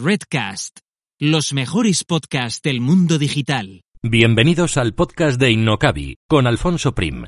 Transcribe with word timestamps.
Redcast, 0.00 0.78
los 1.18 1.52
mejores 1.52 2.04
podcasts 2.04 2.62
del 2.62 2.80
mundo 2.80 3.18
digital. 3.18 3.82
Bienvenidos 4.00 4.76
al 4.76 4.94
podcast 4.94 5.40
de 5.40 5.50
Innocabi 5.50 6.18
con 6.28 6.46
Alfonso 6.46 6.94
Prim. 6.94 7.24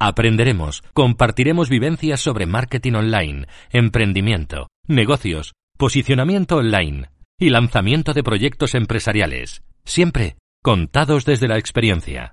Aprenderemos, 0.00 0.82
compartiremos 0.94 1.68
vivencias 1.68 2.20
sobre 2.20 2.46
marketing 2.46 2.94
online, 2.94 3.46
emprendimiento, 3.70 4.68
negocios, 4.88 5.52
posicionamiento 5.76 6.56
online 6.56 7.10
y 7.38 7.50
lanzamiento 7.50 8.14
de 8.14 8.22
proyectos 8.22 8.74
empresariales, 8.74 9.62
siempre 9.84 10.36
contados 10.62 11.26
desde 11.26 11.46
la 11.46 11.58
experiencia. 11.58 12.32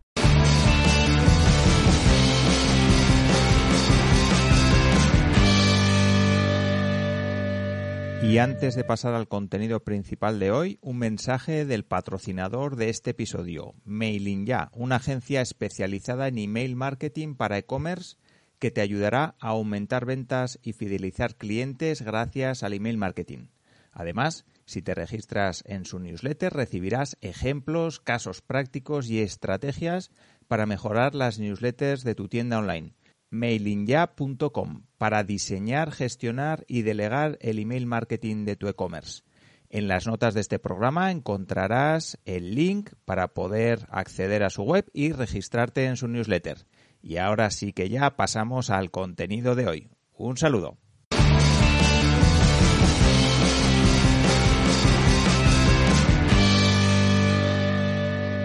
Y 8.32 8.38
antes 8.38 8.76
de 8.76 8.86
pasar 8.86 9.14
al 9.14 9.28
contenido 9.28 9.84
principal 9.84 10.40
de 10.40 10.52
hoy, 10.52 10.80
un 10.82 10.98
mensaje 10.98 11.66
del 11.66 11.84
patrocinador 11.84 12.78
de 12.78 12.88
este 12.88 13.10
episodio, 13.10 13.74
Mailing 13.84 14.46
Ya, 14.46 14.72
una 14.74 14.96
agencia 14.96 15.42
especializada 15.42 16.30
en 16.30 16.38
email 16.38 16.78
marketing 16.78 17.36
para 17.36 17.58
e-commerce 17.58 18.16
que 18.58 18.72
te 18.72 18.80
ayudará 18.80 19.36
a 19.42 19.50
aumentar 19.50 20.06
ventas 20.06 20.60
y 20.64 20.72
fidelizar 20.72 21.36
clientes 21.36 22.04
gracias 22.04 22.64
al 22.64 22.72
email 22.72 22.98
marketing. 22.98 23.48
Además, 23.92 24.46
si 24.64 24.82
te 24.82 24.96
registras 24.96 25.62
en 25.68 25.84
su 25.84 26.00
newsletter 26.00 26.54
recibirás 26.54 27.18
ejemplos, 27.20 28.00
casos 28.00 28.42
prácticos 28.42 29.10
y 29.10 29.20
estrategias 29.20 30.10
para 30.48 30.66
mejorar 30.66 31.16
las 31.16 31.38
newsletters 31.38 32.06
de 32.06 32.16
tu 32.16 32.30
tienda 32.30 32.60
online 32.60 32.94
mailingya.com 33.32 34.84
para 34.98 35.24
diseñar, 35.24 35.92
gestionar 35.92 36.64
y 36.68 36.84
delegar 36.84 37.38
el 37.42 37.58
email 37.58 37.88
marketing 37.88 38.46
de 38.46 38.56
tu 38.56 38.68
e-commerce. 38.68 39.24
En 39.70 39.88
las 39.88 40.06
notas 40.06 40.34
de 40.34 40.42
este 40.42 40.60
programa 40.60 41.12
encontrarás 41.12 42.20
el 42.26 42.56
link 42.56 42.92
para 43.06 43.30
poder 43.30 43.88
acceder 43.90 44.44
a 44.44 44.50
su 44.50 44.64
web 44.64 44.86
y 44.94 45.14
registrarte 45.14 45.86
en 45.86 45.96
su 45.96 46.08
newsletter. 46.08 46.66
Y 47.02 47.18
ahora 47.18 47.50
sí 47.50 47.74
que 47.74 47.90
ya 47.90 48.16
pasamos 48.18 48.70
al 48.70 48.92
contenido 48.92 49.56
de 49.56 49.68
hoy. 49.68 49.90
Un 50.14 50.38
saludo. 50.38 50.78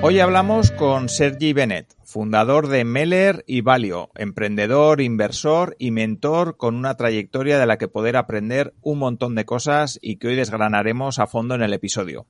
Hoy 0.03 0.21
hablamos 0.21 0.71
con 0.73 1.09
Sergi 1.09 1.55
Bennett, 1.55 1.95
fundador 2.05 2.69
de 2.69 2.85
Meller 2.85 3.43
y 3.47 3.63
Valio, 3.63 4.11
emprendedor, 4.15 5.01
inversor 5.01 5.75
y 5.79 5.91
mentor 5.91 6.59
con 6.59 6.77
una 6.77 6.97
trayectoria 6.97 7.59
de 7.59 7.67
la 7.67 7.79
que 7.79 7.89
poder 7.89 8.17
aprender 8.17 8.75
un 8.83 8.99
montón 8.99 9.35
de 9.35 9.47
cosas 9.47 9.99
y 10.03 10.17
que 10.17 10.29
hoy 10.29 10.37
desgranaremos 10.37 11.19
a 11.19 11.27
fondo 11.27 11.55
en 11.55 11.63
el 11.63 11.73
episodio. 11.73 12.27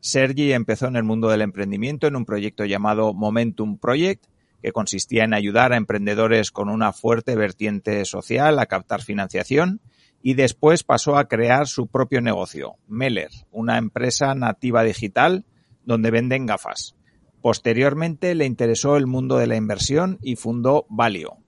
Sergi 0.00 0.52
empezó 0.54 0.86
en 0.86 0.96
el 0.96 1.04
mundo 1.04 1.28
del 1.28 1.42
emprendimiento 1.42 2.06
en 2.06 2.16
un 2.16 2.24
proyecto 2.24 2.64
llamado 2.64 3.12
Momentum 3.12 3.78
Project, 3.78 4.24
que 4.62 4.72
consistía 4.72 5.24
en 5.24 5.34
ayudar 5.34 5.72
a 5.72 5.76
emprendedores 5.76 6.50
con 6.50 6.68
una 6.70 6.92
fuerte 6.92 7.36
vertiente 7.36 8.04
social 8.06 8.58
a 8.58 8.66
captar 8.66 9.02
financiación 9.02 9.80
y 10.22 10.34
después 10.34 10.84
pasó 10.84 11.16
a 11.16 11.28
crear 11.28 11.66
su 11.66 11.86
propio 11.86 12.22
negocio, 12.22 12.76
Meller, 12.88 13.30
una 13.50 13.76
empresa 13.78 14.34
nativa 14.34 14.82
digital 14.82 15.44
donde 15.84 16.10
venden 16.10 16.46
gafas. 16.46 16.96
Posteriormente 17.42 18.34
le 18.34 18.44
interesó 18.44 18.96
el 18.96 19.06
mundo 19.06 19.38
de 19.38 19.46
la 19.46 19.56
inversión 19.56 20.18
y 20.22 20.36
fundó 20.36 20.86
Valio. 20.88 21.38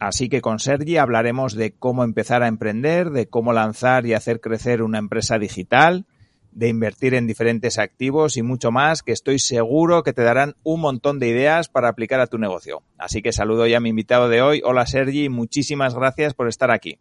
Así 0.00 0.28
que 0.28 0.40
con 0.40 0.58
Sergi 0.58 0.96
hablaremos 0.96 1.54
de 1.54 1.74
cómo 1.74 2.02
empezar 2.02 2.42
a 2.42 2.48
emprender, 2.48 3.10
de 3.10 3.28
cómo 3.28 3.52
lanzar 3.52 4.04
y 4.04 4.14
hacer 4.14 4.40
crecer 4.40 4.82
una 4.82 4.98
empresa 4.98 5.38
digital, 5.38 6.06
de 6.50 6.68
invertir 6.68 7.14
en 7.14 7.28
diferentes 7.28 7.78
activos 7.78 8.36
y 8.36 8.42
mucho 8.42 8.72
más 8.72 9.02
que 9.02 9.12
estoy 9.12 9.38
seguro 9.38 10.02
que 10.02 10.12
te 10.12 10.22
darán 10.22 10.56
un 10.64 10.80
montón 10.80 11.20
de 11.20 11.28
ideas 11.28 11.68
para 11.68 11.88
aplicar 11.88 12.18
a 12.18 12.26
tu 12.26 12.38
negocio. 12.38 12.82
Así 12.98 13.22
que 13.22 13.32
saludo 13.32 13.66
ya 13.68 13.76
a 13.76 13.80
mi 13.80 13.90
invitado 13.90 14.28
de 14.28 14.42
hoy. 14.42 14.60
Hola 14.64 14.86
Sergi, 14.86 15.28
muchísimas 15.28 15.94
gracias 15.94 16.34
por 16.34 16.48
estar 16.48 16.72
aquí. 16.72 16.98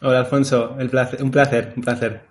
Hola 0.00 0.20
Alfonso, 0.20 0.76
un 0.78 0.88
placer, 0.88 1.72
un 1.76 1.82
placer. 1.82 2.22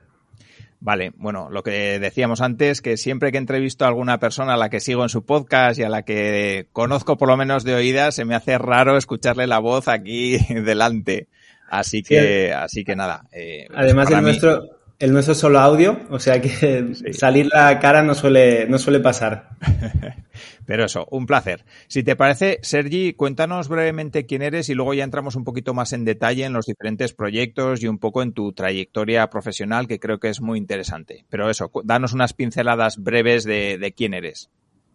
Vale, 0.79 1.11
bueno, 1.15 1.49
lo 1.49 1.63
que 1.63 1.99
decíamos 1.99 2.41
antes, 2.41 2.81
que 2.81 2.97
siempre 2.97 3.31
que 3.31 3.39
entrevisto 3.39 3.85
a 3.85 3.87
alguna 3.87 4.19
persona 4.19 4.53
a 4.53 4.57
la 4.57 4.69
que 4.69 4.79
sigo 4.79 5.03
en 5.03 5.09
su 5.09 5.25
podcast 5.25 5.79
y 5.79 5.83
a 5.83 5.89
la 5.89 6.03
que 6.03 6.67
conozco 6.71 7.17
por 7.17 7.29
lo 7.29 7.37
menos 7.37 7.63
de 7.63 7.73
oídas, 7.73 8.15
se 8.15 8.25
me 8.25 8.35
hace 8.35 8.57
raro 8.57 8.95
escucharle 8.95 9.47
la 9.47 9.59
voz 9.59 9.87
aquí 9.87 10.37
delante. 10.49 11.27
Así 11.69 12.03
que, 12.03 12.53
así 12.53 12.85
que 12.85 12.95
nada. 12.95 13.25
Eh, 13.31 13.67
Además, 13.73 14.09
el 14.11 14.21
nuestro, 14.21 14.76
el 14.99 15.13
nuestro 15.13 15.33
es 15.33 15.37
solo 15.37 15.59
audio, 15.59 15.99
o 16.09 16.19
sea 16.19 16.41
que 16.41 16.93
salir 17.11 17.47
la 17.53 17.77
cara 17.79 18.01
no 18.01 18.15
suele, 18.15 18.67
no 18.67 18.79
suele 18.79 18.99
pasar. 18.99 19.49
Pero 20.65 20.85
eso, 20.85 21.07
un 21.11 21.25
placer. 21.25 21.63
Si 21.87 22.03
te 22.03 22.15
parece, 22.15 22.59
Sergi, 22.63 23.13
cuéntanos 23.13 23.69
brevemente 23.69 24.25
quién 24.25 24.41
eres 24.41 24.69
y 24.69 24.73
luego 24.73 24.93
ya 24.93 25.03
entramos 25.03 25.35
un 25.35 25.43
poquito 25.43 25.73
más 25.73 25.93
en 25.93 26.03
detalle 26.03 26.45
en 26.45 26.53
los 26.53 26.65
diferentes 26.65 27.13
proyectos 27.13 27.81
y 27.83 27.87
un 27.87 27.99
poco 27.99 28.23
en 28.23 28.33
tu 28.33 28.53
trayectoria 28.53 29.29
profesional, 29.29 29.87
que 29.87 29.99
creo 29.99 30.19
que 30.19 30.29
es 30.29 30.41
muy 30.41 30.57
interesante. 30.57 31.25
Pero 31.29 31.49
eso, 31.49 31.71
danos 31.83 32.13
unas 32.13 32.33
pinceladas 32.33 32.97
breves 32.97 33.43
de, 33.45 33.93
quién 33.95 34.13
eres. 34.13 34.49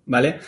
Vale. 0.04 0.40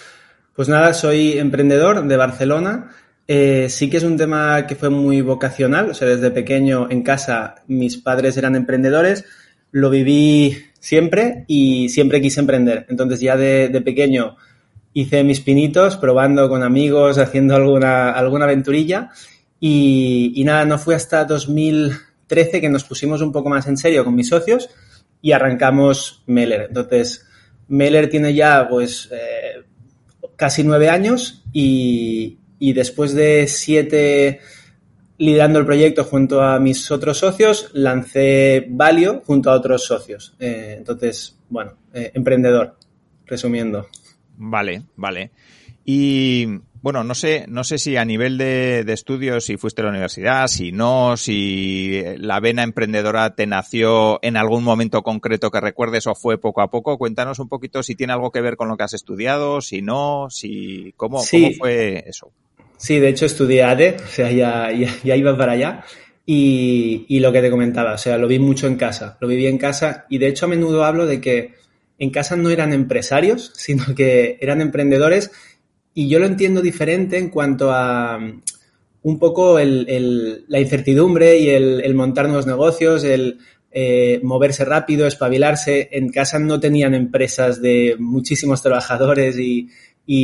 Pues 0.55 0.69
nada, 0.69 0.93
soy 0.95 1.39
emprendedor 1.39 2.07
de 2.07 2.17
Barcelona. 2.17 2.91
Eh, 3.27 3.69
sí 3.71 3.89
que 3.89 3.97
es 3.97 4.05
un 4.05 4.17
tema 4.17 4.67
que 4.67 4.75
fue 4.75 4.91
muy 4.91 5.21
vocacional. 5.21 5.91
O 5.91 5.95
sea, 5.95 6.09
desde 6.09 6.31
pequeño 6.33 6.91
en 6.91 7.03
casa 7.03 7.57
mis 7.67 7.97
padres 7.97 8.37
eran 8.37 8.57
emprendedores. 8.57 9.25
Lo 9.75 9.91
viví 9.91 10.57
siempre 10.79 11.45
y 11.49 11.89
siempre 11.89 12.21
quise 12.21 12.39
emprender. 12.39 12.87
Entonces 12.89 13.19
ya 13.19 13.37
de, 13.37 13.69
pequeño 13.85 14.37
hice 14.93 15.25
mis 15.25 15.41
pinitos 15.41 15.97
probando 15.97 16.49
con 16.49 16.63
amigos, 16.63 17.19
haciendo 17.19 17.57
alguna, 17.57 18.13
alguna 18.13 18.45
aventurilla 18.45 19.11
y, 19.59 20.41
nada, 20.47 20.65
no 20.65 20.79
fue 20.79 20.95
hasta 20.95 21.25
2013 21.25 22.61
que 22.61 22.69
nos 22.69 22.85
pusimos 22.85 23.21
un 23.21 23.33
poco 23.33 23.49
más 23.49 23.67
en 23.67 23.77
serio 23.77 24.05
con 24.05 24.15
mis 24.15 24.29
socios 24.29 24.71
y 25.21 25.33
arrancamos 25.33 26.23
Meller. 26.27 26.67
Entonces, 26.69 27.27
Meller 27.67 28.09
tiene 28.09 28.33
ya 28.33 28.69
pues 28.69 29.09
eh, 29.11 29.65
casi 30.37 30.63
nueve 30.63 30.89
años 30.89 31.43
y, 31.53 32.39
después 32.61 33.13
de 33.13 33.49
siete 33.49 34.39
liderando 35.19 35.59
el 35.59 35.67
proyecto 35.67 36.05
junto 36.05 36.43
a 36.43 36.59
mis 36.59 36.91
otros 36.91 37.19
socios, 37.19 37.71
lancé 37.73 38.67
Valio 38.69 39.23
junto 39.25 39.51
a 39.51 39.55
otros 39.55 39.85
socios. 39.85 40.35
Eh, 40.39 40.75
entonces, 40.79 41.39
bueno, 41.49 41.75
eh, 41.93 42.11
emprendedor, 42.15 42.77
resumiendo. 43.27 43.89
Vale, 44.37 44.83
vale. 44.97 45.31
Y 45.85 46.47
bueno, 46.85 47.05
no 47.05 47.15
sé, 47.15 47.47
no 47.49 47.63
sé 47.65 47.79
si 47.79 47.97
a 47.97 48.05
nivel 48.05 48.37
de, 48.37 48.85
estudios, 48.89 49.45
si 49.45 49.57
fuiste 49.57 49.83
a 49.83 49.85
la 49.85 49.91
universidad, 49.91 50.49
si 50.49 50.73
no, 50.73 51.17
si 51.17 52.03
la 52.19 52.41
vena 52.41 52.63
emprendedora 52.63 53.35
te 53.35 53.47
nació 53.47 54.19
en 54.23 54.37
algún 54.37 54.65
momento 54.65 55.03
concreto 55.03 55.51
que 55.51 55.61
recuerdes 55.61 56.07
o 56.07 56.15
fue 56.15 56.39
poco 56.39 56.61
a 56.61 56.71
poco. 56.71 56.99
Cuéntanos 56.99 57.39
un 57.39 57.49
poquito 57.49 57.83
si 57.83 57.95
tiene 57.95 58.13
algo 58.13 58.31
que 58.31 58.41
ver 58.41 58.57
con 58.57 58.69
lo 58.69 58.77
que 58.77 58.85
has 58.85 58.95
estudiado, 58.95 59.61
si 59.61 59.81
no, 59.81 60.29
si 60.29 60.93
cómo, 60.97 61.23
cómo 61.31 61.51
fue 61.59 62.05
eso. 62.07 62.33
Sí, 62.85 62.99
de 62.99 63.09
hecho 63.09 63.25
estudié 63.25 63.63
ADE, 63.63 63.97
o 64.05 64.09
sea, 64.09 64.31
ya, 64.31 64.71
ya, 64.71 65.17
iba 65.17 65.35
para 65.39 65.53
allá. 65.53 65.85
Y, 66.27 67.07
y, 67.09 67.21
lo 67.21 67.33
que 67.33 67.41
te 67.41 67.51
comentaba, 67.51 67.95
o 67.95 67.99
sea, 67.99 68.19
lo 68.19 68.29
vi 68.29 68.39
mucho 68.39 68.67
en 68.67 68.77
casa, 68.77 69.17
lo 69.23 69.29
viví 69.29 69.47
en 69.47 69.57
casa 69.57 70.05
y 70.11 70.19
de 70.19 70.29
hecho 70.29 70.45
a 70.45 70.51
menudo 70.51 70.85
hablo 70.85 71.07
de 71.07 71.19
que 71.19 71.55
en 71.99 72.11
casa 72.11 72.37
no 72.37 72.51
eran 72.51 72.75
empresarios, 72.75 73.53
sino 73.57 73.95
que 73.95 74.37
eran 74.39 74.61
emprendedores 74.61 75.31
y 75.95 76.09
yo 76.09 76.19
lo 76.19 76.27
entiendo 76.27 76.61
diferente 76.61 77.17
en 77.17 77.31
cuanto 77.31 77.73
a 77.73 78.19
mm, 78.19 78.43
un 79.05 79.19
poco 79.19 79.59
la 79.59 80.61
incertidumbre 80.61 81.39
y 81.39 81.49
el, 81.49 81.95
montar 81.95 82.27
nuevos 82.27 82.47
negocios, 82.47 83.03
el 83.05 83.39
eh, 83.71 84.21
moverse 84.23 84.67
rápido, 84.67 85.07
espabilarse. 85.07 85.89
En 85.93 86.11
casa 86.11 86.39
no 86.39 86.61
tenían 86.61 86.95
empresas 86.95 87.63
de 87.63 87.97
muchísimos 87.99 88.63
trabajadores 88.63 89.39
y, 89.39 89.71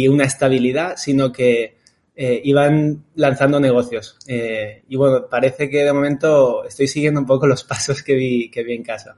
una 0.09 0.25
estabilidad, 0.25 0.97
sino 0.97 1.33
que 1.33 1.80
eh, 2.23 2.43
iban 2.45 3.03
lanzando 3.15 3.59
negocios. 3.59 4.19
Eh, 4.27 4.83
y 4.91 4.97
bueno, 4.97 5.27
parece 5.31 5.71
que 5.71 5.79
de 5.79 5.93
momento 5.95 6.67
estoy 6.67 6.87
siguiendo 6.87 7.19
un 7.19 7.25
poco 7.25 7.47
los 7.47 7.65
pasos 7.73 8.03
que 8.03 8.15
vi, 8.15 8.51
que 8.51 8.63
vi 8.63 8.75
en 8.75 8.83
casa. 8.83 9.17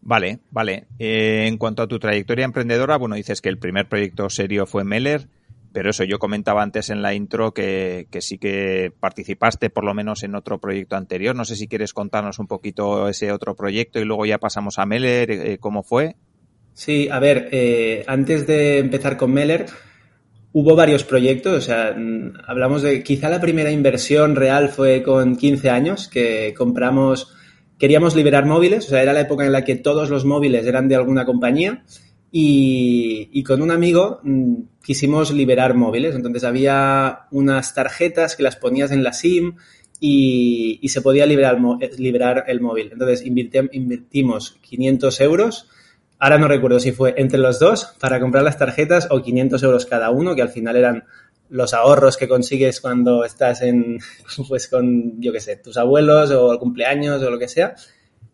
Vale, 0.00 0.40
vale. 0.50 0.86
Eh, 0.98 1.44
en 1.46 1.58
cuanto 1.58 1.80
a 1.80 1.86
tu 1.86 2.00
trayectoria 2.00 2.44
emprendedora, 2.44 2.96
bueno, 2.96 3.14
dices 3.14 3.40
que 3.40 3.48
el 3.48 3.58
primer 3.58 3.88
proyecto 3.88 4.28
serio 4.30 4.66
fue 4.66 4.82
Meller, 4.82 5.28
pero 5.72 5.90
eso, 5.90 6.02
yo 6.02 6.18
comentaba 6.18 6.64
antes 6.64 6.90
en 6.90 7.02
la 7.02 7.14
intro 7.14 7.54
que, 7.54 8.08
sí 8.18 8.36
que 8.36 8.92
participaste 8.98 9.70
por 9.70 9.84
lo 9.84 9.94
menos 9.94 10.24
en 10.24 10.34
otro 10.34 10.58
proyecto 10.58 10.96
anterior. 10.96 11.36
No 11.36 11.44
sé 11.44 11.54
si 11.54 11.68
quieres 11.68 11.92
contarnos 11.92 12.40
un 12.40 12.48
poquito 12.48 13.08
ese 13.08 13.30
otro 13.30 13.54
proyecto 13.54 14.00
y 14.00 14.04
luego 14.04 14.26
ya 14.26 14.38
pasamos 14.38 14.80
a 14.80 14.86
Meller, 14.86 15.30
eh, 15.30 15.58
¿cómo 15.58 15.84
fue? 15.84 16.16
Sí, 16.74 17.08
a 17.08 17.20
ver, 17.20 17.48
eh, 17.52 18.02
antes 18.08 18.44
de 18.48 18.78
empezar 18.78 19.16
con 19.16 19.32
Meller, 19.32 19.66
hubo 20.52 20.74
varios 20.74 21.04
proyectos, 21.04 21.54
o 21.54 21.60
sea, 21.60 21.94
mm, 21.96 22.34
hablamos 22.46 22.82
de, 22.82 23.02
quizá 23.02 23.28
la 23.28 23.40
primera 23.40 23.70
inversión 23.70 24.36
real 24.36 24.68
fue 24.68 25.02
con 25.02 25.36
15 25.36 25.70
años, 25.70 26.08
que 26.08 26.54
compramos 26.56 27.34
queríamos 27.78 28.16
liberar 28.16 28.44
móviles, 28.44 28.86
o 28.86 28.88
sea, 28.90 29.02
era 29.02 29.12
la 29.12 29.20
época 29.20 29.46
en 29.46 29.52
la 29.52 29.64
que 29.64 29.76
todos 29.76 30.10
los 30.10 30.24
móviles 30.24 30.66
eran 30.66 30.88
de 30.88 30.96
alguna 30.96 31.24
compañía 31.24 31.84
y, 32.30 33.42
con 33.44 33.62
un 33.62 33.70
amigo 33.70 34.20
mm, 34.22 34.54
quisimos 34.82 35.32
liberar 35.32 35.74
móviles. 35.74 36.14
Entonces 36.14 36.44
había 36.44 37.20
unas 37.30 37.74
tarjetas 37.74 38.36
que 38.36 38.42
las 38.42 38.56
ponías 38.56 38.90
en 38.90 39.02
la 39.02 39.12
SIM 39.12 39.54
y, 40.00 40.80
se 40.88 41.00
podía 41.00 41.26
liberar, 41.26 41.58
liberar, 41.96 42.44
el 42.48 42.60
móvil. 42.60 42.90
Entonces 42.92 43.24
invertimos 43.24 44.58
500 44.60 45.20
euros. 45.20 45.68
Ahora 46.18 46.38
no 46.38 46.48
recuerdo 46.48 46.80
si 46.80 46.92
fue 46.92 47.14
entre 47.16 47.38
los 47.38 47.58
dos 47.60 47.94
para 48.00 48.18
comprar 48.18 48.42
las 48.42 48.58
tarjetas 48.58 49.06
o 49.10 49.22
500 49.22 49.62
euros 49.62 49.86
cada 49.86 50.10
uno, 50.10 50.34
que 50.34 50.42
al 50.42 50.48
final 50.48 50.76
eran 50.76 51.04
los 51.50 51.72
ahorros 51.74 52.16
que 52.16 52.28
consigues 52.28 52.80
cuando 52.80 53.24
estás 53.24 53.62
en, 53.62 53.98
pues 54.48 54.68
con, 54.68 55.20
yo 55.20 55.32
qué 55.32 55.40
sé, 55.40 55.56
tus 55.56 55.76
abuelos 55.76 56.30
o 56.30 56.52
el 56.52 56.58
cumpleaños 56.58 57.22
o 57.22 57.30
lo 57.30 57.38
que 57.38 57.48
sea. 57.48 57.74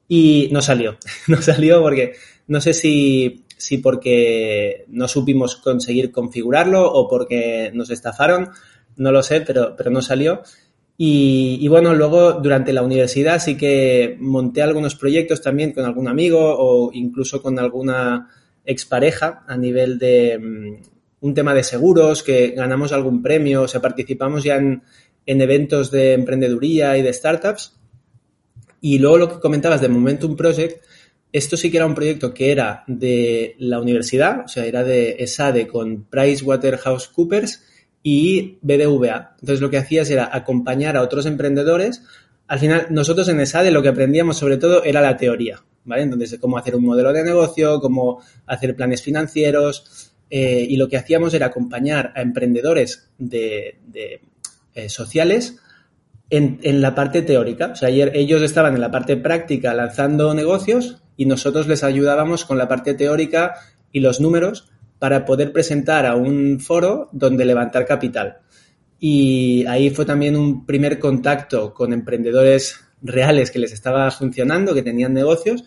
Y 0.09 0.49
no 0.53 0.63
salió, 0.63 0.97
no 1.29 1.41
salió 1.43 1.81
porque 1.83 2.15
no 2.47 2.61
sé 2.61 2.73
si, 2.73 3.45
si 3.57 3.79
porque 3.79 4.85
no 4.89 5.09
supimos 5.09 5.57
conseguir 5.57 6.11
configurarlo 6.11 6.91
o 6.91 7.09
porque 7.09 7.71
nos 7.75 7.91
estafaron, 7.91 8.51
no 8.97 9.13
lo 9.13 9.23
sé, 9.23 9.41
pero, 9.41 9.75
pero 9.77 9.91
no 9.91 10.03
salió. 10.03 10.43
Y, 10.97 11.67
bueno, 11.67 11.93
luego 11.93 12.35
durante 12.35 12.73
la 12.73 12.83
universidad 12.83 13.41
sí 13.41 13.57
que 13.57 14.17
monté 14.21 14.63
algunos 14.63 14.95
proyectos 14.95 15.43
también 15.43 15.73
con 15.73 15.85
algún 15.85 16.07
amigo 16.07 16.39
o 16.41 16.93
incluso 16.93 17.43
con 17.43 17.59
alguna 17.59 18.31
expareja 18.65 19.45
a 19.49 19.57
nivel 19.57 19.99
de, 19.99 20.39
mm, 20.39 20.77
un 21.21 21.35
tema 21.35 21.53
de 21.53 21.65
seguros, 21.65 22.23
que 22.23 22.51
ganamos 22.51 22.93
algún 22.93 23.23
premio, 23.23 23.63
o 23.63 23.69
sea, 23.69 23.81
participamos 23.81 24.45
ya 24.45 24.57
en, 24.57 24.83
eventos 25.27 25.91
de 25.91 26.13
emprendeduría 26.13 26.97
y 26.97 27.03
de 27.03 27.13
startups. 27.13 27.77
Y 28.81 28.99
luego 28.99 29.19
lo 29.19 29.29
que 29.29 29.41
comentabas 29.41 29.81
de 29.81 29.89
Momentum 29.89 30.37
Project, 30.37 30.85
esto 31.33 31.57
sí 31.57 31.71
que 31.71 31.79
era 31.79 31.87
un 31.87 31.95
proyecto 31.95 32.33
que 32.33 32.53
era 32.53 32.85
de 32.87 33.57
la 33.59 33.81
universidad, 33.81 34.45
o 34.45 34.49
sea, 34.49 34.67
era 34.67 34.85
de 34.85 35.17
ESADE 35.19 35.67
con 35.67 36.05
PricewaterhouseCoopers 36.05 37.63
y 38.07 38.59
BBVA. 38.61 39.35
Entonces 39.41 39.61
lo 39.63 39.71
que 39.71 39.79
hacías 39.79 40.09
era 40.11 40.29
acompañar 40.31 40.97
a 40.97 41.03
otros 41.03 41.27
emprendedores. 41.27 42.03
Al 42.47 42.61
final, 42.61 42.87
nosotros 42.91 43.29
en 43.29 43.41
ESADE 43.41 43.71
lo 43.71 43.83
que 43.83 43.89
aprendíamos 43.89 44.37
sobre 44.37 44.59
todo 44.59 44.85
era 44.85 45.01
la 45.01 45.17
teoría, 45.17 45.65
¿vale? 45.85 46.03
Entonces, 46.03 46.39
cómo 46.39 46.59
hacer 46.59 46.77
un 46.77 46.85
modelo 46.85 47.13
de 47.15 47.25
negocio, 47.25 47.81
cómo 47.81 48.21
hacer 48.47 48.77
planes 48.77 49.03
financieros, 49.03 50.13
eh, 50.29 50.67
y 50.69 50.77
lo 50.77 50.89
que 50.89 50.99
hacíamos 50.99 51.33
era 51.33 51.47
acompañar 51.47 52.13
a 52.15 52.21
emprendedores 52.21 53.09
de, 53.17 53.79
eh, 54.75 54.89
sociales 54.89 55.57
en, 56.29 56.59
la 56.83 56.95
parte 56.95 57.23
teórica. 57.23 57.69
O 57.73 57.77
sea, 57.77 57.89
ayer 57.89 58.13
ellos 58.15 58.43
estaban 58.43 58.75
en 58.75 58.81
la 58.81 58.91
parte 58.91 59.17
práctica 59.17 59.73
lanzando 59.73 60.35
negocios 60.35 60.99
y 61.17 61.27
nosotros 61.27 61.69
les 61.69 61.85
ayudábamos 61.85 62.45
con 62.45 62.59
la 62.59 62.69
parte 62.69 62.93
teórica 62.95 63.55
y 63.93 64.01
los 64.01 64.21
números 64.21 64.69
para 65.05 65.27
poder 65.27 65.53
presentar 65.53 66.07
a 66.07 66.17
un 66.17 66.59
foro 66.61 67.11
donde 67.13 67.45
levantar 67.45 67.85
capital. 67.85 68.39
Y 68.99 69.67
ahí 69.67 69.91
fue 69.91 70.07
también 70.07 70.35
un 70.35 70.65
primer 70.65 70.99
contacto 70.99 71.75
con 71.75 71.93
emprendedores 71.93 72.81
reales 73.03 73.51
que 73.51 73.59
les 73.59 73.75
estaba 73.75 74.11
funcionando, 74.11 74.73
que 74.73 74.83
tenían 74.83 75.13
negocios 75.13 75.67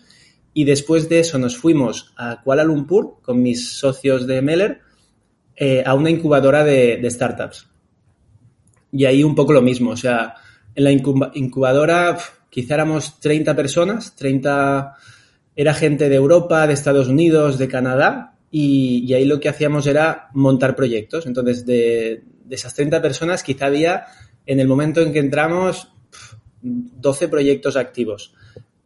y 0.52 0.64
después 0.64 1.08
de 1.08 1.20
eso 1.20 1.38
nos 1.38 1.56
fuimos 1.56 2.12
a 2.16 2.42
Kuala 2.42 2.64
Lumpur 2.64 3.18
con 3.22 3.40
mis 3.40 3.78
socios 3.78 4.26
de 4.26 4.42
Meller 4.42 4.80
eh, 5.54 5.84
a 5.86 5.94
una 5.94 6.10
incubadora 6.10 6.64
de, 6.64 7.08
startups. 7.08 7.68
Y 8.90 9.04
ahí 9.04 9.22
un 9.22 9.36
poco 9.36 9.52
lo 9.52 9.62
mismo, 9.62 9.90
o 9.90 9.96
sea, 9.96 10.34
en 10.74 10.82
la 10.82 10.90
incubadora 10.90 12.18
quizá 12.50 12.74
éramos 12.74 13.20
30 13.20 13.54
personas, 13.54 14.16
30 14.16 14.96
era 15.54 15.74
gente 15.74 16.08
de 16.08 16.16
Europa, 16.16 16.66
de 16.66 16.72
Estados 16.72 17.06
Unidos, 17.06 17.56
de 17.56 17.68
Canadá, 17.68 18.34
y, 18.50 19.12
ahí 19.12 19.24
lo 19.24 19.40
que 19.40 19.48
hacíamos 19.48 19.86
era 19.86 20.28
montar 20.34 20.74
proyectos. 20.74 21.26
Entonces, 21.26 21.66
de, 21.66 22.22
esas 22.50 22.74
30 22.74 23.02
personas, 23.02 23.42
quizá 23.42 23.66
había, 23.66 24.06
en 24.46 24.60
el 24.60 24.68
momento 24.68 25.00
en 25.00 25.12
que 25.12 25.18
entramos, 25.18 25.92
12 26.62 27.28
proyectos 27.28 27.76
activos 27.76 28.34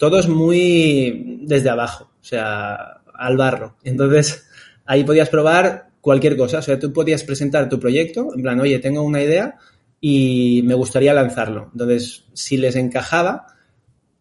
todos 0.03 0.29
muy 0.29 1.39
desde 1.43 1.71
abajo, 1.71 2.11
o 2.21 2.25
sea, 2.25 3.03
al 3.15 3.37
barro. 3.37 3.77
Entonces, 3.85 4.49
ahí 4.85 5.05
podías 5.05 5.29
probar 5.29 5.91
cualquier 6.01 6.37
cosa, 6.37 6.59
o 6.59 6.63
sea, 6.63 6.77
tú 6.77 6.93
podías 6.93 7.23
presentar 7.23 7.69
tu 7.69 7.79
proyecto, 7.79 8.31
en 8.35 8.43
plan, 8.43 8.59
oye, 8.59 8.81
tengo 8.81 9.03
una 9.03 9.23
idea 9.23 9.59
y 10.01 10.63
me 10.65 10.75
gustaría 10.75 11.15
lanzarlo. 11.15 11.69
Entonces, 11.71 12.25
si 12.33 12.57
les 12.57 12.75
encajaba, 12.75 13.47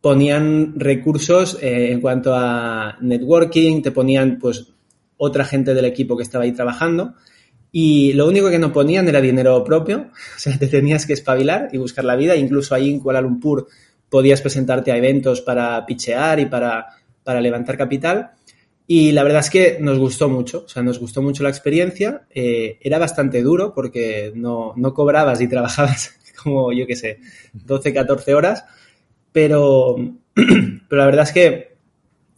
ponían 0.01 0.79
recursos 0.79 1.57
eh, 1.63 1.91
en 1.91 1.99
cuanto 1.99 2.35
a 2.35 2.99
networking, 3.01 3.81
te 3.81 3.89
ponían 3.89 4.37
pues 4.37 4.67
otra 5.23 5.45
gente 5.45 5.75
del 5.75 5.85
equipo 5.85 6.17
que 6.17 6.23
estaba 6.23 6.45
ahí 6.45 6.51
trabajando. 6.51 7.13
Y 7.71 8.13
lo 8.13 8.27
único 8.27 8.49
que 8.49 8.57
no 8.57 8.73
ponían 8.73 9.07
era 9.07 9.21
dinero 9.21 9.63
propio, 9.63 10.07
o 10.35 10.39
sea, 10.39 10.57
te 10.57 10.67
tenías 10.67 11.05
que 11.05 11.13
espabilar 11.13 11.69
y 11.71 11.77
buscar 11.77 12.05
la 12.05 12.15
vida, 12.15 12.35
incluso 12.35 12.73
ahí 12.73 12.89
en 12.89 12.99
Kuala 12.99 13.21
Lumpur 13.21 13.67
podías 14.09 14.41
presentarte 14.41 14.91
a 14.91 14.97
eventos 14.97 15.41
para 15.41 15.85
pichear 15.85 16.39
y 16.39 16.47
para, 16.47 16.87
levantar 17.39 17.77
capital. 17.77 18.31
Y 18.87 19.11
la 19.11 19.23
verdad 19.23 19.41
es 19.41 19.51
que 19.51 19.77
nos 19.79 19.99
gustó 19.99 20.27
mucho, 20.27 20.63
o 20.65 20.67
sea, 20.67 20.81
nos 20.81 20.99
gustó 20.99 21.21
mucho 21.21 21.43
la 21.43 21.49
experiencia. 21.49 22.23
Eh, 22.31 22.79
era 22.81 22.97
bastante 22.97 23.43
duro 23.43 23.75
porque 23.75 24.33
no, 24.35 24.73
cobrabas 24.95 25.39
y 25.39 25.47
trabajabas 25.47 26.15
como, 26.43 26.73
yo 26.73 26.87
qué 26.87 26.95
sé, 26.95 27.19
12, 27.53 27.93
14 27.93 28.33
horas, 28.33 28.65
pero, 29.31 29.95
pero 30.33 30.99
la 30.99 31.05
verdad 31.05 31.23
es 31.23 31.31
que 31.31 31.75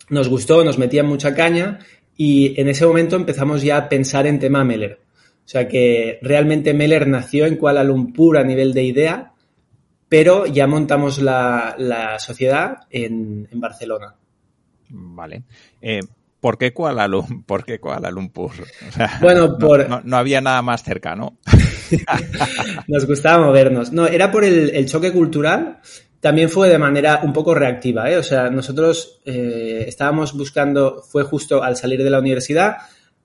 nos 0.09 0.27
gustó, 0.27 0.65
nos 0.65 0.77
metían 0.77 1.06
mucha 1.06 1.33
caña 1.33 1.80
y 2.15 2.60
en 2.60 2.68
ese 2.68 2.86
momento 2.86 3.15
empezamos 3.15 3.62
ya 3.62 3.77
a 3.77 3.89
pensar 3.89 4.27
en 4.27 4.39
tema 4.39 4.63
Meller. 4.63 5.00
O 5.45 5.48
sea 5.48 5.68
que 5.68 6.19
realmente 6.21 6.74
Meller 6.74 7.07
nació 7.07 7.45
en 7.45 7.57
Kuala 7.57 7.83
Lumpur 7.83 8.38
a 8.38 8.44
nivel 8.44 8.74
de 8.74 8.83
idea 8.83 9.33
pero 10.13 10.45
ya 10.45 10.68
montamos 10.68 11.19
la, 11.19 12.18
sociedad 12.19 12.81
en, 12.92 13.48
Barcelona. 13.54 14.13
Vale. 14.89 15.42
Eh, 15.81 16.01
¿Por 16.39 16.60
qué 16.60 16.71
Kuala, 16.71 17.07
Lumpur? 17.07 17.44
¿Por 17.48 17.65
qué 17.65 17.80
Kuala 17.80 18.12
Lumpur? 18.12 18.51
bueno, 19.21 19.57
no, 20.04 20.16
había 20.16 20.39
nada 20.39 20.62
más 20.62 20.83
cerca, 20.83 21.16
¿no? 21.16 21.39
Nos 22.88 23.07
gustaba 23.07 23.44
movernos. 23.44 23.92
No, 23.92 24.06
era 24.06 24.31
por 24.31 24.44
el, 24.44 24.86
choque 24.86 25.12
cultural. 25.12 25.80
También 26.23 26.49
fue 26.49 26.69
de 26.69 26.77
manera 26.77 27.19
un 27.21 27.33
poco 27.33 27.53
reactiva, 27.53 28.09
¿eh? 28.09 28.15
O 28.15 28.23
sea, 28.23 28.49
nosotros 28.49 29.19
eh, 29.25 29.83
estábamos 29.89 30.31
buscando, 30.31 31.03
fue 31.03 31.23
justo 31.23 31.61
al 31.61 31.75
salir 31.75 32.01
de 32.01 32.09
la 32.09 32.19
universidad, 32.19 32.77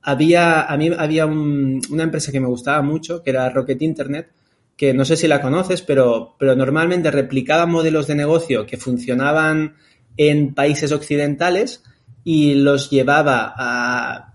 había, 0.03 0.63
a 0.63 0.77
mí 0.77 0.91
había 0.99 1.25
una 1.27 2.03
empresa 2.03 2.33
que 2.33 2.41
me 2.41 2.49
gustaba 2.49 2.83
mucho, 2.83 3.23
que 3.23 3.31
era 3.31 3.51
Rocket 3.51 3.81
Internet, 3.83 4.33
que 4.77 4.93
no 4.95 5.05
sé 5.05 5.17
si 5.17 5.29
la 5.29 5.41
conoces, 5.41 5.81
pero, 5.81 6.35
pero 6.41 6.57
normalmente 6.57 7.13
replicaba 7.13 7.67
modelos 7.67 8.09
de 8.09 8.17
negocio 8.17 8.67
que 8.67 8.79
funcionaban 8.79 9.77
en 10.17 10.53
países 10.53 10.91
occidentales 10.91 11.85
y 12.25 12.55
los 12.55 12.91
llevaba 12.91 13.55
a, 13.57 14.35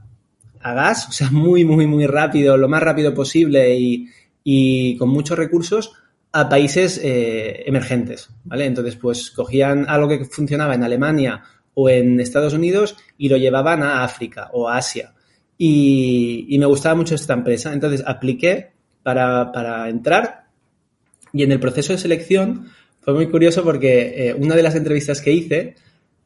a 0.62 0.74
gas, 0.74 1.10
o 1.10 1.12
sea, 1.12 1.29
muy, 1.32 1.65
muy, 1.65 1.86
muy 1.86 2.08
rápido, 2.08 2.55
lo 2.55 2.70
más 2.70 2.82
rápido 2.82 3.13
posible 3.13 3.77
y, 3.77 4.08
y 4.41 4.96
con 4.96 5.10
muchos 5.10 5.38
recursos 5.38 5.91
a 6.34 6.50
países 6.50 7.00
eh, 7.02 7.63
emergentes, 7.66 8.30
¿vale? 8.44 8.66
Entonces, 8.66 8.98
pues 8.98 9.32
cogían 9.32 9.86
algo 9.88 10.10
que 10.10 10.25
funcionaba 10.25 10.75
en 10.75 10.84
Alemania 10.84 11.44
o 11.75 11.90
en 11.90 12.20
Estados 12.20 12.54
Unidos 12.54 12.98
y 13.18 13.30
lo 13.30 13.38
llevaban 13.38 13.84
a 13.84 14.04
África 14.04 14.50
o 14.52 14.68
a 14.68 14.78
Asia. 14.78 15.13
Y, 15.58 16.48
y 16.50 16.60
me 16.60 16.66
gustaba 16.66 16.96
mucho 16.96 17.16
esta 17.16 17.34
empresa. 17.34 17.72
Entonces, 17.72 18.04
apliqué 18.06 18.74
para, 19.04 19.90
entrar. 19.90 20.46
Y 21.32 21.44
en 21.44 21.52
el 21.52 21.60
proceso 21.60 21.94
de 21.94 22.00
selección 22.00 22.68
fue 23.02 23.13
muy 23.13 23.30
curioso 23.30 23.63
porque 23.63 24.30
eh, 24.30 24.34
una 24.34 24.56
de 24.56 24.63
las 24.63 24.75
entrevistas 24.75 25.22
que 25.22 25.34
hice, 25.34 25.75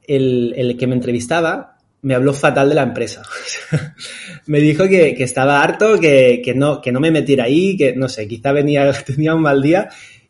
el, 0.07 0.75
que 0.79 0.87
me 0.87 0.95
entrevistaba 0.95 1.76
me 2.01 2.15
habló 2.15 2.33
fatal 2.33 2.69
de 2.69 2.75
la 2.75 2.83
empresa. 2.83 3.23
me 4.45 4.59
dijo 4.59 4.87
que, 4.87 5.11
estaba 5.23 5.61
harto, 5.61 5.99
que, 5.99 6.53
no, 6.55 6.81
que 6.81 6.91
no 6.91 6.99
me 6.99 7.11
metiera 7.11 7.45
ahí, 7.45 7.75
que 7.77 7.95
no 7.95 8.09
sé, 8.09 8.27
quizá 8.27 8.51
venía, 8.51 8.91
tenía 9.05 9.35
un 9.35 9.41
mal 9.41 9.61
día. 9.61 9.89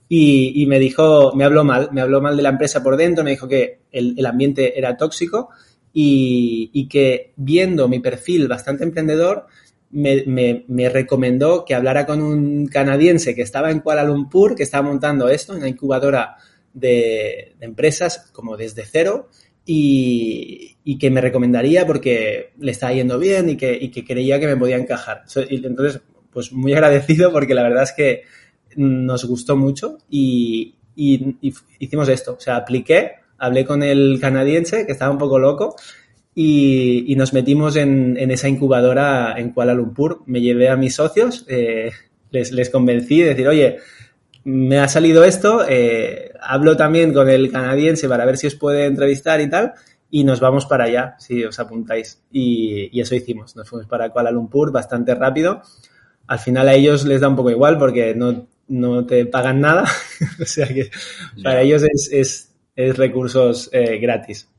Y, 0.10 0.66
me 0.68 0.80
dijo, 0.80 1.34
me 1.36 1.44
habló 1.44 1.66
mal, 1.66 1.90
me 1.92 2.00
habló 2.00 2.22
mal 2.22 2.38
de 2.38 2.44
la 2.44 2.50
empresa 2.50 2.82
por 2.82 2.96
dentro, 2.96 3.26
me 3.26 3.32
dijo 3.32 3.48
que 3.48 3.80
el, 3.92 4.26
ambiente 4.26 4.80
era 4.80 4.96
tóxico 4.96 5.50
y, 5.92 6.70
y, 6.72 6.88
que 6.88 7.34
viendo 7.36 7.90
mi 7.90 8.00
perfil 8.00 8.48
bastante 8.48 8.86
emprendedor, 8.86 9.48
me, 9.92 10.64
me, 10.68 10.90
recomendó 10.90 11.64
que 11.66 11.76
hablara 11.76 12.06
con 12.06 12.22
un 12.22 12.68
canadiense 12.68 13.36
que 13.36 13.42
estaba 13.42 13.72
en 13.72 13.80
Kuala 13.80 14.04
Lumpur, 14.04 14.56
que 14.56 14.64
estaba 14.64 14.88
montando 14.88 15.30
esto, 15.30 15.54
una 15.54 15.68
incubadora 15.68 16.38
de, 16.74 17.56
empresas 17.62 18.30
como 18.32 18.58
desde 18.58 18.86
cero, 18.86 19.30
y, 19.68 20.98
que 20.98 21.12
me 21.12 21.22
recomendaría 21.22 21.86
porque 21.86 22.54
le 22.60 22.72
estaba 22.72 22.94
yendo 22.94 23.20
bien 23.20 23.50
y 23.50 23.58
que, 23.58 23.92
que 23.92 24.06
creía 24.06 24.40
que 24.40 24.48
me 24.48 24.56
podía 24.56 24.78
encajar. 24.78 25.24
Entonces, 25.36 26.02
pues 26.32 26.54
muy 26.54 26.74
agradecido 26.74 27.32
porque 27.32 27.54
la 27.54 27.64
verdad 27.64 27.84
es 27.84 27.92
que 27.92 28.24
nos 28.78 29.26
gustó 29.26 29.58
mucho 29.58 29.98
y, 30.10 30.76
hicimos 30.96 32.10
esto. 32.10 32.36
O 32.38 32.40
sea, 32.40 32.56
apliqué 32.56 33.12
hablé 33.38 33.66
con 33.66 33.84
el 33.84 34.18
canadiense, 34.20 34.86
que 34.86 34.94
estaba 34.94 35.12
un 35.12 35.20
poco 35.20 35.38
loco, 35.38 35.76
y, 36.34 37.14
nos 37.18 37.34
metimos 37.34 37.76
en, 37.76 38.18
esa 38.32 38.48
incubadora 38.48 39.36
en 39.38 39.52
Kuala 39.52 39.74
Lumpur. 39.74 40.24
Me 40.26 40.42
llevé 40.42 40.70
a 40.70 40.76
mis 40.76 40.96
socios, 40.96 41.46
eh, 41.48 41.92
les, 42.32 42.52
les 42.52 42.70
convencí 42.70 43.20
de 43.20 43.30
decir, 43.30 43.48
oye, 43.48 43.78
me 44.44 44.80
ha 44.80 44.88
salido 44.88 45.24
esto, 45.24 45.66
eh, 45.68 46.27
hablo 46.42 46.78
también 46.78 47.14
con 47.14 47.30
el 47.30 47.52
canadiense 47.52 48.08
para 48.08 48.26
ver 48.26 48.38
si 48.38 48.48
os 48.48 48.56
puede 48.56 48.86
entrevistar 48.86 49.42
y 49.42 49.50
tal, 49.50 49.74
y 50.10 50.24
nos 50.24 50.40
vamos 50.40 50.66
para 50.66 50.86
allá, 50.86 51.16
si 51.20 51.44
os 51.44 51.60
apuntáis. 51.60 52.22
Y, 52.32 53.00
eso 53.00 53.16
hicimos, 53.16 53.56
nos 53.56 53.70
fuimos 53.70 53.88
para 53.88 54.10
Kuala 54.10 54.32
Lumpur 54.32 54.72
bastante 54.72 55.16
rápido. 55.16 55.62
Al 56.28 56.40
final 56.40 56.68
a 56.68 56.74
ellos 56.74 57.06
les 57.06 57.22
da 57.22 57.30
un 57.30 57.36
poco 57.36 57.52
igual 57.52 57.78
porque 57.78 58.14
no, 58.16 58.48
no 58.68 59.06
te 59.06 59.26
pagan 59.26 59.62
nada, 59.62 59.86
o 60.42 60.46
sea 60.46 60.68
que 60.68 60.90
para 61.44 61.62
ellos 61.62 61.84
es, 61.84 62.10
es, 62.12 62.56
es 62.76 62.98
recursos 62.98 63.70
eh, 63.72 63.98
gratis. 64.00 64.50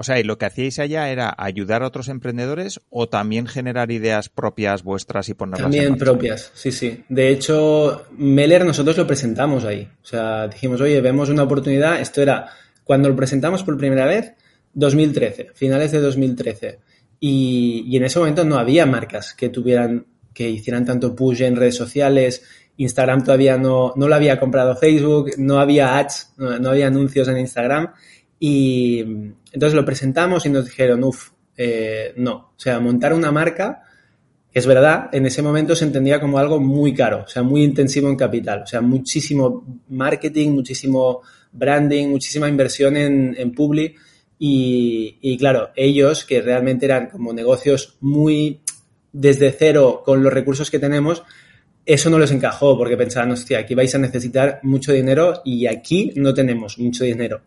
O 0.00 0.02
sea, 0.02 0.18
¿y 0.18 0.22
lo 0.22 0.38
que 0.38 0.46
hacíais 0.46 0.78
allá 0.78 1.10
era 1.10 1.34
ayudar 1.36 1.82
a 1.82 1.86
otros 1.86 2.08
emprendedores 2.08 2.80
o 2.88 3.10
también 3.10 3.46
generar 3.46 3.90
ideas 3.90 4.30
propias 4.30 4.82
vuestras 4.82 5.28
y 5.28 5.34
ponerlas 5.34 5.70
También 5.70 5.98
propias, 5.98 6.50
sí, 6.54 6.72
sí. 6.72 7.04
De 7.10 7.28
hecho, 7.28 8.06
Meller 8.16 8.64
nosotros 8.64 8.96
lo 8.96 9.06
presentamos 9.06 9.66
ahí. 9.66 9.86
O 10.02 10.06
sea, 10.06 10.48
dijimos, 10.48 10.80
oye, 10.80 11.02
vemos 11.02 11.28
una 11.28 11.42
oportunidad. 11.42 12.00
Esto 12.00 12.22
era 12.22 12.46
cuando 12.82 13.10
lo 13.10 13.14
presentamos 13.14 13.62
por 13.62 13.76
primera 13.76 14.06
vez, 14.06 14.32
2013, 14.72 15.48
finales 15.52 15.92
de 15.92 16.00
2013. 16.00 16.78
Y, 17.20 17.84
y 17.86 17.94
en 17.98 18.04
ese 18.04 18.20
momento 18.20 18.42
no 18.42 18.56
había 18.56 18.86
marcas 18.86 19.34
que 19.34 19.50
tuvieran, 19.50 20.06
que 20.32 20.48
hicieran 20.48 20.86
tanto 20.86 21.14
push 21.14 21.42
en 21.42 21.56
redes 21.56 21.76
sociales. 21.76 22.42
Instagram 22.78 23.22
todavía 23.22 23.58
no, 23.58 23.92
no 23.96 24.08
lo 24.08 24.14
había 24.14 24.40
comprado 24.40 24.76
Facebook, 24.76 25.32
no 25.36 25.60
había 25.60 25.98
ads, 25.98 26.32
no 26.38 26.70
había 26.70 26.86
anuncios 26.86 27.28
en 27.28 27.36
Instagram. 27.36 27.92
Y 28.42 29.34
entonces 29.52 29.74
lo 29.74 29.84
presentamos 29.84 30.46
y 30.46 30.50
nos 30.50 30.64
dijeron, 30.64 31.04
uff, 31.04 31.30
eh, 31.56 32.12
no. 32.16 32.52
O 32.56 32.58
sea, 32.58 32.80
montar 32.80 33.12
una 33.12 33.30
marca, 33.32 33.82
es 34.52 34.66
verdad, 34.66 35.08
en 35.12 35.26
ese 35.26 35.42
momento 35.42 35.76
se 35.76 35.84
entendía 35.84 36.20
como 36.20 36.38
algo 36.38 36.58
muy 36.58 36.94
caro, 36.94 37.24
o 37.24 37.28
sea, 37.28 37.42
muy 37.42 37.62
intensivo 37.62 38.08
en 38.08 38.16
capital. 38.16 38.62
O 38.62 38.66
sea, 38.66 38.80
muchísimo 38.80 39.82
marketing, 39.88 40.50
muchísimo 40.50 41.22
branding, 41.52 42.08
muchísima 42.08 42.48
inversión 42.48 42.96
en, 42.96 43.34
en 43.38 43.52
Publi. 43.52 43.94
Y, 44.38 45.18
y 45.20 45.36
claro, 45.36 45.70
ellos, 45.76 46.24
que 46.24 46.40
realmente 46.40 46.86
eran 46.86 47.08
como 47.08 47.32
negocios 47.32 47.96
muy 48.00 48.60
desde 49.12 49.52
cero 49.52 50.02
con 50.04 50.22
los 50.22 50.32
recursos 50.32 50.70
que 50.70 50.78
tenemos, 50.78 51.22
eso 51.84 52.10
no 52.10 52.18
les 52.18 52.30
encajó 52.30 52.76
porque 52.78 52.96
pensaban, 52.96 53.32
hostia, 53.32 53.58
aquí 53.58 53.74
vais 53.74 53.94
a 53.94 53.98
necesitar 53.98 54.60
mucho 54.62 54.92
dinero 54.92 55.42
y 55.44 55.66
aquí 55.66 56.12
no 56.16 56.32
tenemos 56.32 56.78
mucho 56.78 57.04
dinero. 57.04 57.42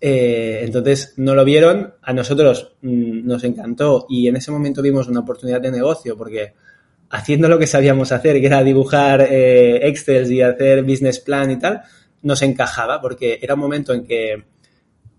Eh, 0.00 0.60
entonces 0.62 1.14
no 1.16 1.34
lo 1.34 1.44
vieron, 1.44 1.94
a 2.02 2.12
nosotros 2.12 2.76
mm, 2.82 3.26
nos 3.26 3.44
encantó. 3.44 4.06
Y 4.08 4.28
en 4.28 4.36
ese 4.36 4.50
momento 4.50 4.82
vimos 4.82 5.08
una 5.08 5.20
oportunidad 5.20 5.60
de 5.60 5.70
negocio 5.70 6.16
porque 6.16 6.54
haciendo 7.10 7.48
lo 7.48 7.58
que 7.58 7.66
sabíamos 7.66 8.12
hacer, 8.12 8.40
que 8.40 8.46
era 8.46 8.62
dibujar 8.62 9.22
eh, 9.22 9.86
Excel 9.88 10.30
y 10.32 10.42
hacer 10.42 10.82
business 10.82 11.20
plan 11.20 11.50
y 11.50 11.58
tal, 11.58 11.82
nos 12.22 12.42
encajaba 12.42 13.00
porque 13.00 13.38
era 13.40 13.54
un 13.54 13.60
momento 13.60 13.94
en 13.94 14.04
que 14.04 14.44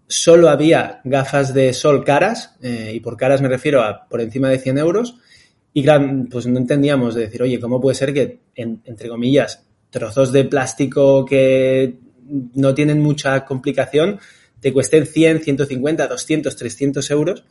solo 0.08 0.50
había 0.50 1.02
gafas 1.04 1.54
de 1.54 1.74
sol 1.74 2.04
caras, 2.04 2.56
eh, 2.62 2.92
y 2.94 3.00
por 3.00 3.18
caras 3.18 3.42
me 3.42 3.50
refiero 3.50 3.82
a 3.82 4.08
por 4.08 4.22
encima 4.22 4.50
de 4.50 4.60
100 4.60 4.78
euros, 4.78 5.16
y 5.74 5.86
pues 6.30 6.48
no 6.48 6.58
entendíamos 6.58 7.14
de 7.14 7.22
decir, 7.22 7.44
oye, 7.44 7.60
¿cómo 7.60 7.80
puede 7.80 7.96
ser 7.96 8.14
que, 8.14 8.40
entre 8.56 9.10
comillas, 9.10 9.64
trozos 9.92 10.32
de 10.32 10.46
plástico 10.46 11.24
que 11.24 12.00
no 12.56 12.74
tienen 12.74 13.00
mucha 13.00 13.46
complicación 13.46 14.20
te 14.60 14.74
cuesten 14.74 15.06
100, 15.06 15.42
150, 15.42 16.08
200, 16.08 16.56
300 16.56 17.12
euros. 17.12 17.44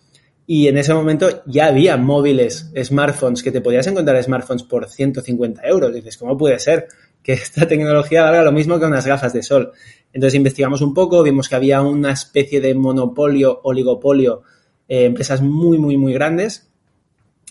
Y 0.47 0.69
en 0.69 0.79
ese 0.79 0.95
momento 0.95 1.43
ya 1.47 1.67
había 1.67 1.97
móviles, 1.97 2.71
smartphones, 2.83 3.43
que 3.43 3.51
te 3.51 3.61
podías 3.61 3.87
encontrar 3.87 4.23
smartphones 4.23 4.63
por 4.63 4.89
150 4.89 5.63
euros. 5.67 5.93
dices, 5.93 6.17
¿cómo 6.17 6.37
puede 6.37 6.59
ser 6.61 6.87
que 7.23 7.33
esta 7.33 7.67
tecnología 7.67 8.23
valga 8.23 8.45
lo 8.45 8.53
mismo 8.53 8.79
que 8.79 8.87
unas 8.87 9.07
gafas 9.07 9.33
de 9.33 9.43
sol? 9.43 9.73
Entonces 10.13 10.37
investigamos 10.37 10.81
un 10.83 10.95
poco, 10.95 11.23
vimos 11.23 11.49
que 11.49 11.57
había 11.57 11.83
una 11.83 12.13
especie 12.13 12.61
de 12.61 12.75
monopolio, 12.75 13.61
oligopolio, 13.65 14.43
eh, 14.89 15.05
empresas 15.05 15.43
muy, 15.43 15.79
muy, 15.79 15.97
muy 15.97 16.13
grandes 16.13 16.71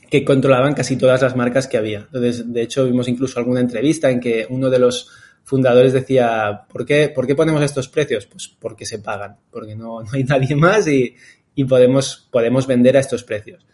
que 0.10 0.24
controlaban 0.24 0.74
casi 0.74 0.96
todas 0.96 1.22
las 1.22 1.36
marcas 1.36 1.68
que 1.68 1.78
había. 1.78 2.00
Entonces, 2.00 2.52
de 2.54 2.62
hecho, 2.62 2.86
vimos 2.86 3.08
incluso 3.08 3.40
alguna 3.40 3.60
entrevista 3.60 4.10
en 4.10 4.20
que 4.20 4.48
uno 4.50 4.70
de 4.70 4.80
los 4.80 5.10
fundadores 5.46 5.94
decía, 5.94 6.66
¿por 6.68 6.86
qué, 6.86 7.10
¿por 7.10 7.26
qué 7.26 7.36
ponemos 7.36 7.64
estos 7.64 7.88
precios? 7.88 8.26
Pues 8.26 8.48
porque 8.60 8.86
se 8.86 9.00
pagan, 9.00 9.38
porque 9.50 9.76
no, 9.76 10.02
no 10.02 10.10
hay 10.12 10.24
nadie 10.26 10.56
más 10.56 10.88
y, 10.88 11.16
y, 11.56 11.64
podemos, 11.64 12.28
podemos 12.32 12.68
vender 12.68 12.98
a 12.98 13.00
estos 13.00 13.24
precios. 13.24 13.66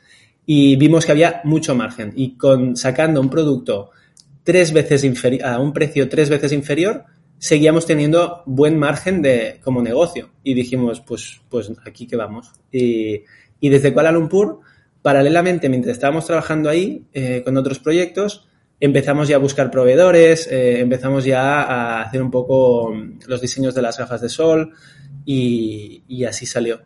Y 0.46 0.76
vimos 0.76 1.06
que 1.06 1.14
había 1.14 1.42
mucho 1.46 1.74
margen 1.74 2.14
y 2.16 2.38
con 2.38 2.76
sacando 2.76 3.22
un 3.22 3.30
producto 3.30 3.92
tres 4.44 4.74
veces 4.74 5.04
a 5.44 5.60
un 5.60 5.72
precio 5.72 6.10
tres 6.10 6.30
veces 6.30 6.52
inferior, 6.52 7.06
seguíamos 7.38 7.86
teniendo 7.86 8.44
buen 8.46 8.78
margen 8.78 9.22
de, 9.22 9.60
como 9.64 9.82
negocio. 9.82 10.32
Y 10.44 10.54
dijimos, 10.54 11.02
pues, 11.02 11.42
pues 11.50 11.72
aquí 11.86 12.06
que 12.06 12.18
vamos. 12.18 12.52
Y, 12.72 13.24
y 13.60 13.70
desde 13.70 13.94
Kuala 13.94 14.12
Lumpur, 14.12 14.60
paralelamente, 15.02 15.70
mientras 15.70 15.94
estábamos 15.94 16.26
trabajando 16.26 16.70
ahí 16.70 17.06
eh, 17.14 17.42
con 17.46 17.56
otros 17.56 17.80
proyectos, 17.80 18.48
empezamos 18.82 19.28
ya 19.28 19.36
a 19.38 19.40
buscar 19.40 19.72
proveedores, 19.72 20.48
eh, 20.48 20.80
empezamos 20.82 21.24
ya 21.24 21.62
a 21.62 22.02
hacer 22.02 22.22
un 22.22 22.32
poco 22.32 22.94
los 23.28 23.40
diseños 23.40 23.76
de 23.76 23.84
las 23.84 23.98
gafas 23.98 24.22
de 24.22 24.28
sol 24.28 24.74
y, 25.24 26.26
así 26.28 26.46
salió. 26.48 26.82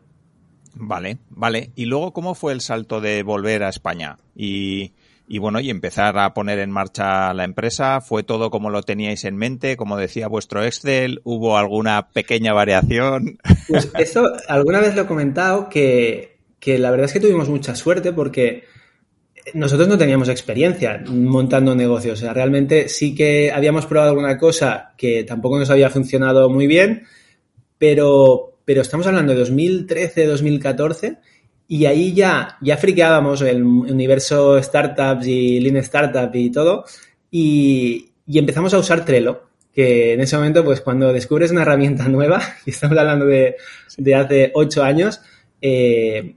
Vale, 0.75 1.17
vale. 1.29 1.71
¿Y 1.75 1.85
luego 1.85 2.11
cómo 2.11 2.35
fue 2.35 2.51
el 2.51 2.59
salto 2.59 2.99
de 2.99 3.23
volver 3.23 3.63
a 3.63 3.69
España? 3.69 4.17
Y, 4.35 4.91
y, 5.25 5.37
bueno, 5.37 5.61
y 5.61 5.69
empezar 5.69 6.17
a 6.17 6.33
poner 6.33 6.59
en 6.59 6.69
marcha 6.69 7.33
la 7.33 7.45
empresa. 7.45 8.01
¿Fue 8.01 8.23
todo 8.23 8.51
como 8.51 8.69
lo 8.69 8.83
teníais 8.83 9.23
en 9.23 9.37
mente? 9.37 9.77
Como 9.77 9.95
decía 9.95 10.27
vuestro 10.27 10.65
Excel, 10.65 11.21
¿hubo 11.23 11.57
alguna 11.57 12.09
pequeña 12.09 12.51
variación? 12.51 13.39
Pues 13.69 13.89
eso, 13.97 14.33
alguna 14.49 14.81
vez 14.81 14.95
lo 14.95 15.03
he 15.03 15.07
comentado 15.07 15.69
que, 15.69 16.39
que 16.59 16.77
la 16.77 16.91
verdad 16.91 17.05
es 17.05 17.13
que 17.13 17.21
tuvimos 17.21 17.47
mucha 17.47 17.73
suerte 17.73 18.11
porque 18.11 18.65
nosotros 19.53 19.87
no 19.87 19.97
teníamos 19.97 20.29
experiencia 20.29 21.03
montando 21.07 21.75
negocios. 21.75 22.19
O 22.19 22.21
sea, 22.21 22.33
realmente 22.33 22.89
sí 22.89 23.13
que 23.13 23.51
habíamos 23.51 23.85
probado 23.85 24.11
alguna 24.11 24.37
cosa 24.37 24.93
que 24.97 25.23
tampoco 25.23 25.59
nos 25.59 25.69
había 25.69 25.89
funcionado 25.89 26.49
muy 26.49 26.67
bien, 26.67 27.03
pero, 27.77 28.57
pero 28.65 28.81
estamos 28.81 29.05
hablando 29.07 29.33
de 29.33 29.39
2013, 29.39 30.25
2014 30.25 31.17
y 31.67 31.85
ahí 31.85 32.13
ya, 32.13 32.57
ya 32.61 32.77
friqueábamos 32.77 33.41
el 33.41 33.63
universo 33.63 34.61
startups 34.61 35.25
y 35.27 35.59
Lean 35.59 35.77
Startup 35.77 36.29
y 36.33 36.51
todo 36.51 36.85
y, 37.31 38.11
y 38.27 38.39
empezamos 38.39 38.73
a 38.73 38.79
usar 38.79 39.03
Trello 39.03 39.49
que 39.75 40.13
en 40.13 40.21
ese 40.21 40.37
momento, 40.37 40.63
pues 40.63 40.79
cuando 40.79 41.11
descubres 41.11 41.51
una 41.51 41.63
herramienta 41.63 42.07
nueva, 42.07 42.41
y 42.65 42.69
estamos 42.69 42.97
hablando 42.97 43.25
de, 43.25 43.57
de 43.97 44.15
hace 44.15 44.51
ocho 44.55 44.83
años, 44.83 45.21
eh, 45.61 46.35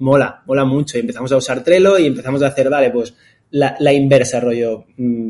mola, 0.00 0.42
mola 0.46 0.64
mucho. 0.64 0.98
Y 0.98 1.00
empezamos 1.00 1.30
a 1.32 1.36
usar 1.36 1.62
Trello 1.62 1.98
y 1.98 2.06
empezamos 2.06 2.42
a 2.42 2.48
hacer, 2.48 2.68
vale, 2.68 2.90
pues 2.90 3.14
la, 3.50 3.92
inversa, 3.92 4.40
rollo. 4.40 4.86
Mm, 4.96 5.28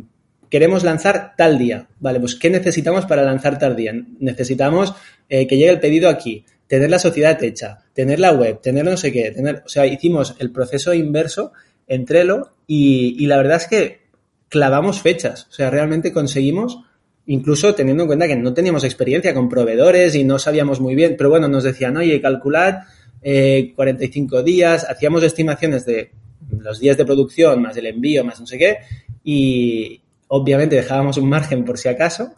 queremos 0.49 0.83
lanzar 0.83 1.35
tal 1.37 1.59
día. 1.59 1.89
Vale, 1.99 2.21
pues 2.21 2.35
¿qué 2.37 2.50
necesitamos 2.50 3.05
para 3.07 3.23
lanzar 3.23 3.59
tal 3.59 3.77
día? 3.77 3.93
Necesitamos 4.19 4.95
eh, 5.29 5.47
que 5.47 5.57
llegue 5.57 5.71
el 5.71 5.81
pedido 5.81 6.09
aquí, 6.09 6.45
tener 6.67 6.91
la 6.91 6.99
sociedad 6.99 7.43
hecha, 7.43 7.79
tener 7.93 8.19
la 8.19 8.33
web, 8.33 8.61
tener 8.61 8.85
no 8.85 8.97
sé 8.97 9.12
qué, 9.12 9.31
tener, 9.31 9.62
o 9.67 9.69
sea, 9.69 9.87
hicimos 9.87 10.37
el 10.39 10.50
proceso 10.50 10.95
inverso 10.95 11.53
en 11.87 12.05
Trello 12.05 12.53
y, 12.67 13.17
y 13.23 13.27
la 13.27 13.37
verdad 13.37 13.57
es 13.57 13.67
que 13.67 14.00
clavamos 14.49 15.03
fechas. 15.03 15.47
O 15.50 15.53
sea, 15.53 15.71
realmente 15.71 16.12
conseguimos 16.12 16.81
incluso 17.27 17.75
teniendo 17.75 18.03
en 18.03 18.07
cuenta 18.09 18.27
que 18.27 18.37
no 18.37 18.53
teníamos 18.55 18.83
experiencia 18.83 19.33
con 19.33 19.49
proveedores 19.49 20.17
y 20.17 20.25
no 20.25 20.39
sabíamos 20.39 20.81
muy 20.81 20.97
bien, 20.97 21.15
pero 21.17 21.31
bueno, 21.31 21.47
nos 21.47 21.62
decían, 21.62 21.97
oye, 21.97 22.21
calculad 22.21 22.81
eh, 23.23 23.73
45 23.75 24.43
días, 24.43 24.87
hacíamos 24.89 25.23
estimaciones 25.23 25.85
de 25.85 26.12
los 26.59 26.81
días 26.81 26.97
de 26.97 27.05
producción, 27.05 27.62
más 27.62 27.77
el 27.77 27.87
envío, 27.87 28.25
más 28.25 28.41
no 28.41 28.47
sé 28.47 28.59
qué, 28.59 28.79
y 29.23 30.00
obviamente 30.29 30.77
dejábamos 30.77 31.17
un 31.17 31.29
margen 31.29 31.65
por 31.65 31.79
si 31.79 31.89
acaso, 31.89 32.33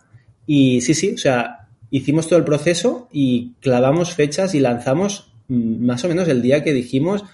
y 0.47 0.81
sí, 0.81 0.95
sí, 0.95 1.15
o 1.15 1.19
sea, 1.19 1.69
hicimos 1.91 2.29
todo 2.29 2.39
el 2.39 2.45
proceso 2.45 3.09
y 3.13 3.53
clavamos 3.61 4.15
fechas 4.15 4.55
y 4.55 4.61
lanzamos 4.61 5.33
mm, 5.49 5.85
más 5.85 6.05
o 6.05 6.09
menos 6.09 6.29
el 6.29 6.43
día 6.43 6.65
que 6.65 6.73
dijimos, 6.73 7.25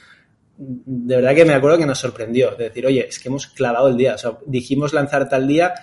de 0.56 1.16
verdad 1.16 1.34
que 1.34 1.44
me 1.44 1.54
acuerdo 1.54 1.78
que 1.78 1.86
nos 1.86 1.98
sorprendió, 1.98 2.54
de 2.56 2.64
decir, 2.64 2.84
oye, 2.86 3.06
es 3.08 3.18
que 3.18 3.28
hemos 3.28 3.46
clavado 3.46 3.88
el 3.88 3.96
día, 3.96 4.14
o 4.14 4.18
sea, 4.18 4.38
dijimos 4.46 4.92
lanzar 4.92 5.28
tal 5.28 5.46
día 5.46 5.74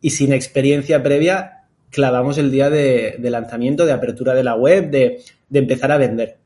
y 0.00 0.10
sin 0.10 0.32
experiencia 0.32 1.02
previa 1.02 1.64
clavamos 1.90 2.38
el 2.38 2.50
día 2.50 2.70
de, 2.70 3.18
lanzamiento, 3.20 3.84
de 3.84 3.92
apertura 3.92 4.34
de 4.34 4.44
la 4.44 4.54
web, 4.54 4.90
de, 4.90 5.22
de 5.48 5.58
empezar 5.58 5.90
a 5.92 5.98
vender. 5.98 6.39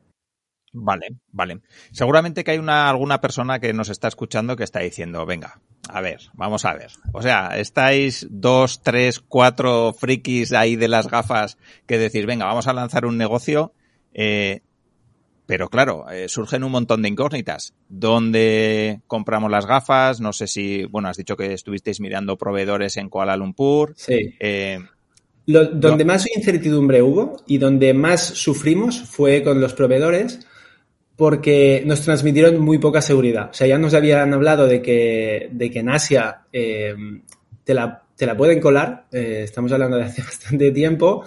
Vale, 0.77 1.07
vale. 1.31 1.61
Seguramente 1.91 2.43
que 2.43 2.51
hay 2.51 2.57
una, 2.57 2.89
alguna 2.89 3.21
persona 3.21 3.59
que 3.59 3.71
nos 3.71 3.87
está 3.87 4.09
escuchando 4.09 4.57
que 4.57 4.65
está 4.65 4.81
diciendo, 4.81 5.25
venga, 5.25 5.61
a 5.87 6.01
ver, 6.01 6.19
vamos 6.33 6.65
a 6.65 6.73
ver. 6.73 6.91
O 7.13 7.21
sea, 7.21 7.57
estáis 7.57 8.27
dos, 8.29 8.83
tres, 8.83 9.21
cuatro 9.21 9.93
frikis 9.93 10.51
ahí 10.51 10.75
de 10.75 10.89
las 10.89 11.07
gafas 11.07 11.57
que 11.85 11.97
decís, 11.97 12.25
venga, 12.25 12.45
vamos 12.45 12.67
a 12.67 12.73
lanzar 12.73 13.05
un 13.05 13.17
negocio. 13.17 13.71
Eh, 14.13 14.59
pero 15.45 15.69
claro, 15.69 16.09
eh, 16.11 16.27
surgen 16.27 16.65
un 16.65 16.73
montón 16.73 17.01
de 17.01 17.07
incógnitas. 17.07 17.73
¿Dónde 17.87 18.99
compramos 19.07 19.49
las 19.49 19.65
gafas? 19.65 20.19
No 20.19 20.33
sé 20.33 20.47
si, 20.47 20.83
bueno, 20.83 21.07
has 21.07 21.15
dicho 21.15 21.37
que 21.37 21.53
estuvisteis 21.53 22.01
mirando 22.01 22.37
proveedores 22.37 22.97
en 22.97 23.07
Kuala 23.07 23.37
Lumpur. 23.37 23.93
Sí. 23.95 24.35
Eh, 24.41 24.79
donde 25.45 26.05
más 26.05 26.25
incertidumbre 26.35 27.01
hubo 27.01 27.37
y 27.47 27.59
donde 27.59 27.93
más 27.93 28.25
sufrimos 28.25 29.01
fue 29.01 29.43
con 29.43 29.61
los 29.61 29.73
proveedores 29.73 30.39
porque 31.15 31.83
nos 31.85 32.01
transmitieron 32.01 32.59
muy 32.59 32.77
poca 32.77 33.01
seguridad. 33.01 33.49
O 33.51 33.53
sea, 33.53 33.67
ya 33.67 33.77
nos 33.77 33.93
habían 33.93 34.33
hablado 34.33 34.67
de 34.67 34.81
que, 34.81 35.49
de 35.51 35.71
que 35.71 35.79
en 35.79 35.89
Asia 35.89 36.41
eh, 36.51 36.93
te, 37.63 37.73
la, 37.73 38.03
te, 38.15 38.25
la, 38.25 38.35
pueden 38.35 38.59
colar, 38.59 39.05
estamos 39.11 39.71
hablando 39.71 39.97
de 39.97 40.03
hace 40.03 40.21
bastante 40.23 40.71
tiempo, 40.71 41.23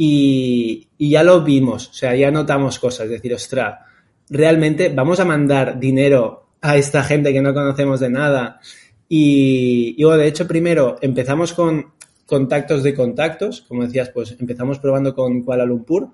y, 0.00 0.86
ya 0.96 1.24
lo 1.24 1.42
vimos, 1.42 1.88
o 1.88 1.92
sea, 1.92 2.14
ya 2.14 2.30
notamos 2.30 2.78
cosas, 2.78 3.06
es 3.06 3.10
decir, 3.10 3.34
ostra, 3.34 3.84
realmente 4.30 4.90
vamos 4.90 5.18
a 5.18 5.24
mandar 5.24 5.80
dinero 5.80 6.50
a 6.60 6.76
esta 6.76 7.02
gente 7.02 7.32
que 7.32 7.42
no 7.42 7.52
conocemos 7.52 7.98
de 7.98 8.08
nada. 8.08 8.60
Y, 9.08 10.00
bueno, 10.04 10.18
de 10.18 10.28
hecho, 10.28 10.46
primero 10.46 10.98
empezamos 11.00 11.52
con 11.52 11.94
contactos 12.26 12.84
de 12.84 12.94
contactos, 12.94 13.62
como 13.62 13.82
decías, 13.84 14.10
pues 14.10 14.36
empezamos 14.38 14.78
probando 14.78 15.16
con 15.16 15.42
Kuala 15.42 15.64
Lumpur, 15.64 16.10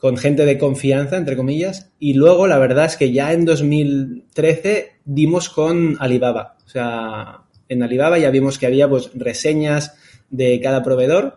con 0.00 0.16
gente 0.16 0.46
de 0.46 0.56
confianza, 0.56 1.18
entre 1.18 1.36
comillas, 1.36 1.90
y 1.98 2.14
luego 2.14 2.46
la 2.46 2.58
verdad 2.58 2.86
es 2.86 2.96
que 2.96 3.12
ya 3.12 3.34
en 3.34 3.44
2013 3.44 4.92
dimos 5.04 5.50
con 5.50 5.96
Alibaba. 6.00 6.56
O 6.64 6.68
sea, 6.68 7.42
en 7.68 7.82
Alibaba 7.82 8.18
ya 8.18 8.30
vimos 8.30 8.58
que 8.58 8.66
había 8.66 8.88
pues 8.88 9.10
reseñas 9.14 9.94
de 10.30 10.58
cada 10.60 10.82
proveedor 10.82 11.36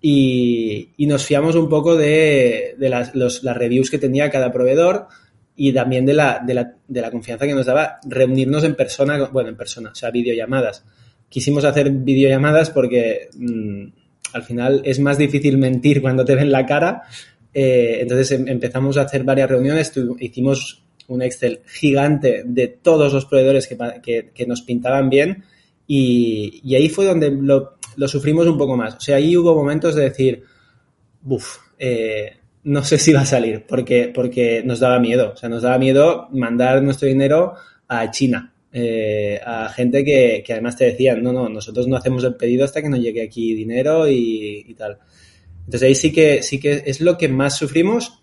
y, 0.00 0.90
nos 0.98 1.24
fiamos 1.24 1.56
un 1.56 1.68
poco 1.68 1.96
de, 1.96 2.76
las, 2.78 3.42
reviews 3.42 3.90
que 3.90 3.98
tenía 3.98 4.30
cada 4.30 4.52
proveedor 4.52 5.08
y 5.56 5.72
también 5.72 6.06
de 6.06 6.14
la, 6.14 6.40
de, 6.46 6.54
la, 6.54 6.72
de 6.86 7.00
la, 7.00 7.10
confianza 7.10 7.46
que 7.46 7.54
nos 7.54 7.66
daba 7.66 7.98
reunirnos 8.04 8.62
en 8.62 8.76
persona, 8.76 9.28
bueno, 9.32 9.48
en 9.48 9.56
persona, 9.56 9.90
o 9.90 9.94
sea, 9.94 10.12
videollamadas. 10.12 10.84
Quisimos 11.28 11.64
hacer 11.64 11.90
videollamadas 11.90 12.70
porque 12.70 13.28
mm, 13.36 13.86
al 14.34 14.42
final 14.42 14.82
es 14.84 14.98
más 14.98 15.16
difícil 15.16 15.58
mentir 15.58 16.02
cuando 16.02 16.24
te 16.24 16.34
ven 16.34 16.50
la 16.50 16.66
cara. 16.66 17.02
Eh, 17.54 17.98
entonces 18.00 18.32
em, 18.32 18.48
empezamos 18.48 18.96
a 18.96 19.02
hacer 19.02 19.22
varias 19.24 19.48
reuniones, 19.48 19.92
hicimos 20.18 20.82
un 21.06 21.22
Excel 21.22 21.60
gigante 21.66 22.42
de 22.44 22.68
todos 22.68 23.12
los 23.12 23.26
proveedores 23.26 23.68
que, 23.68 24.46
nos 24.46 24.62
pintaban 24.62 25.08
bien 25.08 25.44
y, 25.86 26.74
ahí 26.74 26.88
fue 26.88 27.04
donde 27.04 27.30
lo, 27.30 27.76
sufrimos 28.08 28.46
un 28.46 28.58
poco 28.58 28.76
más. 28.76 28.96
O 28.96 29.00
sea, 29.00 29.16
ahí 29.16 29.36
hubo 29.36 29.54
momentos 29.54 29.94
de 29.94 30.02
decir, 30.02 30.42
uff, 31.24 31.58
eh, 31.78 32.36
no 32.64 32.82
sé 32.82 32.98
si 32.98 33.12
va 33.12 33.20
a 33.20 33.26
salir, 33.26 33.64
porque, 33.68 34.10
porque 34.14 34.62
nos 34.64 34.80
daba 34.80 34.98
miedo. 34.98 35.32
O 35.34 35.36
sea, 35.36 35.48
nos 35.48 35.62
daba 35.62 35.78
miedo 35.78 36.28
mandar 36.32 36.82
nuestro 36.82 37.06
dinero 37.06 37.54
a 37.86 38.10
China, 38.10 38.54
eh, 38.76 39.40
a 39.46 39.68
gente 39.68 40.04
que, 40.04 40.44
además 40.50 40.76
te 40.76 40.86
decían, 40.86 41.22
no, 41.22 41.32
no, 41.32 41.48
nosotros 41.48 41.86
no 41.86 41.96
hacemos 41.96 42.24
el 42.24 42.34
pedido 42.34 42.64
hasta 42.64 42.82
que 42.82 42.88
nos 42.88 42.98
llegue 42.98 43.22
aquí 43.22 43.54
dinero 43.54 44.08
y, 44.08 44.74
tal. 44.76 44.98
Entonces 45.64 45.82
ahí 45.82 45.94
sí 45.94 46.12
que, 46.12 46.42
sí 46.42 46.60
que 46.60 46.82
es 46.86 47.00
lo 47.00 47.18
que 47.18 47.28
más 47.28 47.56
sufrimos. 47.56 48.22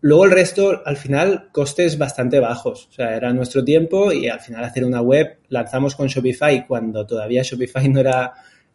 Luego 0.00 0.24
el 0.24 0.32
resto, 0.32 0.82
al 0.84 0.96
final, 0.96 1.50
costes 1.52 1.96
bastante 1.96 2.40
bajos. 2.40 2.88
O 2.90 2.92
sea, 2.92 3.16
era 3.16 3.32
nuestro 3.32 3.64
tiempo 3.64 4.12
y 4.12 4.28
al 4.28 4.40
final 4.40 4.64
hacer 4.64 4.84
una 4.84 5.00
web 5.00 5.38
lanzamos 5.48 5.94
con 5.94 6.08
Shopify 6.08 6.66
cuando 6.66 7.06
todavía 7.06 7.42
Shopify 7.42 7.88
no 7.88 8.00
era 8.00 8.32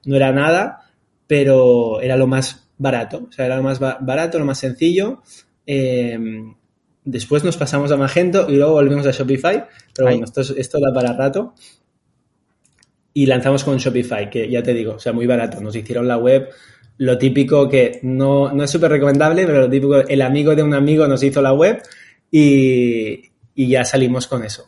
no 0.08 0.16
era 0.16 0.32
nada, 0.32 0.90
pero 1.28 2.02
era 2.02 2.16
lo 2.16 2.28
más 2.28 2.70
barato, 2.78 3.28
o 3.30 3.32
sea, 3.32 3.46
era 3.46 3.58
lo 3.58 3.64
más 3.64 3.80
barato, 3.80 4.40
lo 4.40 4.46
más 4.46 4.58
sencillo. 4.58 5.22
Em, 5.66 6.56
después 7.04 7.44
nos 7.44 7.58
pasamos 7.58 7.92
a 7.92 7.98
Magento 7.98 8.48
y 8.50 8.56
luego 8.56 8.74
volvimos 8.74 9.06
a 9.06 9.12
Shopify, 9.12 9.66
pero 9.94 10.08
bueno, 10.08 10.24
esto, 10.24 10.42
esto 10.42 10.80
da 10.80 10.94
para 10.94 11.14
rato. 11.14 11.54
Y 13.14 13.26
lanzamos 13.26 13.64
con 13.64 13.78
Shopify, 13.78 14.30
que 14.30 14.50
ya 14.50 14.64
te 14.64 14.74
digo, 14.74 14.94
o 14.94 15.00
sea, 15.00 15.12
muy 15.12 15.26
barato. 15.26 15.60
Nos 15.60 15.76
hicieron 15.76 16.08
la 16.08 16.18
web, 16.18 16.50
lo 16.98 17.18
típico 17.18 17.70
que 17.70 18.00
no, 18.04 18.52
no 18.52 18.64
es 18.64 18.72
súper 18.72 18.92
recomendable, 18.92 19.46
pero 19.46 19.62
lo 19.62 19.70
típico, 19.70 19.98
el 19.98 20.22
amigo 20.22 20.56
de 20.56 20.64
un 20.64 20.74
amigo 20.74 21.08
nos 21.08 21.24
hizo 21.24 21.42
la 21.42 21.54
web 21.54 21.82
y, 22.32 23.32
y 23.56 23.68
ya 23.70 23.84
salimos 23.84 24.28
con 24.28 24.44
eso. 24.44 24.68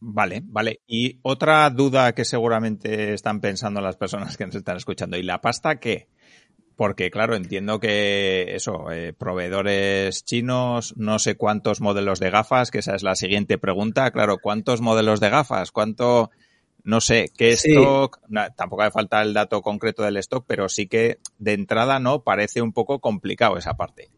Vale, 0.00 0.42
vale. 0.44 0.80
Y 0.86 1.18
otra 1.22 1.68
duda 1.70 2.14
que 2.14 2.24
seguramente 2.24 3.14
están 3.14 3.40
pensando 3.40 3.80
las 3.80 3.96
personas 3.96 4.36
que 4.36 4.46
nos 4.46 4.54
están 4.54 4.76
escuchando. 4.76 5.16
¿Y 5.16 5.22
la 5.24 5.40
pasta 5.40 5.80
qué? 5.80 6.08
Porque, 6.76 7.10
claro, 7.10 7.34
entiendo 7.34 7.80
que 7.80 8.54
eso, 8.54 8.92
eh, 8.92 9.12
proveedores 9.12 10.24
chinos, 10.24 10.94
no 10.96 11.18
sé 11.18 11.34
cuántos 11.34 11.80
modelos 11.80 12.20
de 12.20 12.30
gafas, 12.30 12.70
que 12.70 12.78
esa 12.78 12.94
es 12.94 13.02
la 13.02 13.16
siguiente 13.16 13.58
pregunta. 13.58 14.08
Claro, 14.12 14.38
¿cuántos 14.40 14.80
modelos 14.80 15.18
de 15.18 15.30
gafas? 15.30 15.72
¿Cuánto, 15.72 16.30
no 16.88 17.02
sé, 17.02 17.30
qué 17.36 17.50
stock? 17.50 18.18
tampoco 18.56 18.80
hace 18.80 18.92
falta 18.92 19.20
el 19.20 19.34
dato 19.34 19.60
concreto 19.60 20.04
del 20.04 20.16
stock, 20.16 20.46
pero 20.46 20.70
sí 20.70 20.86
que 20.86 21.18
de 21.38 21.52
entrada 21.52 21.98
no 21.98 22.22
parece 22.22 22.62
un 22.62 22.72
poco 22.72 22.98
complicado 22.98 23.58
esa 23.58 23.74
parte. 23.74 24.08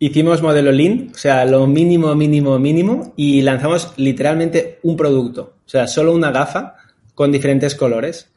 Hicimos 0.00 0.42
modelo 0.42 0.72
Lean, 0.72 1.12
o 1.14 1.16
sea, 1.16 1.44
lo 1.44 1.64
mínimo, 1.68 2.12
mínimo, 2.16 2.58
mínimo, 2.58 3.14
y 3.14 3.40
lanzamos 3.42 3.94
literalmente 3.98 4.80
un 4.82 4.96
producto, 4.96 5.58
o 5.64 5.68
sea, 5.68 5.86
solo 5.86 6.12
una 6.12 6.32
gafa 6.32 6.74
con 7.14 7.30
diferentes 7.30 7.76
colores. 7.76 8.32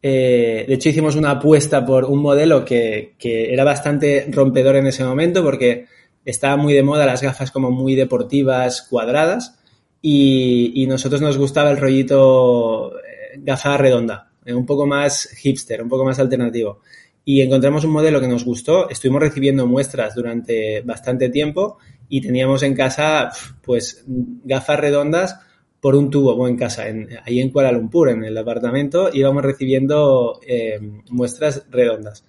Eh, 0.00 0.64
de 0.66 0.74
hecho, 0.74 0.88
hicimos 0.88 1.14
una 1.14 1.32
apuesta 1.32 1.84
por 1.84 2.06
un 2.06 2.22
modelo 2.22 2.64
que, 2.64 3.16
que, 3.18 3.52
era 3.52 3.64
bastante 3.64 4.26
rompedor 4.30 4.76
en 4.76 4.86
ese 4.86 5.04
momento 5.04 5.42
porque 5.42 5.88
estaba 6.24 6.56
muy 6.56 6.72
de 6.72 6.82
moda 6.82 7.04
las 7.04 7.22
gafas 7.22 7.50
como 7.50 7.70
muy 7.70 7.96
deportivas, 7.96 8.80
cuadradas, 8.80 9.58
y, 10.06 10.82
y 10.82 10.86
nosotros 10.86 11.22
nos 11.22 11.38
gustaba 11.38 11.70
el 11.70 11.78
rollito 11.78 12.94
eh, 12.98 13.38
gafa 13.38 13.78
redonda, 13.78 14.30
eh, 14.44 14.52
un 14.52 14.66
poco 14.66 14.86
más 14.86 15.30
hipster, 15.38 15.82
un 15.82 15.88
poco 15.88 16.04
más 16.04 16.18
alternativo 16.18 16.80
y 17.24 17.40
encontramos 17.40 17.84
un 17.84 17.92
modelo 17.92 18.20
que 18.20 18.28
nos 18.28 18.44
gustó. 18.44 18.90
Estuvimos 18.90 19.22
recibiendo 19.22 19.66
muestras 19.66 20.14
durante 20.14 20.82
bastante 20.82 21.30
tiempo 21.30 21.78
y 22.06 22.20
teníamos 22.20 22.62
en 22.64 22.74
casa, 22.74 23.30
pues, 23.62 24.04
gafas 24.06 24.78
redondas 24.78 25.40
por 25.80 25.94
un 25.94 26.10
tubo, 26.10 26.34
o 26.34 26.48
en 26.48 26.58
casa, 26.58 26.86
en, 26.86 27.08
ahí 27.24 27.40
en 27.40 27.48
Kuala 27.48 27.72
Lumpur, 27.72 28.10
en 28.10 28.24
el 28.24 28.36
apartamento, 28.36 29.08
íbamos 29.10 29.42
recibiendo 29.42 30.38
eh, 30.46 30.78
muestras 31.08 31.66
redondas. 31.70 32.26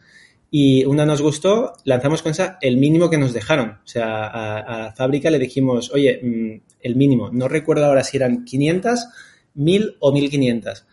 Y 0.51 0.85
una 0.85 1.05
nos 1.05 1.21
gustó, 1.21 1.73
lanzamos 1.83 2.21
con 2.21 2.31
esa 2.31 2.57
el 2.61 2.77
mínimo 2.77 3.09
que 3.09 3.17
nos 3.17 3.33
dejaron. 3.33 3.79
O 3.83 3.87
sea, 3.87 4.27
a, 4.27 4.79
la 4.79 4.93
fábrica 4.93 5.29
le 5.29 5.39
dijimos, 5.39 5.91
oye, 5.91 6.19
mm, 6.21 6.61
el 6.81 6.95
mínimo, 6.95 7.29
no 7.31 7.47
recuerdo 7.47 7.85
ahora 7.85 8.03
si 8.03 8.17
eran 8.17 8.45
500, 8.45 9.07
1000 9.55 9.95
o 9.99 10.11
1500. 10.13 10.85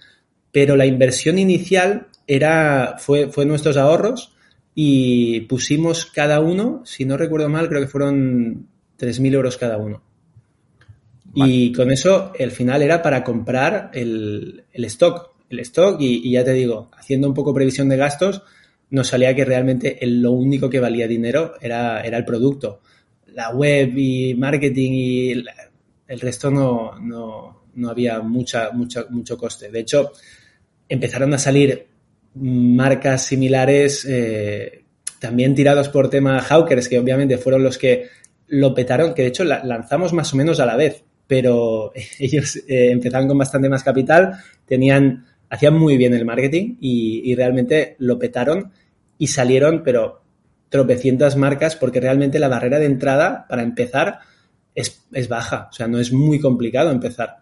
Pero 0.51 0.77
la 0.77 0.87
inversión 0.87 1.39
inicial 1.39 2.09
era, 2.27 2.97
fue, 2.99 3.29
fue 3.29 3.45
nuestros 3.45 3.77
ahorros 3.77 4.35
y 4.75 5.41
pusimos 5.43 6.07
cada 6.07 6.41
uno, 6.41 6.83
si 6.85 7.05
no 7.05 7.17
recuerdo 7.17 7.49
mal, 7.49 7.69
creo 7.69 7.83
que 7.83 7.89
fueron 7.89 8.69
3.000 8.99 9.35
euros 9.35 9.59
cada 9.59 9.77
uno. 9.77 10.03
Y 11.35 11.73
con 11.73 11.91
eso, 11.91 12.33
el 12.39 12.51
final 12.51 12.83
era 12.83 13.01
para 13.03 13.25
comprar 13.25 13.91
el, 13.95 14.65
el 14.73 14.85
stock, 14.85 15.31
el 15.49 15.61
stock 15.61 16.01
y, 16.01 16.31
ya 16.31 16.45
te 16.45 16.53
digo, 16.53 16.91
haciendo 16.93 17.29
un 17.29 17.35
poco 17.35 17.55
previsión 17.55 17.89
de 17.89 17.97
gastos, 17.97 18.43
nos 18.93 19.09
salía 19.09 19.35
que 19.35 19.45
realmente 19.45 19.99
lo 20.03 20.33
único 20.33 20.71
que 20.71 20.81
valía 20.81 21.07
dinero 21.07 21.55
era, 21.61 22.01
era 22.01 22.17
el 22.17 22.25
producto. 22.25 22.81
La 23.35 23.51
web 23.51 23.93
y 23.97 24.35
marketing 24.35 24.93
y 24.93 25.31
el 25.33 26.21
resto 26.21 26.51
no, 26.51 26.99
no, 27.01 27.65
no 27.75 27.91
había 27.91 28.21
mucha, 28.21 28.71
mucha, 28.73 29.07
mucho 29.11 29.37
coste. 29.37 29.71
De 29.71 29.81
hecho, 29.81 30.13
empezaron 30.89 31.33
a 31.35 31.39
salir 31.39 31.87
marcas 32.35 33.27
similares 33.27 34.07
eh, 34.09 34.85
también 35.19 35.55
tirados 35.55 35.89
por 35.89 36.11
tema 36.11 36.41
Hawkers, 36.41 36.89
que 36.89 36.99
obviamente 36.99 37.39
fueron 37.39 37.63
los 37.63 37.79
que 37.79 38.09
lo 38.49 38.75
petaron, 38.75 39.15
que 39.15 39.23
de 39.23 39.29
hecho 39.29 39.45
lanzamos 39.45 40.13
más 40.13 40.33
o 40.33 40.37
menos 40.37 40.61
a 40.61 40.67
la 40.67 40.77
vez, 40.77 41.05
pero 41.27 41.93
ellos 42.19 42.57
eh, 42.69 42.91
empezaron 42.91 43.29
con 43.29 43.39
bastante 43.39 43.69
más 43.69 43.83
capital, 43.83 44.33
tenían, 44.67 45.27
hacían 45.49 45.75
muy 45.75 45.97
bien 45.97 46.15
el 46.15 46.25
marketing 46.25 46.77
y, 46.81 47.35
realmente 47.35 47.97
lo 47.99 48.19
petaron 48.19 48.73
y 49.23 49.29
salieron, 49.29 49.85
pero 49.85 50.21
tropecientas 50.69 51.37
marcas 51.37 51.77
porque 51.77 52.01
realmente 52.01 52.41
la 52.41 52.49
barrera 52.49 52.81
de 52.81 52.87
entrada 52.87 53.47
para 53.49 53.63
empezar 53.63 54.19
es, 54.75 55.07
es 55.13 55.29
baja, 55.29 55.69
o 55.71 55.73
sea, 55.73 55.87
no 55.87 56.01
es 56.01 56.13
muy 56.13 56.41
complicado 56.41 56.91
empezar. 56.91 57.37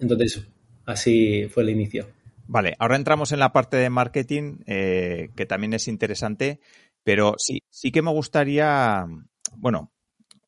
Entonces, 0.00 0.46
así 0.86 1.46
fue 1.50 1.64
el 1.64 1.68
inicio. 1.68 2.08
Vale, 2.46 2.74
ahora 2.78 2.96
entramos 2.96 3.32
en 3.32 3.40
la 3.40 3.52
parte 3.52 3.76
de 3.76 3.90
marketing, 3.90 4.60
eh, 4.64 5.28
que 5.36 5.44
también 5.44 5.74
es 5.74 5.88
interesante, 5.88 6.58
pero 7.04 7.34
sí, 7.36 7.60
sí 7.68 7.92
que 7.92 8.00
me 8.00 8.10
gustaría, 8.10 9.04
bueno, 9.54 9.92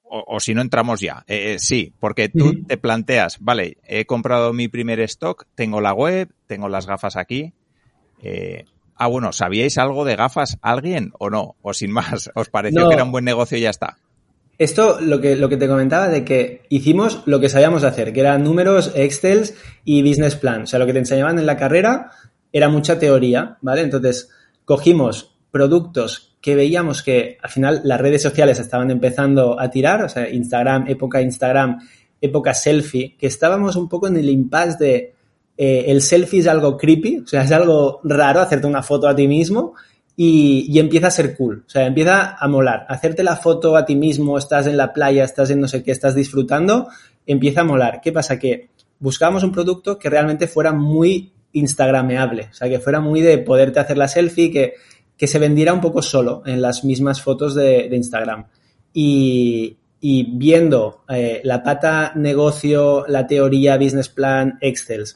o, 0.04 0.40
si 0.40 0.54
no 0.54 0.62
entramos 0.62 1.02
ya, 1.02 1.22
eh, 1.26 1.52
eh, 1.52 1.58
sí, 1.58 1.92
porque 2.00 2.30
tú 2.30 2.64
te 2.64 2.78
planteas, 2.78 3.36
vale, 3.40 3.76
he 3.84 4.06
comprado 4.06 4.54
mi 4.54 4.68
primer 4.68 5.00
stock, 5.00 5.44
tengo 5.54 5.82
la 5.82 5.92
web, 5.92 6.32
tengo 6.46 6.70
las 6.70 6.86
gafas 6.86 7.18
aquí. 7.18 7.52
Ah, 8.96 9.06
bueno, 9.06 9.32
¿sabíais 9.32 9.78
algo 9.78 10.04
de 10.04 10.16
gafas 10.16 10.58
alguien 10.62 11.12
o 11.18 11.30
no? 11.30 11.56
O 11.62 11.72
sin 11.74 11.90
más, 11.90 12.30
¿os 12.34 12.48
pareció 12.48 12.88
que 12.88 12.94
era 12.94 13.04
un 13.04 13.12
buen 13.12 13.24
negocio 13.24 13.58
y 13.58 13.62
ya 13.62 13.70
está? 13.70 13.98
Esto, 14.56 15.00
lo 15.00 15.20
que, 15.20 15.34
lo 15.34 15.48
que 15.48 15.56
te 15.56 15.66
comentaba 15.66 16.08
de 16.08 16.24
que 16.24 16.62
hicimos 16.68 17.22
lo 17.26 17.40
que 17.40 17.48
sabíamos 17.48 17.82
hacer, 17.82 18.12
que 18.12 18.20
eran 18.20 18.44
números, 18.44 18.92
Excel 18.94 19.50
y 19.84 20.02
business 20.02 20.36
plan. 20.36 20.62
O 20.62 20.66
sea, 20.66 20.78
lo 20.78 20.86
que 20.86 20.92
te 20.92 21.00
enseñaban 21.00 21.38
en 21.38 21.46
la 21.46 21.56
carrera 21.56 22.10
era 22.52 22.68
mucha 22.68 22.98
teoría, 22.98 23.58
¿vale? 23.62 23.82
Entonces, 23.82 24.30
cogimos 24.64 25.36
productos 25.50 26.36
que 26.40 26.54
veíamos 26.54 27.02
que 27.02 27.38
al 27.42 27.50
final 27.50 27.80
las 27.84 28.00
redes 28.00 28.22
sociales 28.22 28.60
estaban 28.60 28.90
empezando 28.90 29.58
a 29.58 29.70
tirar, 29.70 30.04
o 30.04 30.08
sea, 30.08 30.28
Instagram, 30.28 30.86
época 30.88 31.20
Instagram, 31.20 31.80
época 32.20 32.54
selfie, 32.54 33.16
que 33.16 33.26
estábamos 33.26 33.74
un 33.76 33.88
poco 33.88 34.08
en 34.08 34.16
el 34.16 34.28
impasse 34.28 34.78
de 34.78 35.13
eh, 35.56 35.84
el 35.88 36.02
selfie 36.02 36.40
es 36.40 36.48
algo 36.48 36.76
creepy, 36.76 37.18
o 37.18 37.26
sea, 37.26 37.42
es 37.42 37.52
algo 37.52 38.00
raro 38.02 38.40
hacerte 38.40 38.66
una 38.66 38.82
foto 38.82 39.06
a 39.06 39.14
ti 39.14 39.28
mismo 39.28 39.74
y, 40.16 40.78
empieza 40.78 41.08
a 41.08 41.12
ser 41.12 41.36
cool, 41.36 41.64
o 41.66 41.70
sea, 41.70 41.86
empieza 41.86 42.36
a 42.38 42.48
molar. 42.48 42.86
Hacerte 42.88 43.22
la 43.22 43.36
foto 43.36 43.76
a 43.76 43.84
ti 43.84 43.94
mismo, 43.94 44.36
estás 44.36 44.66
en 44.66 44.76
la 44.76 44.92
playa, 44.92 45.24
estás 45.24 45.50
en 45.50 45.60
no 45.60 45.68
sé 45.68 45.82
qué, 45.82 45.92
estás 45.92 46.14
disfrutando, 46.14 46.88
empieza 47.26 47.62
a 47.62 47.64
molar. 47.64 48.00
¿Qué 48.02 48.12
pasa? 48.12 48.38
Que 48.38 48.68
buscábamos 48.98 49.44
un 49.44 49.52
producto 49.52 49.98
que 49.98 50.10
realmente 50.10 50.46
fuera 50.46 50.72
muy 50.72 51.32
instagrameable, 51.52 52.48
o 52.50 52.54
sea, 52.54 52.68
que 52.68 52.80
fuera 52.80 53.00
muy 53.00 53.20
de 53.20 53.38
poderte 53.38 53.78
hacer 53.78 53.96
la 53.96 54.08
selfie, 54.08 54.50
que, 54.50 54.74
que 55.16 55.26
se 55.28 55.38
vendiera 55.38 55.72
un 55.72 55.80
poco 55.80 56.02
solo 56.02 56.42
en 56.46 56.60
las 56.60 56.84
mismas 56.84 57.22
fotos 57.22 57.54
de, 57.54 57.88
Instagram. 57.92 58.46
Y, 58.92 59.76
viendo 60.00 61.04
eh, 61.08 61.40
la 61.44 61.62
pata 61.62 62.12
negocio, 62.14 63.06
la 63.08 63.26
teoría, 63.26 63.78
business 63.78 64.10
plan, 64.10 64.58
Excel 64.60 65.06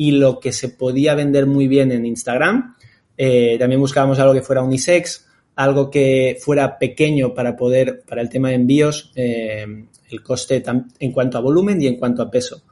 y 0.00 0.12
lo 0.12 0.38
que 0.38 0.52
se 0.52 0.68
podía 0.68 1.16
vender 1.16 1.46
muy 1.46 1.66
bien 1.66 1.90
en 1.90 2.06
Instagram, 2.06 2.76
eh, 3.16 3.56
también 3.58 3.80
buscábamos 3.80 4.20
algo 4.20 4.32
que 4.32 4.42
fuera 4.42 4.62
unisex, 4.62 5.26
algo 5.56 5.90
que 5.90 6.38
fuera 6.40 6.78
pequeño 6.78 7.34
para 7.34 7.56
poder, 7.56 8.04
para 8.08 8.22
el 8.22 8.28
tema 8.28 8.50
de 8.50 8.54
envíos, 8.54 9.10
eh, 9.16 9.66
el 10.08 10.22
coste 10.22 10.62
en 11.00 11.10
cuanto 11.10 11.36
a 11.36 11.40
volumen 11.40 11.82
y 11.82 11.88
en 11.88 11.96
cuanto 11.96 12.22
a 12.22 12.30
peso. 12.30 12.62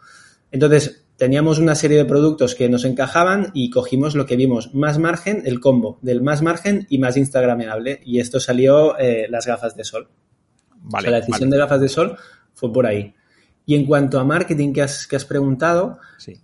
Entonces, 0.52 1.04
teníamos 1.16 1.58
una 1.58 1.74
serie 1.74 1.96
de 1.96 2.04
productos 2.04 2.54
que 2.54 2.68
nos 2.68 2.84
encajaban 2.84 3.50
y 3.54 3.70
cogimos 3.70 4.14
lo 4.14 4.24
que 4.24 4.36
vimos, 4.36 4.72
más 4.72 5.00
margen, 5.00 5.42
el 5.46 5.58
combo 5.58 5.98
del 6.02 6.22
más 6.22 6.42
margen 6.42 6.86
y 6.88 6.98
más 6.98 7.16
instagrameable. 7.16 8.02
Y 8.04 8.20
esto 8.20 8.38
salió 8.38 8.96
eh, 8.98 9.26
las 9.28 9.48
gafas 9.48 9.74
de 9.74 9.82
sol. 9.82 10.08
Vale, 10.80 11.10
la 11.10 11.16
decisión 11.16 11.50
de 11.50 11.58
gafas 11.58 11.80
de 11.80 11.88
sol 11.88 12.16
fue 12.54 12.72
por 12.72 12.86
ahí. 12.86 13.12
Y 13.64 13.74
en 13.74 13.84
cuanto 13.84 14.20
a 14.20 14.24
marketing 14.24 14.72
que 14.72 14.82
has, 14.82 15.08
que 15.08 15.16
has 15.16 15.24
preguntado, 15.24 15.98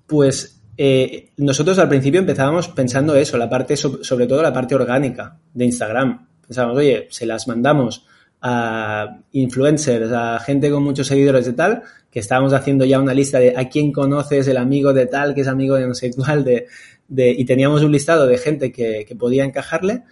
pues 0.08 0.58
eh, 0.76 1.30
nosotros 1.36 1.78
al 1.78 1.88
principio 1.88 2.20
empezábamos 2.20 2.68
pensando 2.68 3.14
eso, 3.14 3.36
la 3.36 3.48
parte, 3.48 3.76
sobre 3.76 4.26
todo 4.26 4.42
la 4.42 4.52
parte 4.52 4.74
orgánica 4.74 5.38
de 5.52 5.64
Instagram. 5.64 6.28
Pensábamos, 6.46 6.78
oye, 6.78 7.08
se 7.10 7.26
las 7.26 7.46
mandamos 7.46 8.06
a 8.40 9.18
influencers, 9.32 10.10
a 10.12 10.40
gente 10.40 10.70
con 10.70 10.82
muchos 10.82 11.06
seguidores 11.06 11.46
de 11.46 11.52
tal, 11.52 11.82
que 12.10 12.18
estábamos 12.18 12.52
haciendo 12.52 12.84
ya 12.84 13.00
una 13.00 13.14
lista 13.14 13.38
de 13.38 13.54
a 13.56 13.68
quién 13.68 13.92
conoces, 13.92 14.48
el 14.48 14.56
amigo 14.56 14.92
de 14.92 15.06
tal, 15.06 15.34
que 15.34 15.42
es 15.42 15.48
amigo 15.48 15.76
de 15.76 15.86
no 15.86 15.94
sé 15.94 16.10
cuál, 16.12 16.44
de, 16.44 16.66
y 17.08 17.44
teníamos 17.44 17.82
un 17.82 17.92
listado 17.92 18.26
de 18.26 18.38
gente 18.38 18.72
que, 18.72 19.06
podía 19.18 19.44
encajarle 19.44 20.02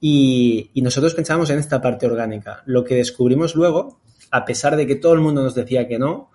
y, 0.00 0.70
y, 0.72 0.82
nosotros 0.82 1.14
pensábamos 1.14 1.50
en 1.50 1.58
esta 1.58 1.80
parte 1.80 2.06
orgánica. 2.06 2.62
Lo 2.64 2.84
que 2.84 2.94
descubrimos 2.94 3.54
luego, 3.54 4.00
a 4.30 4.44
pesar 4.44 4.76
de 4.76 4.86
que 4.86 4.94
todo 4.94 5.14
el 5.14 5.20
mundo 5.20 5.42
nos 5.42 5.54
decía 5.54 5.88
que 5.88 5.98
no, 5.98 6.30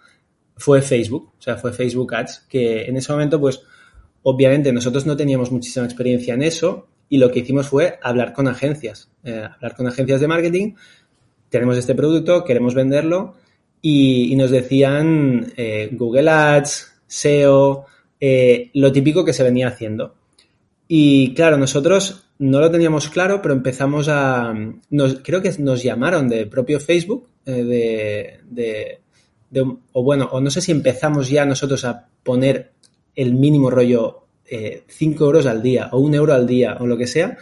fue 0.58 0.82
Facebook, 0.82 1.34
o 1.38 1.42
sea, 1.42 1.58
fue 1.58 1.74
Facebook 1.74 2.14
Ads, 2.14 2.46
que 2.50 2.86
en 2.86 2.98
ese 2.98 3.12
momento 3.12 3.40
pues 3.40 3.62
Obviamente 4.28 4.74
nosotros 4.74 5.06
no 5.06 5.16
teníamos 5.16 5.52
muchísima 5.52 5.86
experiencia 5.86 6.34
en 6.34 6.42
eso 6.42 6.88
y 7.10 7.20
lo 7.20 7.30
que 7.30 7.42
hicimos 7.42 7.68
fue 7.68 8.00
hablar 8.02 8.34
con 8.34 8.48
agencias, 8.48 9.12
eh, 9.24 9.48
hablar 9.54 9.76
con 9.76 9.86
agencias 9.86 10.20
de 10.20 10.28
marketing, 10.28 10.74
tenemos 11.50 11.78
este 11.78 11.94
producto, 11.94 12.44
queremos 12.44 12.74
venderlo 12.74 13.36
y, 13.84 14.36
nos 14.36 14.50
decían 14.50 15.54
eh, 15.56 15.90
Google 15.92 16.28
Ads, 16.32 17.02
SEO, 17.06 17.86
eh, 18.20 18.72
lo 18.74 18.92
típico 18.92 19.24
que 19.24 19.32
se 19.32 19.44
venía 19.44 19.68
haciendo. 19.68 20.16
Y 20.88 21.36
claro, 21.36 21.60
nosotros 21.60 22.26
no 22.40 22.60
lo 22.60 22.72
teníamos 22.72 23.10
claro, 23.10 23.44
pero 23.44 23.54
empezamos 23.54 24.08
a, 24.10 24.56
creo 25.22 25.44
que 25.44 25.54
nos 25.60 25.84
llamaron 25.84 26.28
de 26.30 26.48
propio 26.48 26.80
Facebook, 26.80 27.28
de, 27.46 28.40
de, 28.44 29.00
o 29.94 30.02
bueno, 30.02 30.30
o 30.32 30.42
no 30.42 30.50
sé 30.50 30.62
si 30.62 30.72
empezamos 30.72 31.30
ya 31.30 31.46
nosotros 31.46 31.86
a 31.86 32.08
poner 32.24 32.72
el 33.16 33.34
mínimo 33.34 33.70
rollo 33.70 34.26
5 34.48 35.24
eh, 35.24 35.26
euros 35.26 35.46
al 35.46 35.62
día 35.62 35.90
o 35.92 36.00
un 36.00 36.14
euro 36.14 36.34
al 36.34 36.46
día 36.46 36.78
o 36.80 36.88
lo 36.88 36.98
que 36.98 37.08
sea. 37.08 37.38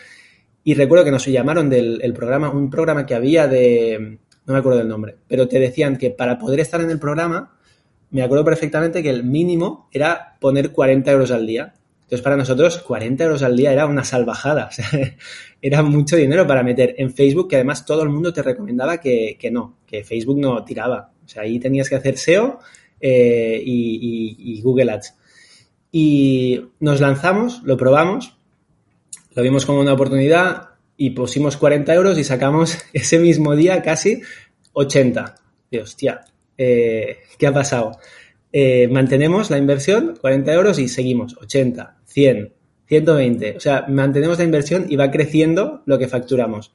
Y 0.64 0.76
recuerdo 0.76 1.04
que 1.04 1.12
nos 1.12 1.26
llamaron 1.26 1.70
del 1.70 2.14
programa, 2.14 2.50
un 2.50 2.70
programa 2.70 3.06
que 3.06 3.16
había 3.16 3.48
de, 3.48 4.20
no 4.46 4.54
me 4.54 4.60
acuerdo 4.60 4.80
del 4.80 4.88
nombre, 4.88 5.16
pero 5.28 5.48
te 5.48 5.60
decían 5.60 5.98
que 5.98 6.10
para 6.10 6.38
poder 6.38 6.62
estar 6.62 6.80
en 6.80 6.90
el 6.90 7.00
programa, 7.00 7.58
me 8.12 8.24
acuerdo 8.24 8.46
perfectamente 8.46 9.04
que 9.04 9.10
el 9.10 9.24
mínimo 9.24 9.90
era 9.92 10.38
poner 10.40 10.72
40 10.72 11.12
euros 11.12 11.32
al 11.32 11.46
día. 11.46 11.74
Entonces, 12.04 12.22
para 12.22 12.38
nosotros, 12.38 12.78
40 12.80 13.24
euros 13.24 13.44
al 13.44 13.58
día 13.58 13.74
era 13.74 13.88
una 13.88 14.04
salvajada. 14.04 14.70
era 15.62 15.82
mucho 15.82 16.16
dinero 16.16 16.46
para 16.46 16.64
meter 16.64 16.96
en 16.98 17.12
Facebook, 17.12 17.50
que 17.50 17.56
además 17.56 17.86
todo 17.86 18.04
el 18.04 18.10
mundo 18.10 18.32
te 18.32 18.44
recomendaba 18.44 19.00
que, 19.00 19.38
no, 19.52 19.80
que 19.88 20.04
Facebook 20.04 20.40
no 20.40 20.64
tiraba. 20.64 21.12
O 21.26 21.28
sea, 21.28 21.42
ahí 21.42 21.60
tenías 21.60 21.90
que 21.90 21.96
hacer 21.96 22.18
SEO 22.18 22.60
eh, 23.02 23.62
y 23.66 24.62
Google 24.62 24.92
Ads. 24.92 25.16
Y 25.96 26.60
nos 26.80 27.00
lanzamos, 27.02 27.62
lo 27.64 27.78
probamos, 27.78 28.36
lo 29.36 29.44
vimos 29.44 29.68
como 29.68 29.80
una 29.80 29.94
oportunidad 29.94 30.70
y 30.98 31.12
pusimos 31.12 31.56
40 31.56 31.94
euros 31.94 32.18
y 32.18 32.24
sacamos 32.24 32.80
ese 32.94 33.20
mismo 33.20 33.56
día 33.56 33.84
casi 33.84 34.22
80. 34.74 35.36
Y 35.70 35.78
hostia, 35.78 36.26
¿qué 36.58 37.48
ha 37.48 37.54
pasado? 37.54 38.00
Eh, 38.52 38.88
mantenemos 38.88 39.52
la 39.52 39.60
inversión, 39.60 40.16
40 40.20 40.52
euros 40.52 40.80
y 40.80 40.88
seguimos, 40.88 41.38
80, 41.40 41.98
100, 42.06 42.54
120. 42.88 43.58
O 43.58 43.60
sea, 43.60 43.86
mantenemos 43.88 44.40
la 44.40 44.44
inversión 44.46 44.88
y 44.90 44.96
va 44.96 45.12
creciendo 45.12 45.84
lo 45.86 46.00
que 46.00 46.08
facturamos. 46.08 46.74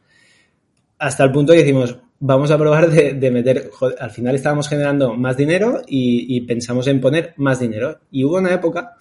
Hasta 0.98 1.24
el 1.24 1.32
punto 1.32 1.52
que 1.52 1.60
decimos, 1.60 1.98
vamos 2.20 2.50
a 2.50 2.58
probar 2.58 2.90
de, 2.90 3.30
meter, 3.30 3.70
al 3.98 4.10
final 4.10 4.34
estábamos 4.34 4.68
generando 4.68 5.14
más 5.14 5.36
dinero 5.36 5.82
y, 5.86 6.40
pensamos 6.42 6.86
en 6.86 7.00
poner 7.00 7.34
más 7.36 7.60
dinero. 7.60 8.00
Y 8.10 8.24
hubo 8.24 8.36
una 8.38 8.52
época 8.52 8.96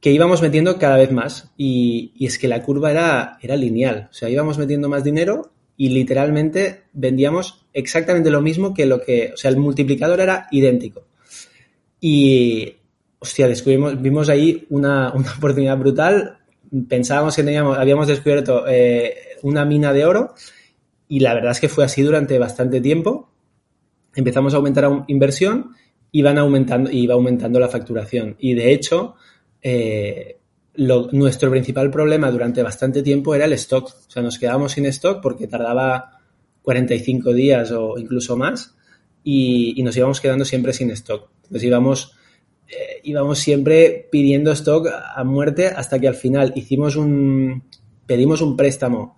que 0.00 0.12
íbamos 0.12 0.42
metiendo 0.42 0.78
cada 0.78 0.96
vez 0.96 1.10
más 1.10 1.52
y, 1.56 2.12
es 2.20 2.38
que 2.38 2.48
la 2.48 2.62
curva 2.62 2.90
era, 2.90 3.38
era 3.42 3.56
lineal. 3.56 4.08
O 4.10 4.14
sea, 4.14 4.28
íbamos 4.28 4.58
metiendo 4.58 4.88
más 4.88 5.04
dinero 5.04 5.52
y 5.76 5.90
literalmente 5.90 6.84
vendíamos 6.92 7.66
exactamente 7.72 8.30
lo 8.30 8.40
mismo 8.40 8.74
que 8.74 8.86
lo 8.86 9.00
que, 9.00 9.32
o 9.34 9.36
sea, 9.36 9.50
el 9.50 9.58
multiplicador 9.58 10.20
era 10.20 10.48
idéntico. 10.50 11.04
Y, 12.00 12.76
hostia, 13.18 13.48
descubrimos, 13.48 14.00
vimos 14.00 14.28
ahí 14.28 14.66
una, 14.70 15.08
oportunidad 15.36 15.76
brutal. 15.76 16.38
Pensábamos 16.88 17.36
que 17.36 17.42
teníamos, 17.42 17.78
habíamos 17.78 18.08
descubierto 18.08 18.64
eh, 18.68 19.14
una 19.42 19.64
mina 19.64 19.92
de 19.92 20.04
oro 20.04 20.34
y 21.08 21.20
la 21.20 21.34
verdad 21.34 21.52
es 21.52 21.60
que 21.60 21.68
fue 21.68 21.84
así 21.84 22.02
durante 22.02 22.38
bastante 22.38 22.80
tiempo. 22.80 23.30
Empezamos 24.14 24.54
a 24.54 24.58
aumentar 24.58 24.84
la 24.84 25.04
inversión 25.08 25.72
y 26.12 26.22
van 26.22 26.38
aumentando, 26.38 26.90
va 26.90 27.14
aumentando 27.14 27.58
la 27.58 27.68
facturación. 27.68 28.36
Y 28.38 28.54
de 28.54 28.72
hecho, 28.72 29.14
eh, 29.62 30.38
nuestro 30.76 31.50
principal 31.50 31.90
problema 31.90 32.30
durante 32.30 32.62
bastante 32.62 33.02
tiempo 33.02 33.34
era 33.34 33.46
el 33.46 33.52
stock. 33.54 33.86
O 33.86 34.10
sea, 34.10 34.22
nos 34.22 34.38
quedábamos 34.38 34.72
sin 34.72 34.86
stock 34.86 35.20
porque 35.22 35.46
tardaba 35.46 36.20
45 36.62 37.32
días 37.32 37.72
o 37.72 37.98
incluso 37.98 38.36
más 38.36 38.76
y, 39.24 39.82
nos 39.82 39.96
íbamos 39.96 40.20
quedando 40.20 40.44
siempre 40.44 40.72
sin 40.72 40.90
stock. 40.90 41.30
Entonces 41.44 41.64
íbamos, 41.64 42.12
eh, 42.68 43.00
íbamos 43.04 43.38
siempre 43.38 44.08
pidiendo 44.10 44.52
stock 44.52 44.88
a 44.88 45.24
muerte 45.24 45.66
hasta 45.66 45.98
que 45.98 46.08
al 46.08 46.14
final 46.14 46.52
hicimos 46.56 46.96
un, 46.96 47.64
pedimos 48.06 48.40
un 48.40 48.56
préstamo 48.56 49.17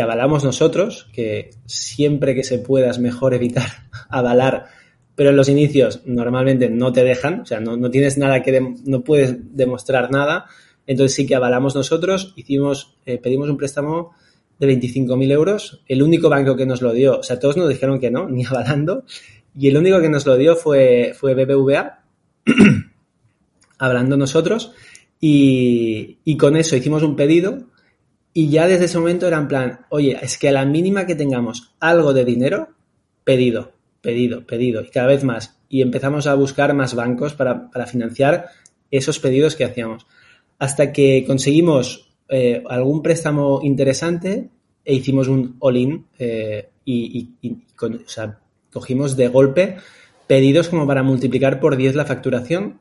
avalamos 0.00 0.44
nosotros, 0.44 1.08
que 1.12 1.50
siempre 1.66 2.34
que 2.34 2.44
se 2.44 2.58
pueda 2.58 2.90
es 2.90 2.98
mejor 2.98 3.34
evitar 3.34 3.68
avalar, 4.08 4.66
pero 5.14 5.30
en 5.30 5.36
los 5.36 5.48
inicios 5.48 6.02
normalmente 6.06 6.70
no 6.70 6.92
te 6.92 7.04
dejan, 7.04 7.40
o 7.40 7.46
sea, 7.46 7.60
no, 7.60 7.90
tienes 7.90 8.18
nada 8.18 8.42
que, 8.42 8.74
no 8.84 9.02
puedes 9.02 9.56
demostrar 9.56 10.10
nada, 10.10 10.46
entonces 10.86 11.16
sí 11.16 11.26
que 11.26 11.34
avalamos 11.34 11.74
nosotros, 11.74 12.34
hicimos, 12.36 12.96
eh, 13.04 13.18
pedimos 13.18 13.50
un 13.50 13.56
préstamo 13.56 14.12
de 14.58 14.68
25.000 14.68 15.32
euros, 15.32 15.82
el 15.88 16.02
único 16.02 16.28
banco 16.28 16.56
que 16.56 16.66
nos 16.66 16.82
lo 16.82 16.92
dio, 16.92 17.18
o 17.18 17.22
sea, 17.22 17.38
todos 17.38 17.56
nos 17.56 17.68
dijeron 17.68 17.98
que 17.98 18.10
no, 18.10 18.28
ni 18.30 18.44
avalando, 18.44 19.04
y 19.56 19.68
el 19.68 19.76
único 19.76 20.00
que 20.00 20.08
nos 20.08 20.24
lo 20.26 20.36
dio 20.36 20.54
fue, 20.54 21.14
fue 21.18 21.34
BBVA, 21.34 22.04
hablando 23.78 24.16
nosotros, 24.16 24.72
y, 25.20 26.18
y 26.24 26.36
con 26.36 26.56
eso 26.56 26.76
hicimos 26.76 27.02
un 27.02 27.16
pedido 27.16 27.66
y 28.38 28.50
ya 28.50 28.68
desde 28.68 28.84
ese 28.84 29.00
momento 29.00 29.26
era 29.26 29.36
en 29.36 29.48
plan, 29.48 29.80
oye, 29.88 30.16
es 30.22 30.38
que 30.38 30.48
a 30.48 30.52
la 30.52 30.64
mínima 30.64 31.06
que 31.06 31.16
tengamos 31.16 31.74
algo 31.80 32.12
de 32.12 32.24
dinero, 32.24 32.68
pedido, 33.24 33.72
pedido, 34.00 34.46
pedido, 34.46 34.80
y 34.80 34.90
cada 34.90 35.08
vez 35.08 35.24
más. 35.24 35.58
Y 35.68 35.82
empezamos 35.82 36.28
a 36.28 36.34
buscar 36.34 36.72
más 36.72 36.94
bancos 36.94 37.34
para, 37.34 37.68
financiar 37.88 38.46
esos 38.92 39.18
pedidos 39.18 39.56
que 39.56 39.64
hacíamos. 39.64 40.06
Hasta 40.60 40.92
que 40.92 41.24
conseguimos 41.26 42.12
eh, 42.28 42.62
algún 42.68 43.02
préstamo 43.02 43.58
interesante 43.64 44.50
e 44.84 44.94
hicimos 44.94 45.26
un 45.26 45.56
all-in 45.58 46.06
eh, 46.20 46.68
y, 46.84 47.30
cogimos 48.70 49.16
de 49.16 49.26
golpe 49.26 49.78
pedidos 50.28 50.68
como 50.68 50.86
para 50.86 51.02
multiplicar 51.02 51.58
por 51.58 51.76
10 51.76 51.96
la 51.96 52.04
facturación 52.04 52.78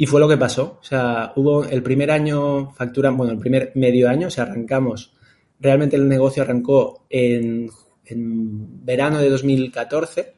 y 0.00 0.06
fue 0.06 0.20
lo 0.20 0.28
que 0.28 0.38
pasó. 0.38 0.78
O 0.80 0.84
sea, 0.84 1.32
hubo 1.36 1.64
el 1.64 1.82
primer 1.82 2.10
año 2.10 2.70
factura, 2.70 3.10
bueno, 3.10 3.32
el 3.32 3.38
primer 3.38 3.72
medio 3.74 4.08
año, 4.08 4.28
o 4.28 4.30
sea, 4.30 4.44
arrancamos, 4.44 5.12
realmente 5.60 5.96
el 5.96 6.08
negocio 6.08 6.44
arrancó 6.44 7.04
en, 7.10 7.68
en 8.06 8.84
verano 8.86 9.18
de 9.18 9.28
2014. 9.28 10.34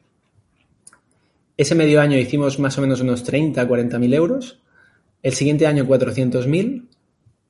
Ese 1.55 1.75
medio 1.75 2.01
año 2.01 2.17
hicimos 2.17 2.57
más 2.57 2.77
o 2.79 2.81
menos 2.81 3.01
unos 3.01 3.23
30, 3.23 3.65
40 3.67 3.99
mil 3.99 4.13
euros. 4.15 4.59
El 5.21 5.33
siguiente 5.33 5.67
año 5.67 5.85
400 5.85 6.47
mil 6.47 6.89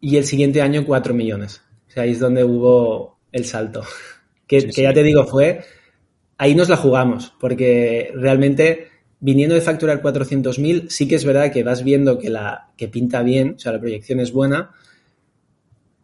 y 0.02 0.17
el 0.17 0.26
siguiente 0.26 0.62
año 0.62 0.86
4 0.86 1.13
millones. 1.13 1.62
O 1.88 1.91
sea, 1.91 2.04
ahí 2.04 2.12
es 2.12 2.19
donde 2.19 2.43
hubo 2.43 3.17
el 3.32 3.45
salto. 3.45 3.84
Que, 4.47 4.67
que 4.67 4.82
ya 4.82 4.91
te 4.91 5.02
digo, 5.02 5.26
fue, 5.26 5.62
ahí 6.38 6.56
nos 6.56 6.67
la 6.67 6.76
jugamos, 6.76 7.34
porque 7.39 8.12
realmente 8.13 8.90
viniendo 9.21 9.55
de 9.55 9.62
facturar 9.62 10.01
400.000, 10.01 10.89
sí 10.89 11.07
que 11.07 11.15
es 11.15 11.23
verdad 11.23 11.51
que 11.51 11.63
vas 11.63 11.84
viendo 11.84 12.17
que, 12.17 12.36
que 12.75 12.88
pinta 12.88 13.21
bien, 13.21 13.53
o 13.55 13.60
sea, 13.60 13.71
la 13.71 13.79
proyección 13.79 14.19
es 14.19 14.34
buena, 14.34 14.71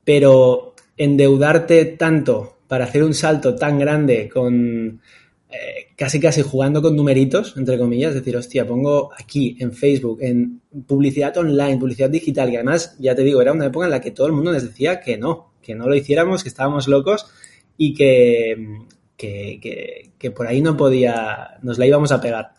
pero 0.05 0.75
endeudarte 0.95 1.85
tanto 1.85 2.59
para 2.67 2.85
hacer 2.85 3.03
un 3.03 3.13
salto 3.13 3.55
tan 3.55 3.79
grande 3.79 4.29
con 4.29 5.01
eh, 5.49 5.87
casi 5.95 6.19
casi 6.19 6.43
jugando 6.43 6.81
con 6.81 6.95
numeritos, 6.95 7.55
entre 7.57 7.79
comillas, 7.79 8.09
es 8.09 8.17
decir, 8.17 8.37
hostia, 8.37 8.67
pongo 8.67 9.11
aquí 9.17 9.57
en 9.59 9.73
Facebook, 9.73 10.19
en 10.21 10.61
publicidad 10.85 11.35
online, 11.37 11.77
publicidad 11.77 12.09
digital, 12.09 12.51
que 12.51 12.57
además, 12.57 12.95
ya 12.99 13.15
te 13.15 13.23
digo, 13.23 13.41
era 13.41 13.51
una 13.51 13.65
época 13.65 13.85
en 13.85 13.91
la 13.91 14.01
que 14.01 14.11
todo 14.11 14.27
el 14.27 14.33
mundo 14.33 14.51
les 14.51 14.63
decía 14.63 14.99
que 14.99 15.17
no, 15.17 15.53
que 15.61 15.73
no 15.73 15.87
lo 15.87 15.95
hiciéramos, 15.95 16.43
que 16.43 16.49
estábamos 16.49 16.87
locos 16.87 17.25
y 17.77 17.95
que, 17.95 18.83
que, 19.15 20.11
que 20.19 20.31
por 20.31 20.45
ahí 20.45 20.61
no 20.61 20.77
podía, 20.77 21.57
nos 21.63 21.79
la 21.79 21.87
íbamos 21.87 22.11
a 22.11 22.21
pegar. 22.21 22.56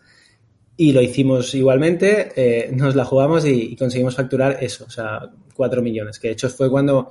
Y 0.80 0.92
lo 0.92 1.02
hicimos 1.02 1.52
igualmente, 1.56 2.30
eh, 2.36 2.70
nos 2.72 2.94
la 2.94 3.04
jugamos 3.04 3.44
y, 3.44 3.74
conseguimos 3.74 4.14
facturar 4.14 4.58
eso, 4.62 4.84
o 4.86 4.90
sea, 4.90 5.28
4 5.54 5.82
millones, 5.82 6.20
que 6.20 6.28
de 6.28 6.34
hecho 6.34 6.48
fue 6.48 6.70
cuando, 6.70 7.10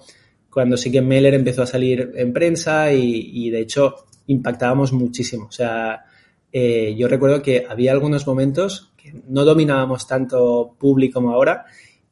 cuando 0.49 0.77
sí 0.77 0.89
que 0.89 1.01
Meller 1.01 1.33
empezó 1.33 1.63
a 1.63 1.67
salir 1.67 2.13
en 2.15 2.31
prensa 2.31 2.93
y, 2.93 3.49
de 3.49 3.59
hecho 3.59 4.05
impactábamos 4.27 4.93
muchísimo. 4.93 5.47
O 5.47 5.51
sea, 5.51 6.05
eh, 6.49 6.95
yo 6.97 7.09
recuerdo 7.09 7.41
que 7.41 7.65
había 7.67 7.91
algunos 7.91 8.25
momentos 8.25 8.93
que 8.95 9.13
no 9.27 9.43
dominábamos 9.43 10.07
tanto 10.07 10.73
público 10.79 11.15
como 11.15 11.33
ahora 11.33 11.65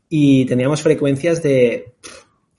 y 0.09 0.45
teníamos 0.45 0.81
frecuencias 0.81 1.41
de 1.41 1.93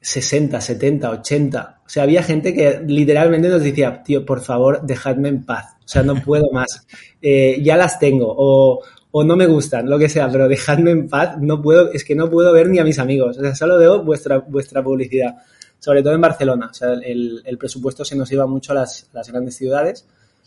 60, 0.06 0.60
70, 0.60 1.10
80. 1.10 1.80
O 1.84 1.88
sea, 1.88 2.04
había 2.04 2.22
gente 2.22 2.54
que 2.54 2.80
literalmente 2.86 3.48
nos 3.48 3.60
decía, 3.60 4.04
tío, 4.04 4.24
por 4.24 4.40
favor, 4.40 4.82
dejadme 4.86 5.28
en 5.28 5.44
paz. 5.44 5.74
O 5.84 5.88
sea, 5.88 6.04
no 6.04 6.14
puedo 6.24 6.44
más. 6.52 6.86
Eh, 7.20 7.60
ya 7.60 7.76
las 7.76 7.98
tengo. 7.98 8.32
O, 8.36 8.84
o, 9.10 9.24
no 9.24 9.34
me 9.34 9.48
gustan, 9.48 9.90
lo 9.90 9.98
que 9.98 10.08
sea, 10.08 10.30
pero 10.30 10.46
dejadme 10.46 10.92
en 10.92 11.08
paz. 11.08 11.38
No 11.40 11.60
puedo, 11.60 11.90
es 11.90 12.04
que 12.04 12.14
no 12.14 12.30
puedo 12.30 12.52
ver 12.52 12.68
ni 12.68 12.78
a 12.78 12.84
mis 12.84 13.00
amigos. 13.00 13.36
O 13.38 13.40
sea, 13.40 13.56
solo 13.56 13.78
veo 13.78 14.04
vuestra, 14.04 14.38
vuestra 14.38 14.80
publicidad. 14.80 15.38
Sobre 15.80 16.04
todo 16.04 16.14
en 16.14 16.20
Barcelona. 16.20 16.68
O 16.70 16.74
sea, 16.74 16.92
el, 16.92 17.42
el 17.44 17.58
presupuesto 17.58 18.04
se 18.04 18.14
nos 18.14 18.30
iba 18.30 18.46
mucho 18.46 18.70
a 18.72 18.76
las, 18.76 19.10
las 19.12 19.28
grandes 19.28 19.56
ciudades. 19.56 20.06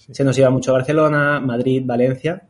Se 0.10 0.24
nos 0.24 0.38
iba 0.38 0.50
mucho 0.50 0.72
a 0.72 0.76
Barcelona, 0.76 1.42
Madrid, 1.42 1.84
Valencia. 1.86 2.44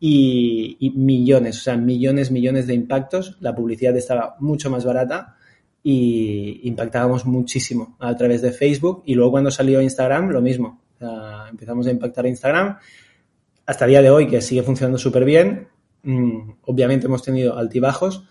Y, 0.00 0.78
y, 0.80 0.90
millones, 0.90 1.58
o 1.58 1.60
sea, 1.60 1.76
millones, 1.76 2.30
millones 2.30 2.66
de 2.66 2.72
impactos. 2.72 3.36
La 3.40 3.54
publicidad 3.54 3.94
estaba 3.94 4.36
mucho 4.40 4.70
más 4.70 4.86
barata 4.86 5.36
y 5.88 6.62
impactábamos 6.64 7.26
muchísimo 7.26 7.96
a 8.00 8.16
través 8.16 8.42
de 8.42 8.50
Facebook. 8.50 9.04
Y 9.06 9.14
luego 9.14 9.30
cuando 9.30 9.52
salió 9.52 9.80
Instagram, 9.80 10.30
lo 10.30 10.42
mismo 10.42 10.82
empezamos 11.48 11.86
a 11.86 11.92
impactar 11.92 12.26
Instagram 12.26 12.76
hasta 13.66 13.84
el 13.84 13.90
día 13.92 14.02
de 14.02 14.10
hoy, 14.10 14.26
que 14.26 14.40
sigue 14.40 14.64
funcionando 14.64 14.98
súper 14.98 15.24
bien. 15.24 15.68
Mm, 16.02 16.54
obviamente 16.62 17.06
hemos 17.06 17.22
tenido 17.22 17.56
altibajos, 17.56 18.24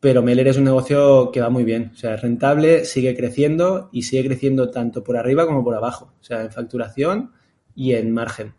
pero 0.00 0.20
Meller 0.20 0.48
es 0.48 0.56
un 0.56 0.64
negocio 0.64 1.30
que 1.30 1.40
va 1.40 1.48
muy 1.48 1.62
bien. 1.62 1.92
O 1.94 1.96
sea, 1.96 2.16
es 2.16 2.22
rentable, 2.22 2.84
sigue 2.84 3.14
creciendo 3.14 3.88
y 3.92 4.02
sigue 4.02 4.24
creciendo 4.24 4.72
tanto 4.72 5.04
por 5.04 5.16
arriba 5.16 5.46
como 5.46 5.62
por 5.62 5.76
abajo. 5.76 6.12
O 6.20 6.24
sea, 6.24 6.42
en 6.42 6.50
facturación 6.50 7.30
y 7.76 7.92
en 7.92 8.10
margen. 8.10 8.52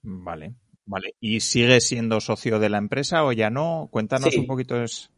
Vale, 0.00 0.54
vale. 0.86 1.16
¿Y 1.20 1.40
sigue 1.40 1.82
siendo 1.82 2.18
socio 2.22 2.58
de 2.58 2.70
la 2.70 2.78
empresa 2.78 3.26
o 3.26 3.32
ya 3.32 3.50
no? 3.50 3.88
Cuéntanos 3.90 4.34
un 4.34 4.46
poquito. 4.46 4.82
Es... 4.82 5.10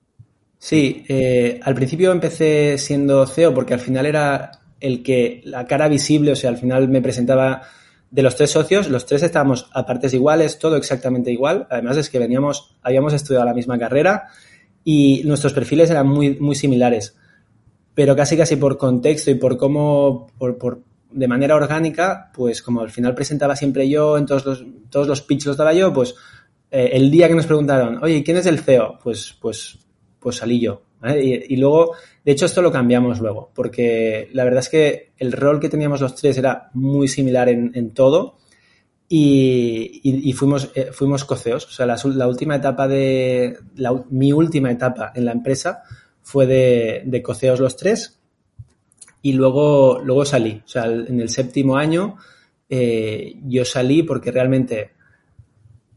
Sí, 0.62 1.04
eh, 1.08 1.58
al 1.62 1.74
principio 1.74 2.12
empecé 2.12 2.76
siendo 2.76 3.26
CEO 3.26 3.54
porque 3.54 3.72
al 3.72 3.80
final 3.80 4.04
era 4.04 4.50
el 4.78 5.02
que 5.02 5.40
la 5.44 5.66
cara 5.66 5.88
visible, 5.88 6.32
o 6.32 6.36
sea, 6.36 6.50
al 6.50 6.58
final 6.58 6.86
me 6.88 7.00
presentaba 7.00 7.62
de 8.10 8.22
los 8.22 8.36
tres 8.36 8.50
socios, 8.50 8.90
los 8.90 9.06
tres 9.06 9.22
estábamos 9.22 9.70
a 9.72 9.86
partes 9.86 10.12
iguales, 10.12 10.58
todo 10.58 10.76
exactamente 10.76 11.32
igual. 11.32 11.66
Además 11.70 11.96
es 11.96 12.10
que 12.10 12.18
veníamos, 12.18 12.76
habíamos 12.82 13.14
estudiado 13.14 13.46
la 13.46 13.54
misma 13.54 13.78
carrera 13.78 14.28
y 14.84 15.22
nuestros 15.24 15.54
perfiles 15.54 15.90
eran 15.90 16.06
muy, 16.06 16.38
muy 16.38 16.54
similares. 16.54 17.16
Pero 17.94 18.14
casi 18.14 18.36
casi 18.36 18.56
por 18.56 18.76
contexto 18.76 19.30
y 19.30 19.36
por 19.36 19.56
cómo, 19.56 20.26
por, 20.36 20.58
por, 20.58 20.82
de 21.10 21.26
manera 21.26 21.54
orgánica, 21.54 22.30
pues 22.34 22.60
como 22.60 22.82
al 22.82 22.90
final 22.90 23.14
presentaba 23.14 23.56
siempre 23.56 23.88
yo, 23.88 24.18
en 24.18 24.26
todos 24.26 24.44
los, 24.44 24.64
todos 24.90 25.08
los 25.08 25.26
los 25.46 25.56
daba 25.56 25.72
yo, 25.72 25.90
pues 25.90 26.14
eh, 26.70 26.90
el 26.92 27.10
día 27.10 27.28
que 27.28 27.34
nos 27.34 27.46
preguntaron, 27.46 27.98
oye, 28.02 28.22
¿quién 28.22 28.36
es 28.36 28.44
el 28.44 28.60
CEO? 28.60 28.98
Pues, 29.02 29.34
pues, 29.40 29.78
pues 30.20 30.36
salí 30.36 30.60
yo. 30.60 30.82
Y, 31.02 31.56
luego, 31.56 31.94
de 32.24 32.32
hecho, 32.32 32.44
esto 32.44 32.60
lo 32.60 32.70
cambiamos 32.70 33.20
luego, 33.20 33.50
porque 33.54 34.28
la 34.32 34.44
verdad 34.44 34.60
es 34.60 34.68
que 34.68 35.12
el 35.16 35.32
rol 35.32 35.58
que 35.58 35.70
teníamos 35.70 36.00
los 36.02 36.14
tres 36.14 36.36
era 36.36 36.70
muy 36.74 37.08
similar 37.08 37.48
en, 37.48 37.94
todo 37.94 38.36
y, 39.08 40.32
fuimos, 40.36 40.70
eh, 40.74 40.90
fuimos 40.92 41.24
coceos. 41.24 41.66
O 41.66 41.70
sea, 41.70 41.86
la, 41.86 42.26
última 42.28 42.56
etapa 42.56 42.86
de, 42.86 43.56
mi 44.10 44.32
última 44.32 44.70
etapa 44.70 45.12
en 45.14 45.24
la 45.24 45.32
empresa 45.32 45.82
fue 46.22 46.46
de, 46.46 47.22
coceos 47.22 47.60
los 47.60 47.76
tres 47.76 48.20
y 49.22 49.32
luego, 49.32 50.00
luego 50.04 50.26
salí. 50.26 50.62
O 50.64 50.68
sea, 50.68 50.84
en 50.84 51.18
el 51.18 51.30
séptimo 51.30 51.76
año 51.76 52.18
eh, 52.68 53.36
yo 53.46 53.64
salí 53.64 54.02
porque 54.02 54.30
realmente 54.30 54.92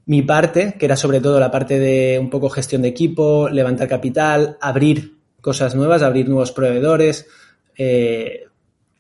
mi 0.06 0.22
parte, 0.22 0.76
que 0.78 0.86
era 0.86 0.96
sobre 0.96 1.22
todo 1.22 1.40
la 1.40 1.52
parte 1.52 1.80
de 1.80 2.20
un 2.20 2.30
poco 2.30 2.50
gestión 2.50 2.82
de 2.82 2.90
equipo, 2.90 3.48
levantar 3.50 3.88
capital, 3.88 4.58
abrir 4.60 5.18
cosas 5.40 5.76
nuevas, 5.76 6.02
abrir 6.02 6.28
nuevos 6.28 6.52
proveedores, 6.52 7.28
eh, 7.78 8.46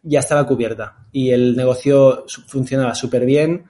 ya 0.01 0.19
estaba 0.19 0.45
cubierta 0.45 1.07
y 1.11 1.31
el 1.31 1.55
negocio 1.55 2.25
funcionaba 2.47 2.95
súper 2.95 3.25
bien. 3.25 3.65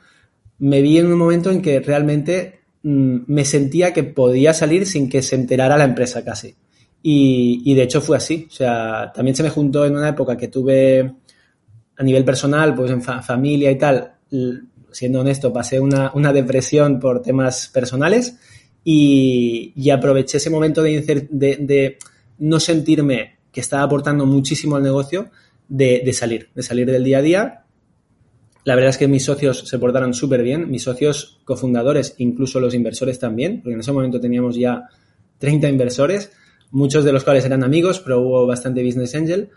Me 0.59 0.81
vi 0.81 0.97
en 0.97 1.07
un 1.07 1.17
momento 1.17 1.51
en 1.51 1.61
que 1.61 1.79
realmente 1.79 2.61
mm, 2.83 3.17
me 3.27 3.45
sentía 3.45 3.93
que 3.93 4.03
podía 4.03 4.53
salir 4.53 4.85
sin 4.85 5.09
que 5.09 5.21
se 5.21 5.35
enterara 5.35 5.77
la 5.77 5.83
empresa 5.85 6.23
casi. 6.23 6.55
Y, 7.01 7.61
y 7.65 7.73
de 7.75 7.83
hecho 7.83 8.01
fue 8.01 8.17
así. 8.17 8.47
O 8.49 8.53
sea, 8.53 9.11
también 9.13 9.35
se 9.35 9.43
me 9.43 9.49
juntó 9.49 9.85
en 9.85 9.95
una 9.95 10.09
época 10.09 10.37
que 10.37 10.47
tuve 10.47 11.13
a 11.95 12.03
nivel 12.03 12.23
personal, 12.23 12.73
pues 12.73 12.91
en 12.91 13.01
familia 13.01 13.69
y 13.69 13.77
tal, 13.77 14.13
siendo 14.93 15.21
honesto, 15.21 15.51
pasé 15.51 15.79
una, 15.79 16.33
depresión 16.33 16.99
por 16.99 17.21
temas 17.21 17.67
personales 17.67 18.37
y, 18.83 19.89
aproveché 19.89 20.37
ese 20.37 20.49
momento 20.49 20.81
de, 20.81 21.27
de, 21.29 21.97
no 22.39 22.59
sentirme 22.59 23.39
que 23.51 23.61
estaba 23.61 23.83
aportando 23.83 24.25
muchísimo 24.25 24.75
al 24.75 24.83
negocio, 24.83 25.29
de, 25.67 26.11
salir, 26.13 26.49
de 26.55 26.63
salir 26.63 26.89
del 26.89 27.03
día 27.03 27.17
a 27.19 27.21
día. 27.21 27.65
La 28.65 28.75
verdad 28.75 28.91
es 28.91 28.97
que 28.97 29.07
mis 29.07 29.25
socios 29.25 29.67
se 29.67 29.79
portaron 29.79 30.13
súper 30.13 30.41
bien, 30.41 30.69
mis 30.69 30.83
socios 30.83 31.41
cofundadores, 31.43 32.15
incluso 32.17 32.59
los 32.59 32.73
inversores 32.73 33.19
también, 33.19 33.61
porque 33.61 33.73
en 33.73 33.79
ese 33.81 33.91
momento 33.91 34.19
teníamos 34.19 34.55
ya 34.55 34.87
30 35.39 35.67
inversores, 35.69 36.31
muchos 36.71 37.03
de 37.03 37.11
los 37.11 37.23
cuales 37.23 37.45
eran 37.45 37.63
amigos, 37.63 37.99
pero 37.99 38.21
hubo 38.21 38.47
bastante 38.47 38.83
business 38.83 39.15
angel. 39.15 39.49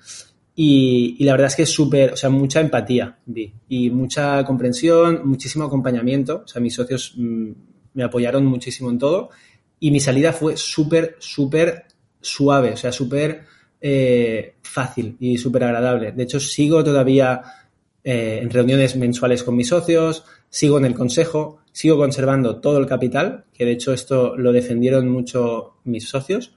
Y, 0.59 1.23
la 1.23 1.33
verdad 1.33 1.49
es 1.49 1.57
que 1.57 1.62
es 1.64 1.71
súper, 1.71 2.14
o 2.14 2.16
sea, 2.16 2.31
mucha 2.31 2.61
empatía 2.61 3.19
vi 3.27 3.53
y 3.69 3.90
mucha 3.90 4.42
comprensión, 4.45 5.21
muchísimo 5.25 5.66
acompañamiento. 5.66 6.42
O 6.45 6.49
sea, 6.49 6.62
mis 6.62 6.75
socios 6.75 7.12
mm, 7.14 7.51
me 7.92 8.05
apoyaron 8.05 8.47
muchísimo 8.47 8.90
en 8.90 8.99
todo 8.99 9.29
y 9.79 9.90
mi 9.90 10.01
salida 10.01 10.33
fue 10.33 10.57
súper, 10.57 11.16
súper 11.19 11.85
suave, 12.23 12.73
o 12.73 12.77
sea, 12.77 12.90
súper 12.90 13.45
eh, 13.81 14.55
fácil 14.62 15.16
y 15.21 15.37
súper 15.37 15.64
agradable. 15.64 16.12
De 16.12 16.23
hecho, 16.23 16.40
sigo 16.40 16.83
todavía 16.83 17.42
eh, 18.03 18.38
en 18.42 18.49
reuniones 18.49 18.97
mensuales 18.97 19.42
con 19.42 19.57
mis 19.57 19.69
socios, 19.69 20.25
sigo 20.49 20.79
en 20.79 20.87
el 20.87 20.95
consejo, 20.95 21.59
sigo 21.71 21.99
conservando 21.99 22.61
todo 22.61 22.79
el 22.79 22.87
capital, 22.87 23.45
que 23.53 23.66
de 23.66 23.73
hecho 23.73 23.92
esto 23.92 24.37
lo 24.38 24.53
defendieron 24.53 25.09
mucho 25.11 25.75
mis 25.85 26.09
socios, 26.09 26.55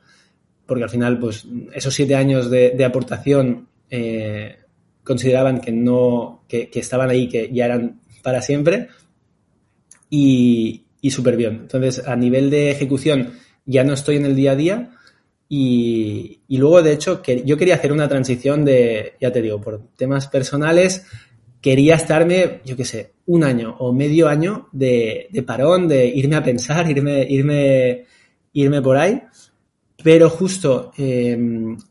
porque 0.66 0.84
al 0.84 0.90
final, 0.90 1.20
pues, 1.20 1.46
esos 1.74 1.94
siete 1.94 2.16
años 2.16 2.50
de, 2.50 2.70
de 2.72 2.86
aportación 2.86 3.69
eh, 3.90 4.58
consideraban 5.04 5.62
que 5.62 5.72
no, 5.72 6.44
que, 6.48 6.70
estaban 6.74 7.10
ahí, 7.10 7.28
que 7.28 7.50
ya 7.52 7.66
eran 7.66 8.02
para 8.22 8.42
siempre 8.42 8.88
y, 10.10 10.86
y 11.02 11.12
súper 11.12 11.38
bien. 11.38 11.60
Entonces, 11.62 12.08
a 12.08 12.16
nivel 12.16 12.50
de 12.50 12.72
ejecución, 12.72 13.34
ya 13.66 13.84
no 13.84 13.94
estoy 13.94 14.18
en 14.18 14.26
el 14.26 14.36
día 14.36 14.52
a 14.52 14.56
día 14.56 14.92
y, 15.52 16.42
luego, 16.48 16.84
de 16.84 16.94
hecho, 16.94 17.24
que 17.24 17.44
yo 17.44 17.58
quería 17.58 17.74
hacer 17.74 17.92
una 17.92 18.08
transición 18.08 18.64
de, 18.64 19.14
ya 19.20 19.32
te 19.32 19.42
digo, 19.42 19.60
por 19.60 19.82
temas 19.98 20.28
personales, 20.28 21.08
quería 21.60 21.96
estarme, 21.96 22.62
yo 22.64 22.78
qué 22.78 22.86
sé, 22.86 23.14
un 23.26 23.44
año 23.44 23.76
o 23.80 23.92
medio 23.92 24.30
año 24.30 24.70
de, 24.72 25.28
de, 25.32 25.44
parón, 25.44 25.88
de 25.88 26.06
irme 26.06 26.36
a 26.36 26.44
pensar, 26.44 26.90
irme, 26.90 27.26
irme, 27.28 28.06
irme 28.54 28.82
por 28.82 28.98
ahí. 28.98 29.24
Pero 30.04 30.30
justo 30.30 30.92
eh, 30.98 31.38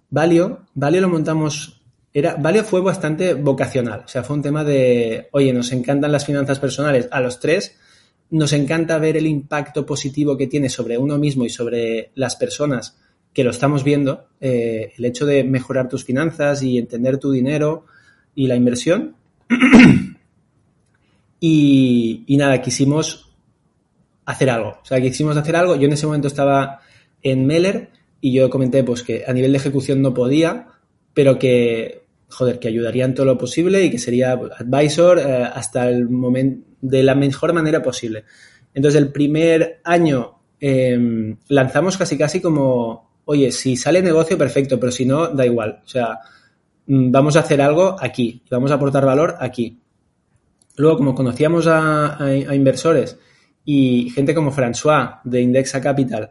Valio, 0.08 0.66
Valio 0.74 1.00
lo 1.00 1.08
montamos, 1.08 1.77
era, 2.18 2.36
Valio 2.36 2.64
fue 2.64 2.80
bastante 2.80 3.34
vocacional, 3.34 4.02
o 4.04 4.08
sea, 4.08 4.22
fue 4.22 4.36
un 4.36 4.42
tema 4.42 4.64
de, 4.64 5.28
oye, 5.32 5.52
nos 5.52 5.72
encantan 5.72 6.12
las 6.12 6.24
finanzas 6.24 6.58
personales 6.58 7.08
a 7.10 7.20
los 7.20 7.40
tres, 7.40 7.76
nos 8.30 8.52
encanta 8.52 8.98
ver 8.98 9.16
el 9.16 9.26
impacto 9.26 9.86
positivo 9.86 10.36
que 10.36 10.46
tiene 10.46 10.68
sobre 10.68 10.98
uno 10.98 11.18
mismo 11.18 11.44
y 11.44 11.48
sobre 11.48 12.10
las 12.14 12.36
personas 12.36 12.98
que 13.32 13.44
lo 13.44 13.50
estamos 13.50 13.84
viendo, 13.84 14.28
eh, 14.40 14.92
el 14.96 15.04
hecho 15.04 15.24
de 15.24 15.44
mejorar 15.44 15.88
tus 15.88 16.04
finanzas 16.04 16.62
y 16.62 16.78
entender 16.78 17.18
tu 17.18 17.30
dinero 17.30 17.86
y 18.34 18.46
la 18.48 18.56
inversión. 18.56 19.16
y, 21.40 22.24
nada, 22.36 22.60
quisimos 22.60 23.32
hacer 24.24 24.50
algo. 24.50 24.78
O 24.82 24.84
sea, 24.84 25.00
quisimos 25.00 25.36
hacer 25.36 25.56
algo. 25.56 25.76
Yo 25.76 25.86
en 25.86 25.92
ese 25.92 26.06
momento 26.06 26.28
estaba 26.28 26.80
en 27.22 27.46
Meller 27.46 27.90
y 28.20 28.32
yo 28.32 28.50
comenté 28.50 28.82
pues 28.84 29.02
que 29.02 29.24
a 29.26 29.32
nivel 29.32 29.52
de 29.52 29.58
ejecución 29.58 30.02
no 30.02 30.14
podía, 30.14 30.68
pero 31.14 31.38
que, 31.38 32.07
joder, 32.30 32.58
que 32.58 32.68
ayudaría 32.68 33.04
en 33.04 33.14
todo 33.14 33.26
lo 33.26 33.38
posible 33.38 33.84
y 33.84 33.90
que 33.90 33.98
sería 33.98 34.32
advisor 34.32 35.18
eh, 35.18 35.48
hasta 35.52 35.88
el 35.88 36.08
momento 36.08 36.66
de 36.80 37.02
la 37.02 37.14
mejor 37.14 37.52
manera 37.52 37.82
posible. 37.82 38.24
Entonces, 38.74 39.00
el 39.00 39.10
primer 39.10 39.80
año 39.84 40.38
eh, 40.60 41.36
lanzamos 41.48 41.96
casi 41.96 42.16
casi 42.16 42.40
como, 42.40 43.22
oye, 43.24 43.50
si 43.50 43.76
sale 43.76 44.02
negocio, 44.02 44.38
perfecto, 44.38 44.78
pero 44.78 44.92
si 44.92 45.04
no, 45.04 45.28
da 45.28 45.46
igual. 45.46 45.80
O 45.84 45.88
sea, 45.88 46.18
mm, 46.86 47.10
vamos 47.10 47.36
a 47.36 47.40
hacer 47.40 47.60
algo 47.60 47.96
aquí, 47.98 48.42
vamos 48.50 48.70
a 48.70 48.74
aportar 48.74 49.04
valor 49.04 49.36
aquí. 49.40 49.80
Luego, 50.76 50.98
como 50.98 51.14
conocíamos 51.14 51.66
a, 51.66 52.22
a 52.22 52.54
inversores 52.54 53.18
y 53.64 54.10
gente 54.10 54.34
como 54.34 54.52
François 54.52 55.20
de 55.24 55.40
Indexa 55.40 55.80
Capital, 55.80 56.30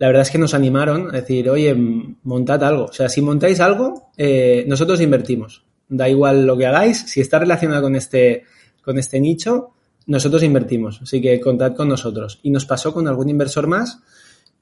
la 0.00 0.06
verdad 0.06 0.22
es 0.22 0.30
que 0.30 0.38
nos 0.38 0.54
animaron 0.54 1.14
a 1.14 1.20
decir, 1.20 1.50
oye, 1.50 1.76
montad 2.22 2.64
algo. 2.64 2.86
O 2.86 2.92
sea, 2.92 3.10
si 3.10 3.20
montáis 3.20 3.60
algo, 3.60 4.10
eh, 4.16 4.64
nosotros 4.66 4.98
invertimos. 5.02 5.62
Da 5.90 6.08
igual 6.08 6.46
lo 6.46 6.56
que 6.56 6.64
hagáis, 6.64 7.00
si 7.00 7.20
está 7.20 7.38
relacionado 7.38 7.82
con 7.82 7.94
este, 7.94 8.44
con 8.82 8.98
este 8.98 9.20
nicho, 9.20 9.74
nosotros 10.06 10.42
invertimos. 10.42 11.02
Así 11.02 11.20
que 11.20 11.38
contad 11.38 11.74
con 11.76 11.88
nosotros. 11.88 12.40
Y 12.42 12.48
nos 12.50 12.64
pasó 12.64 12.94
con 12.94 13.08
algún 13.08 13.28
inversor 13.28 13.66
más. 13.66 14.00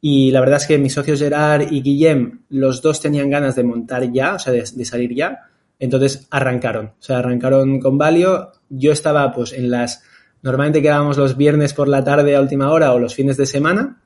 Y 0.01 0.33
la 0.33 0.41
verdad 0.41 0.57
es 0.57 0.67
que 0.67 0.77
mis 0.77 0.95
socios 0.95 1.21
Gerard 1.21 1.71
y 1.71 1.83
Guillem, 1.83 2.41
los 2.49 2.83
dos 2.83 3.01
tenían 3.01 3.31
ganas 3.31 3.55
de 3.55 3.63
montar 3.63 4.11
ya, 4.13 4.35
o 4.35 4.39
sea, 4.41 4.53
de, 4.53 4.65
de 4.75 4.85
salir 4.85 5.15
ya. 5.15 5.51
Entonces 5.79 6.27
arrancaron. 6.31 6.87
O 6.87 7.03
sea, 7.03 7.19
arrancaron 7.19 7.79
con 7.79 7.97
Valio. 7.97 8.55
Yo 8.71 8.91
estaba 8.91 9.31
pues 9.33 9.53
en 9.53 9.71
las... 9.71 10.03
Normalmente 10.43 10.83
quedábamos 10.83 11.17
los 11.17 11.37
viernes 11.37 11.75
por 11.75 11.87
la 11.87 12.03
tarde 12.03 12.35
a 12.35 12.41
última 12.41 12.73
hora 12.73 12.93
o 12.93 12.99
los 12.99 13.15
fines 13.15 13.37
de 13.37 13.47
semana 13.47 14.03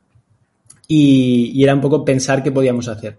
y, 0.87 1.53
y, 1.55 1.63
era 1.63 1.75
un 1.75 1.81
poco 1.81 2.05
pensar 2.05 2.43
qué 2.43 2.53
podíamos 2.53 2.89
hacer. 2.89 3.19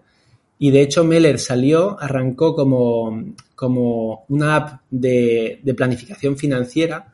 Y 0.58 0.70
de 0.70 0.82
hecho 0.82 1.04
Meller 1.04 1.38
salió, 1.38 2.00
arrancó 2.00 2.54
como, 2.54 3.34
como 3.54 4.24
una 4.28 4.56
app 4.56 4.80
de, 4.90 5.60
de, 5.62 5.74
planificación 5.74 6.36
financiera, 6.36 7.12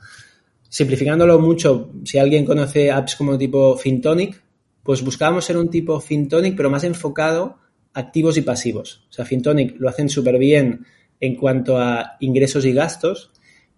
simplificándolo 0.69 1.39
mucho, 1.39 1.91
si 2.05 2.19
alguien 2.19 2.45
conoce 2.45 2.91
apps 2.91 3.17
como 3.17 3.39
tipo 3.39 3.77
FinTonic, 3.77 4.43
pues 4.83 5.03
buscábamos 5.03 5.45
ser 5.45 5.57
un 5.57 5.71
tipo 5.71 5.99
FinTonic, 6.01 6.57
pero 6.57 6.71
más 6.71 6.85
enfocado 6.85 7.59
activos 7.95 8.37
y 8.37 8.43
pasivos. 8.43 9.05
O 9.11 9.13
sea, 9.13 9.25
FinTonic 9.25 9.79
lo 9.79 9.89
hacen 9.89 10.09
súper 10.09 10.39
bien 10.39 10.87
en 11.21 11.37
cuanto 11.37 11.79
a 11.79 12.17
ingresos 12.21 12.65
y 12.65 12.73
gastos, 12.73 13.31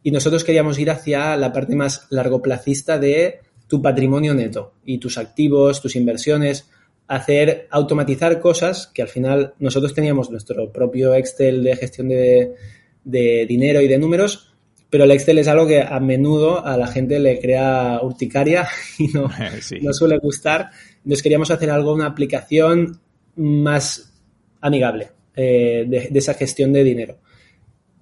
y 0.03 0.11
nosotros 0.11 0.45
queríamos 0.45 0.79
ir 0.79 0.91
hacia 0.91 1.37
la 1.37 1.53
parte 1.53 1.77
más 1.77 2.07
largoplacista 2.11 2.99
de 2.99 3.41
tu 3.73 3.81
patrimonio 3.81 4.35
neto 4.35 4.75
y 4.85 4.99
tus 4.99 5.17
activos, 5.17 5.81
tus 5.81 5.97
inversiones, 5.97 6.69
hacer, 7.09 7.69
automatizar 7.71 8.39
cosas 8.39 8.89
que 8.89 9.01
al 9.01 9.09
final 9.09 9.55
nosotros 9.61 9.95
teníamos 9.95 10.31
nuestro 10.31 10.71
propio 10.71 11.15
Excel 11.15 11.65
de 11.65 11.75
gestión 11.75 12.11
de, 12.11 12.55
de 13.03 13.47
dinero 13.49 13.81
y 13.81 13.89
de 13.89 13.97
números, 13.97 14.53
pero 14.91 15.05
el 15.05 15.11
Excel 15.13 15.39
es 15.39 15.49
algo 15.49 15.67
que 15.67 15.81
a 15.81 15.99
menudo 16.01 16.67
a 16.67 16.77
la 16.77 16.87
gente 16.87 17.19
le 17.19 17.41
crea 17.41 17.99
urticaria 18.03 18.69
y 18.99 19.09
no, 19.09 19.31
sí. 19.63 19.79
no 19.81 19.95
suele 19.95 20.19
gustar. 20.19 20.69
Entonces 20.99 21.23
queríamos 21.23 21.51
hacer 21.51 21.71
algo, 21.71 21.95
una 21.95 22.09
aplicación 22.09 23.01
más 23.37 24.13
amigable 24.61 25.13
eh, 25.35 25.87
de, 25.89 26.09
de, 26.11 26.19
esa 26.19 26.35
gestión 26.35 26.75
de 26.75 26.85
dinero. 26.85 27.17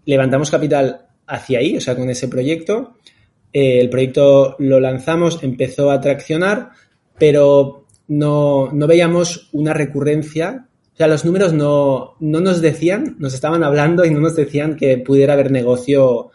Levantamos 0.05 0.51
capital 0.51 1.07
hacia 1.29 1.61
ahí, 1.61 1.77
o 1.77 1.81
sea, 1.81 1.95
con 1.95 2.11
ese 2.11 2.27
proyecto. 2.27 2.97
Eh, 3.53 3.81
el 3.81 3.91
proyecto 3.91 4.57
lo 4.59 4.81
lanzamos, 4.81 5.43
empezó 5.43 5.91
a 5.91 6.01
traccionar, 6.01 6.71
pero 7.19 7.87
no, 8.09 8.71
no 8.73 8.87
veíamos 8.87 9.49
una 9.53 9.75
recurrencia. 9.75 10.67
O 10.95 10.97
sea, 10.97 11.07
los 11.07 11.25
números 11.25 11.53
no, 11.53 12.17
no 12.21 12.41
nos 12.41 12.61
decían, 12.61 13.17
nos 13.19 13.35
estaban 13.35 13.65
hablando 13.65 14.05
y 14.05 14.11
no 14.11 14.21
nos 14.21 14.37
decían 14.37 14.77
que 14.77 14.99
pudiera 14.99 15.33
haber 15.33 15.51
negocio 15.51 16.31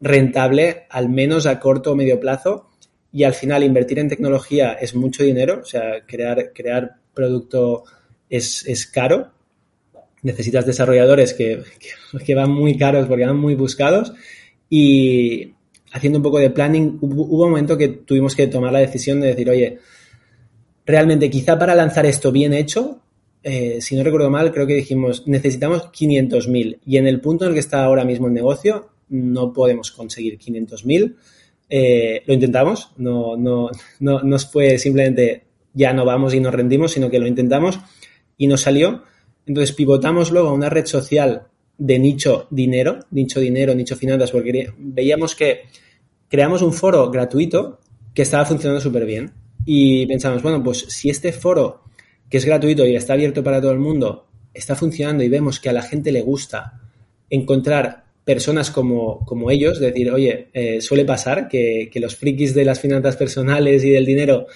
rentable, 0.00 0.86
al 0.90 1.08
menos 1.08 1.46
a 1.46 1.58
corto 1.58 1.92
o 1.92 1.96
medio 1.96 2.20
plazo. 2.20 2.70
Y 3.12 3.24
al 3.24 3.34
final 3.34 3.64
invertir 3.64 3.98
en 3.98 4.08
tecnología 4.08 4.74
es 4.74 4.94
mucho 4.94 5.22
dinero, 5.22 5.60
o 5.62 5.64
sea, 5.64 6.04
crear, 6.06 6.52
crear 6.54 6.96
producto 7.14 7.84
es, 8.28 8.66
es 8.66 8.86
caro. 8.86 9.32
Necesitas 10.22 10.66
desarrolladores 10.66 11.34
que, 11.34 11.62
que, 11.78 12.24
que, 12.24 12.34
van 12.34 12.50
muy 12.50 12.76
caros 12.76 13.06
porque 13.06 13.24
van 13.26 13.38
muy 13.38 13.54
buscados. 13.54 14.12
Y, 14.68 15.55
haciendo 15.92 16.18
un 16.18 16.22
poco 16.22 16.38
de 16.38 16.50
planning, 16.50 16.98
hubo, 17.00 17.24
un 17.24 17.50
momento 17.50 17.76
que 17.76 17.88
tuvimos 17.88 18.34
que 18.34 18.46
tomar 18.46 18.72
la 18.72 18.80
decisión 18.80 19.20
de 19.20 19.28
decir, 19.28 19.48
oye, 19.48 19.78
realmente 20.84 21.30
quizá 21.30 21.58
para 21.58 21.74
lanzar 21.74 22.06
esto 22.06 22.32
bien 22.32 22.52
hecho, 22.52 23.00
eh, 23.42 23.78
si 23.80 23.96
no 23.96 24.02
recuerdo 24.02 24.30
mal, 24.30 24.52
creo 24.52 24.66
que 24.66 24.74
dijimos, 24.74 25.26
necesitamos 25.26 25.90
500.000 25.92 26.78
y 26.84 26.96
en 26.96 27.06
el 27.06 27.20
punto 27.20 27.44
en 27.44 27.50
el 27.50 27.54
que 27.54 27.60
está 27.60 27.84
ahora 27.84 28.04
mismo 28.04 28.26
el 28.26 28.34
negocio, 28.34 28.90
no 29.08 29.52
podemos 29.52 29.92
conseguir 29.92 30.38
500.000. 30.38 31.14
Eh, 31.68 32.22
lo 32.26 32.34
intentamos, 32.34 32.90
no, 32.96 33.36
no, 33.36 33.70
no 34.00 34.22
nos 34.22 34.46
fue 34.50 34.78
simplemente 34.78 35.44
ya 35.74 35.92
no 35.92 36.04
vamos 36.04 36.32
y 36.34 36.40
nos 36.40 36.54
rendimos, 36.54 36.92
sino 36.92 37.10
que 37.10 37.18
lo 37.18 37.26
intentamos 37.26 37.78
y 38.36 38.46
nos 38.46 38.62
salió. 38.62 39.02
Entonces 39.46 39.74
pivotamos 39.74 40.30
luego 40.30 40.48
a 40.48 40.52
una 40.52 40.70
red 40.70 40.86
social 40.86 41.48
de 41.78 41.98
nicho 41.98 42.46
dinero, 42.50 43.00
nicho 43.10 43.40
dinero, 43.40 43.74
nicho 43.74 43.96
finanzas, 43.96 44.30
porque 44.30 44.72
veíamos 44.78 45.34
que 45.34 45.62
creamos 46.28 46.62
un 46.62 46.72
foro 46.72 47.10
gratuito 47.10 47.80
que 48.14 48.22
estaba 48.22 48.44
funcionando 48.46 48.80
súper 48.80 49.04
bien. 49.04 49.32
Y 49.64 50.06
pensamos, 50.06 50.42
bueno, 50.42 50.62
pues 50.62 50.86
si 50.88 51.10
este 51.10 51.32
foro, 51.32 51.82
que 52.30 52.38
es 52.38 52.44
gratuito 52.44 52.86
y 52.86 52.96
está 52.96 53.12
abierto 53.12 53.42
para 53.42 53.60
todo 53.60 53.72
el 53.72 53.78
mundo, 53.78 54.26
está 54.54 54.74
funcionando 54.74 55.22
y 55.22 55.28
vemos 55.28 55.60
que 55.60 55.68
a 55.68 55.72
la 55.72 55.82
gente 55.82 56.12
le 56.12 56.22
gusta 56.22 56.80
encontrar 57.28 58.04
personas 58.24 58.70
como, 58.70 59.24
como 59.24 59.50
ellos, 59.50 59.78
decir, 59.78 60.10
oye, 60.10 60.48
eh, 60.52 60.80
suele 60.80 61.04
pasar 61.04 61.46
que, 61.48 61.88
que, 61.92 62.00
los 62.00 62.16
frikis 62.16 62.54
de 62.54 62.64
las 62.64 62.80
finanzas 62.80 63.16
personales 63.16 63.84
y 63.84 63.90
del 63.90 64.04
dinero 64.04 64.46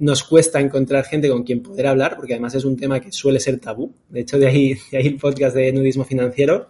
nos 0.00 0.24
cuesta 0.24 0.60
encontrar 0.60 1.04
gente 1.04 1.28
con 1.28 1.44
quien 1.44 1.62
poder 1.62 1.86
hablar, 1.86 2.16
porque 2.16 2.32
además 2.32 2.54
es 2.54 2.64
un 2.64 2.76
tema 2.76 3.00
que 3.00 3.12
suele 3.12 3.38
ser 3.38 3.60
tabú. 3.60 3.94
De 4.08 4.20
hecho, 4.20 4.38
de 4.38 4.48
ahí, 4.48 4.74
de 4.90 4.98
ahí 4.98 5.06
el 5.06 5.16
podcast 5.16 5.54
de 5.54 5.72
nudismo 5.72 6.04
financiero. 6.04 6.68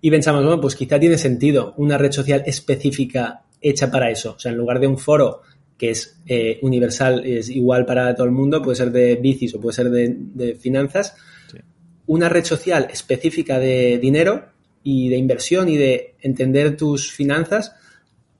Y 0.00 0.10
pensamos, 0.10 0.44
bueno, 0.44 0.60
pues 0.60 0.74
quizá 0.74 0.98
tiene 0.98 1.16
sentido 1.16 1.72
una 1.78 1.96
red 1.96 2.12
social 2.12 2.42
específica 2.44 3.44
hecha 3.60 3.90
para 3.90 4.10
eso. 4.10 4.34
O 4.36 4.38
sea, 4.38 4.52
en 4.52 4.58
lugar 4.58 4.80
de 4.80 4.88
un 4.88 4.98
foro 4.98 5.42
que 5.78 5.90
es 5.90 6.20
eh, 6.26 6.58
universal, 6.62 7.24
es 7.24 7.48
igual 7.48 7.86
para 7.86 8.14
todo 8.14 8.26
el 8.26 8.32
mundo, 8.32 8.60
puede 8.60 8.76
ser 8.76 8.90
de 8.90 9.16
bicis 9.16 9.54
o 9.54 9.60
puede 9.60 9.74
ser 9.74 9.90
de, 9.90 10.14
de 10.16 10.54
finanzas, 10.56 11.16
sí. 11.50 11.58
una 12.06 12.28
red 12.28 12.44
social 12.44 12.88
específica 12.92 13.58
de 13.58 13.98
dinero 13.98 14.46
y 14.82 15.08
de 15.08 15.16
inversión 15.16 15.68
y 15.68 15.76
de 15.76 16.14
entender 16.20 16.76
tus 16.76 17.10
finanzas, 17.10 17.74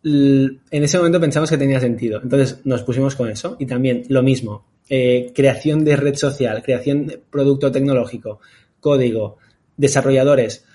en 0.04 0.60
ese 0.70 0.98
momento 0.98 1.20
pensamos 1.20 1.50
que 1.50 1.56
tenía 1.56 1.80
sentido. 1.80 2.20
Entonces 2.22 2.60
nos 2.64 2.82
pusimos 2.82 3.16
con 3.16 3.30
eso 3.30 3.56
y 3.58 3.66
también 3.66 4.04
lo 4.08 4.22
mismo, 4.22 4.66
eh, 4.88 5.32
creación 5.34 5.84
de 5.84 5.96
red 5.96 6.14
social, 6.14 6.62
creación 6.62 7.06
de 7.06 7.18
producto 7.18 7.72
tecnológico, 7.72 8.40
código, 8.80 9.38
desarrolladores, 9.76 10.66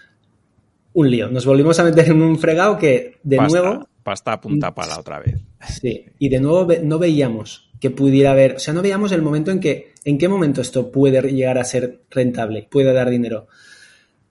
un 0.93 1.11
lío. 1.11 1.29
Nos 1.29 1.45
volvimos 1.45 1.79
a 1.79 1.83
meter 1.83 2.09
en 2.09 2.21
un 2.21 2.39
fregado 2.39 2.77
que 2.77 3.17
de 3.21 3.37
pasta, 3.37 3.61
nuevo... 3.61 3.87
Pasta 4.03 4.33
a 4.33 4.41
punta 4.41 4.73
pala 4.73 4.97
otra 4.97 5.19
vez. 5.19 5.35
Sí, 5.79 6.05
y 6.17 6.29
de 6.29 6.39
nuevo 6.39 6.67
no 6.83 6.97
veíamos 6.97 7.69
que 7.79 7.91
pudiera 7.91 8.31
haber, 8.31 8.55
o 8.55 8.59
sea, 8.59 8.73
no 8.73 8.81
veíamos 8.81 9.11
el 9.11 9.21
momento 9.21 9.51
en 9.51 9.59
que, 9.59 9.93
en 10.03 10.17
qué 10.17 10.27
momento 10.27 10.61
esto 10.61 10.91
puede 10.91 11.21
llegar 11.31 11.57
a 11.57 11.63
ser 11.63 12.01
rentable, 12.09 12.67
puede 12.69 12.91
dar 12.91 13.09
dinero. 13.09 13.47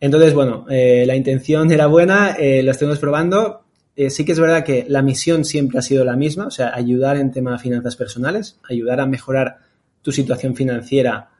Entonces, 0.00 0.34
bueno, 0.34 0.66
eh, 0.68 1.04
la 1.06 1.16
intención 1.16 1.70
era 1.70 1.86
buena, 1.86 2.32
eh, 2.38 2.62
lo 2.62 2.72
estuvimos 2.72 2.98
probando, 2.98 3.64
eh, 3.98 4.10
sí 4.10 4.24
que 4.24 4.30
es 4.30 4.38
verdad 4.38 4.64
que 4.64 4.86
la 4.88 5.02
misión 5.02 5.44
siempre 5.44 5.80
ha 5.80 5.82
sido 5.82 6.04
la 6.04 6.14
misma, 6.14 6.46
o 6.46 6.52
sea, 6.52 6.72
ayudar 6.72 7.16
en 7.16 7.32
tema 7.32 7.50
de 7.50 7.58
finanzas 7.58 7.96
personales, 7.96 8.60
ayudar 8.70 9.00
a 9.00 9.06
mejorar 9.06 9.58
tu 10.02 10.12
situación 10.12 10.54
financiera 10.54 11.30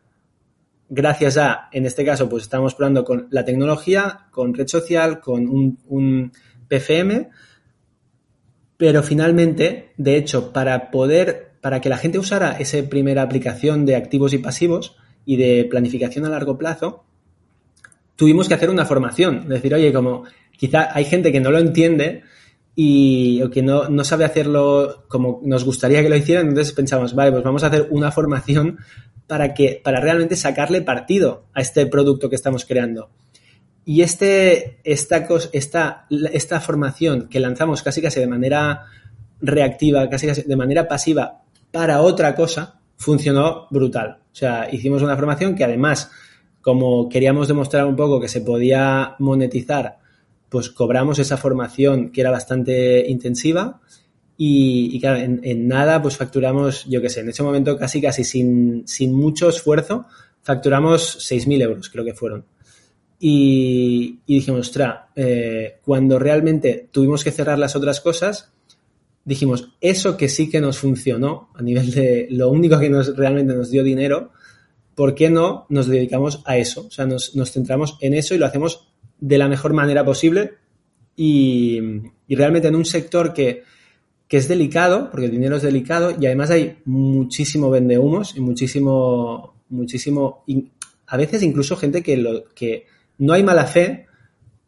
gracias 0.88 1.36
a, 1.36 1.68
en 1.70 1.86
este 1.86 2.04
caso, 2.04 2.28
pues 2.28 2.42
estamos 2.42 2.74
probando 2.74 3.04
con 3.04 3.28
la 3.30 3.44
tecnología, 3.44 4.26
con 4.32 4.54
red 4.54 4.66
social, 4.66 5.20
con 5.20 5.46
un, 5.46 5.78
un 5.86 6.32
PFM, 6.66 7.28
pero 8.76 9.04
finalmente, 9.04 9.92
de 9.96 10.16
hecho, 10.16 10.52
para 10.52 10.90
poder, 10.90 11.52
para 11.60 11.80
que 11.80 11.88
la 11.88 11.96
gente 11.96 12.18
usara 12.18 12.58
esa 12.58 12.82
primera 12.88 13.22
aplicación 13.22 13.86
de 13.86 13.94
activos 13.94 14.32
y 14.32 14.38
pasivos 14.38 14.96
y 15.24 15.36
de 15.36 15.64
planificación 15.70 16.24
a 16.24 16.30
largo 16.30 16.58
plazo, 16.58 17.04
tuvimos 18.16 18.48
que 18.48 18.54
hacer 18.54 18.68
una 18.68 18.84
formación. 18.84 19.48
Decir, 19.48 19.74
oye, 19.74 19.92
como 19.92 20.24
quizá 20.56 20.88
hay 20.92 21.04
gente 21.04 21.30
que 21.30 21.38
no 21.38 21.52
lo 21.52 21.60
entiende 21.60 22.24
y 22.80 23.42
o 23.42 23.50
que 23.50 23.60
no, 23.60 23.88
no 23.88 24.04
sabe 24.04 24.24
hacerlo 24.24 25.02
como 25.08 25.40
nos 25.42 25.64
gustaría 25.64 26.00
que 26.00 26.08
lo 26.08 26.14
hicieran, 26.14 26.46
entonces 26.46 26.72
pensamos, 26.72 27.12
vale, 27.12 27.32
pues 27.32 27.42
vamos 27.42 27.64
a 27.64 27.66
hacer 27.66 27.88
una 27.90 28.12
formación 28.12 28.78
para 29.26 29.52
que, 29.52 29.80
para 29.82 29.98
realmente 29.98 30.36
sacarle 30.36 30.82
partido 30.82 31.46
a 31.54 31.60
este 31.60 31.86
producto 31.86 32.30
que 32.30 32.36
estamos 32.36 32.64
creando. 32.64 33.10
Y 33.84 34.02
este, 34.02 34.78
esta, 34.84 35.26
esta, 35.52 36.06
esta 36.32 36.60
formación 36.60 37.28
que 37.28 37.40
lanzamos 37.40 37.82
casi 37.82 38.00
casi 38.00 38.20
de 38.20 38.28
manera 38.28 38.84
reactiva, 39.40 40.08
casi 40.08 40.28
casi 40.28 40.42
de 40.42 40.56
manera 40.56 40.86
pasiva 40.86 41.42
para 41.72 42.00
otra 42.00 42.36
cosa, 42.36 42.78
funcionó 42.96 43.66
brutal. 43.70 44.18
O 44.32 44.36
sea, 44.36 44.68
hicimos 44.70 45.02
una 45.02 45.16
formación 45.16 45.56
que 45.56 45.64
además, 45.64 46.12
como 46.60 47.08
queríamos 47.08 47.48
demostrar 47.48 47.86
un 47.86 47.96
poco 47.96 48.20
que 48.20 48.28
se 48.28 48.40
podía 48.40 49.16
monetizar, 49.18 49.97
pues 50.48 50.70
cobramos 50.70 51.18
esa 51.18 51.36
formación 51.36 52.10
que 52.10 52.20
era 52.20 52.30
bastante 52.30 53.08
intensiva 53.08 53.80
y, 54.40 55.00
claro, 55.00 55.18
en, 55.18 55.66
nada 55.66 56.00
pues 56.00 56.16
facturamos, 56.16 56.84
yo 56.86 57.02
qué 57.02 57.08
sé, 57.08 57.20
en 57.20 57.28
ese 57.28 57.42
momento 57.42 57.76
casi 57.76 58.00
casi 58.00 58.22
sin, 58.22 58.86
sin 58.86 59.12
mucho 59.12 59.48
esfuerzo, 59.48 60.06
facturamos 60.42 61.18
6.000 61.28 61.62
euros, 61.62 61.90
creo 61.90 62.04
que 62.04 62.14
fueron. 62.14 62.44
Y, 63.18 64.20
dijimos, 64.28 64.68
ostras, 64.68 65.06
eh, 65.16 65.78
cuando 65.84 66.20
realmente 66.20 66.88
tuvimos 66.92 67.24
que 67.24 67.32
cerrar 67.32 67.58
las 67.58 67.74
otras 67.74 68.00
cosas, 68.00 68.52
dijimos, 69.24 69.70
eso 69.80 70.16
que 70.16 70.28
sí 70.28 70.48
que 70.48 70.60
nos 70.60 70.78
funcionó 70.78 71.50
a 71.56 71.62
nivel 71.62 71.90
de 71.90 72.28
lo 72.30 72.48
único 72.50 72.78
que 72.78 72.90
nos 72.90 73.16
realmente 73.16 73.54
nos 73.54 73.70
dio 73.70 73.82
dinero, 73.82 74.30
¿por 74.94 75.16
qué 75.16 75.30
no 75.30 75.66
nos 75.68 75.88
dedicamos 75.88 76.42
a 76.44 76.58
eso? 76.58 76.86
O 76.86 76.90
sea, 76.92 77.06
nos, 77.06 77.34
nos 77.34 77.50
centramos 77.50 77.98
en 78.00 78.14
eso 78.14 78.36
y 78.36 78.38
lo 78.38 78.46
hacemos 78.46 78.87
de 79.20 79.38
la 79.38 79.48
mejor 79.48 79.72
manera 79.72 80.04
posible 80.04 80.54
y, 81.16 81.80
realmente 82.28 82.68
en 82.68 82.76
un 82.76 82.84
sector 82.84 83.32
que, 83.32 83.64
que 84.28 84.36
es 84.36 84.48
delicado, 84.48 85.10
porque 85.10 85.26
el 85.26 85.32
dinero 85.32 85.56
es 85.56 85.62
delicado 85.62 86.14
y 86.18 86.26
además 86.26 86.50
hay 86.50 86.78
muchísimo 86.84 87.70
vendehumos 87.70 88.36
y 88.36 88.40
muchísimo, 88.40 89.54
muchísimo, 89.70 90.44
a 91.06 91.16
veces 91.16 91.42
incluso 91.42 91.76
gente 91.76 92.02
que, 92.02 92.16
lo, 92.16 92.44
que 92.54 92.86
no 93.18 93.32
hay 93.32 93.42
mala 93.42 93.66
fe, 93.66 94.06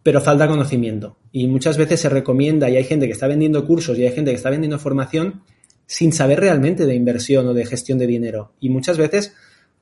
pero 0.02 0.20
falta 0.20 0.48
conocimiento. 0.48 1.18
Y 1.30 1.46
muchas 1.46 1.76
veces 1.76 2.00
se 2.00 2.08
recomienda 2.08 2.68
y 2.68 2.76
hay 2.76 2.84
gente 2.84 3.06
que 3.06 3.12
está 3.12 3.28
vendiendo 3.28 3.66
cursos 3.66 3.96
y 3.98 4.04
hay 4.04 4.12
gente 4.12 4.30
que 4.30 4.36
está 4.36 4.50
vendiendo 4.50 4.78
formación 4.78 5.42
sin 5.86 6.12
saber 6.12 6.40
realmente 6.40 6.86
de 6.86 6.94
inversión 6.94 7.46
o 7.46 7.54
de 7.54 7.66
gestión 7.66 7.98
de 7.98 8.06
dinero. 8.06 8.52
Y 8.60 8.70
muchas 8.70 8.96
veces 8.96 9.34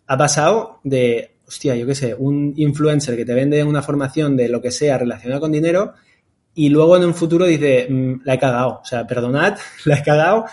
ha 0.07 0.19
pasado 0.19 0.81
de, 0.83 1.38
hostia, 1.49 1.75
yo 1.75 1.87
qué 1.87 1.95
sé, 1.95 2.15
un 2.15 2.53
influencer 2.57 3.17
que 3.17 3.25
te 3.25 3.33
vende 3.33 3.65
una 3.65 3.83
formación 3.83 4.37
de 4.37 4.49
lo 4.49 4.61
que 4.61 4.71
sea 4.71 4.99
relacionado 4.99 5.41
con 5.41 5.51
dinero 5.51 5.95
y 6.55 6.69
luego 6.69 6.97
en 6.97 7.05
un 7.05 7.15
futuro 7.15 7.47
dice, 7.47 7.87
mm, 7.89 8.21
la 8.25 8.35
he 8.35 8.39
cagado, 8.39 8.81
o 8.83 8.85
sea, 8.85 9.07
perdonad, 9.07 9.57
la 9.87 9.99
he 9.99 10.03
cagado, 10.03 10.45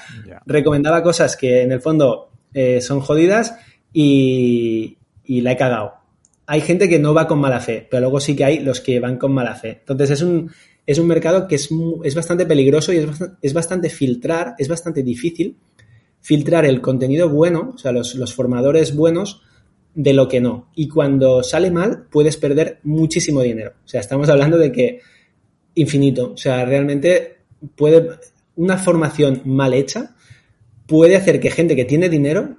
recomendaba 0.45 1.03
cosas 1.03 1.35
que 1.35 1.63
en 1.63 1.73
el 1.73 1.81
fondo 1.81 2.29
eh, 2.53 2.79
son 2.79 3.01
jodidas 3.01 3.55
y, 3.91 4.97
la 5.27 5.51
he 5.51 5.57
cagado. 5.57 5.95
Hay 6.47 6.61
gente 6.61 6.87
que 6.87 6.99
no 6.99 7.13
va 7.13 7.27
con 7.27 7.39
mala 7.39 7.59
fe, 7.59 7.87
pero 7.89 8.01
luego 8.01 8.19
sí 8.19 8.35
que 8.35 8.45
hay 8.45 8.59
los 8.59 8.79
que 8.79 8.99
van 8.99 9.17
con 9.17 9.33
mala 9.33 9.55
fe. 9.55 9.79
Entonces 9.79 10.11
es 10.11 10.21
un, 10.21 10.51
es 10.85 10.99
un 10.99 11.07
mercado 11.07 11.47
que 11.47 11.55
es, 11.55 11.69
es 12.03 12.15
bastante 12.15 12.45
peligroso 12.45 12.93
y 12.93 12.97
es 12.97 13.07
bastante, 13.07 13.37
es 13.41 13.53
bastante 13.53 13.89
filtrar, 13.89 14.53
es 14.59 14.67
bastante 14.67 15.01
difícil 15.01 15.57
filtrar 16.21 16.65
el 16.65 16.81
contenido 16.81 17.29
bueno, 17.29 17.73
o 17.75 17.77
sea, 17.77 17.91
los, 17.91 18.15
los 18.15 18.33
formadores 18.33 18.95
buenos 18.95 19.41
de 19.95 20.13
lo 20.13 20.27
que 20.27 20.41
no. 20.41 20.69
Y 20.75 20.87
cuando 20.87 21.41
sale 21.41 21.71
mal, 21.71 22.07
puedes 22.11 22.37
perder 22.37 22.79
muchísimo 22.83 23.41
dinero. 23.41 23.73
O 23.83 23.87
sea, 23.87 24.01
estamos 24.01 24.29
hablando 24.29 24.57
de 24.57 24.71
que 24.71 24.99
infinito. 25.73 26.33
O 26.33 26.37
sea, 26.37 26.65
realmente 26.65 27.37
puede, 27.75 28.09
una 28.55 28.77
formación 28.77 29.41
mal 29.45 29.73
hecha 29.73 30.15
puede 30.85 31.15
hacer 31.15 31.39
que 31.39 31.49
gente 31.49 31.75
que 31.75 31.85
tiene 31.85 32.09
dinero 32.09 32.57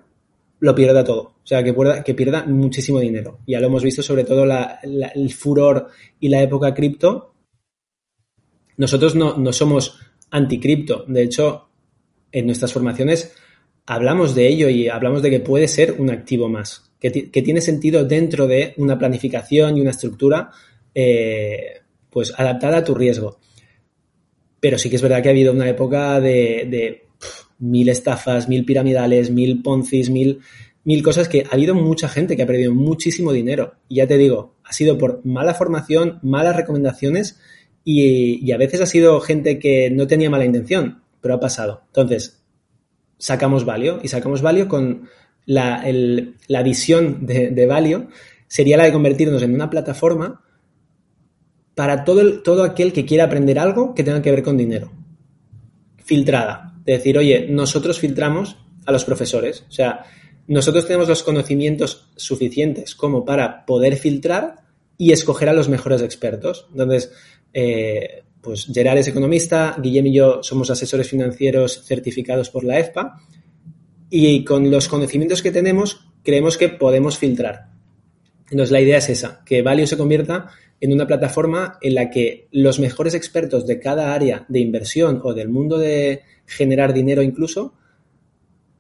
lo 0.59 0.75
pierda 0.75 1.05
todo. 1.05 1.21
O 1.23 1.47
sea, 1.47 1.63
que, 1.63 1.75
pueda, 1.75 2.03
que 2.03 2.15
pierda 2.15 2.45
muchísimo 2.47 2.99
dinero. 2.99 3.39
Ya 3.47 3.61
lo 3.61 3.67
hemos 3.67 3.85
visto 3.85 4.03
sobre 4.03 4.25
todo 4.25 4.45
el 4.45 5.33
furor 5.33 5.89
y 6.19 6.29
la 6.29 6.43
época 6.43 6.75
cripto. 6.75 7.35
Nosotros 8.79 9.15
no, 9.15 9.37
no 9.37 9.53
somos 9.53 10.01
anticripto. 10.31 11.05
De 11.07 11.23
hecho, 11.23 11.69
en 12.33 12.47
nuestras 12.47 12.73
formaciones 12.73 13.35
hablamos 13.87 14.35
de 14.35 14.49
ello 14.49 14.69
y 14.69 14.89
hablamos 14.89 15.23
de 15.23 15.31
que 15.31 15.41
puede 15.41 15.69
ser 15.69 15.93
un 15.99 16.11
activo 16.11 16.49
más, 16.49 16.86
que, 17.01 17.11
tiene 17.11 17.61
sentido 17.61 18.05
dentro 18.05 18.47
de 18.47 18.75
una 18.79 18.99
planificación 18.99 19.77
y 19.77 19.81
una 19.81 19.91
estructura 19.91 20.51
eh, 20.95 21.83
pues 22.11 22.33
adaptada 22.37 22.79
a 22.79 22.85
tu 22.85 22.95
riesgo. 22.95 23.39
Pero 24.61 24.79
sí 24.79 24.89
que 24.89 24.97
es 24.97 25.03
verdad 25.03 25.23
que 25.23 25.29
ha 25.29 25.33
habido 25.33 25.53
una 25.53 25.69
época 25.69 26.21
de, 26.21 27.05
mil 27.59 27.89
estafas, 27.89 28.49
mil 28.49 28.65
piramidales, 28.65 29.31
mil 29.31 29.63
poncis, 29.63 30.11
mil, 30.11 30.41
mil 30.85 31.03
cosas 31.03 31.29
que 31.29 31.45
ha 31.51 31.55
habido 31.55 31.75
mucha 31.75 32.09
gente 32.09 32.37
que 32.37 32.43
ha 32.43 32.47
perdido 32.47 32.75
muchísimo 32.75 33.33
dinero. 33.33 33.75
Y 33.89 33.97
ya 33.97 34.07
te 34.07 34.17
digo, 34.17 34.57
ha 34.65 34.73
sido 34.73 34.99
por 34.99 35.21
mala 35.25 35.55
formación, 35.55 36.19
malas 36.23 36.57
recomendaciones 36.57 37.39
y, 37.89 38.51
a 38.51 38.57
veces 38.57 38.81
ha 38.81 38.87
sido 38.87 39.21
gente 39.21 39.61
que 39.61 39.91
no 39.91 40.09
tenía 40.09 40.29
mala 40.29 40.45
intención, 40.45 41.03
pero 41.21 41.35
ha 41.35 41.41
pasado. 41.41 41.83
Entonces, 41.87 42.43
sacamos 43.19 43.65
Valio 43.65 44.01
y 44.03 44.09
sacamos 44.09 44.43
Valio 44.43 44.67
con 44.67 45.09
la, 45.47 46.63
visión 46.63 47.25
de, 47.27 47.51
de 47.51 47.67
Valio 47.67 48.09
sería 48.49 48.77
la 48.77 48.85
de 48.85 48.93
convertirnos 48.93 49.43
en 49.43 49.55
una 49.55 49.71
plataforma 49.71 50.43
para 51.75 52.05
todo, 52.05 52.43
todo 52.43 52.65
aquel 52.65 52.93
que 52.93 53.05
quiera 53.05 53.25
aprender 53.25 53.59
algo 53.59 53.95
que 53.95 54.03
tenga 54.03 54.23
que 54.23 54.31
ver 54.31 54.43
con 54.43 54.57
dinero. 54.57 54.93
Filtrada. 56.05 56.75
De 56.85 56.95
decir, 56.95 57.19
oye, 57.19 57.49
nosotros 57.51 57.99
filtramos 57.99 58.57
a 58.87 58.93
los 58.93 59.05
profesores. 59.05 59.65
O 59.69 59.73
sea, 59.73 60.05
nosotros 60.47 60.87
tenemos 60.87 61.09
los 61.09 61.23
conocimientos 61.23 62.09
suficientes 62.17 62.95
como 62.95 63.25
para 63.25 63.67
poder 63.67 63.97
filtrar 63.97 64.57
y 64.97 65.13
escoger 65.13 65.49
a 65.49 65.53
los 65.53 65.69
mejores 65.69 66.03
expertos. 66.03 66.67
Entonces, 66.71 67.13
eh, 67.53 68.23
pues 68.41 68.67
Gerard 68.73 68.99
es 68.99 69.09
economista, 69.09 69.77
Guillem 69.83 70.07
y 70.07 70.15
yo 70.15 70.43
somos 70.43 70.71
asesores 70.71 71.09
financieros 71.09 71.85
certificados 71.85 72.49
por 72.49 72.65
la 72.65 72.79
EFPA 72.79 73.21
y 74.11 74.45
con 74.45 74.71
los 74.71 74.89
conocimientos 74.89 75.43
que 75.43 75.51
tenemos 75.51 76.07
creemos 76.23 76.57
que 76.57 76.69
podemos 76.69 77.19
filtrar. 77.19 77.69
Entonces, 78.51 78.71
la 78.71 78.81
idea 78.81 78.99
es 78.99 79.09
esa, 79.09 79.43
que 79.45 79.63
Valio 79.63 79.87
se 79.87 79.97
convierta 79.97 80.51
en 80.81 80.93
una 80.93 81.07
plataforma 81.07 81.79
en 81.81 81.95
la 81.95 82.11
que 82.11 82.49
los 82.53 82.79
mejores 82.79 83.15
expertos 83.15 83.67
de 83.67 83.81
cada 83.81 84.15
área 84.15 84.45
de 84.49 84.61
inversión 84.61 85.21
o 85.25 85.35
del 85.35 85.49
mundo 85.49 85.79
de 85.79 86.23
generar 86.47 86.93
dinero 86.93 87.23
incluso, 87.23 87.75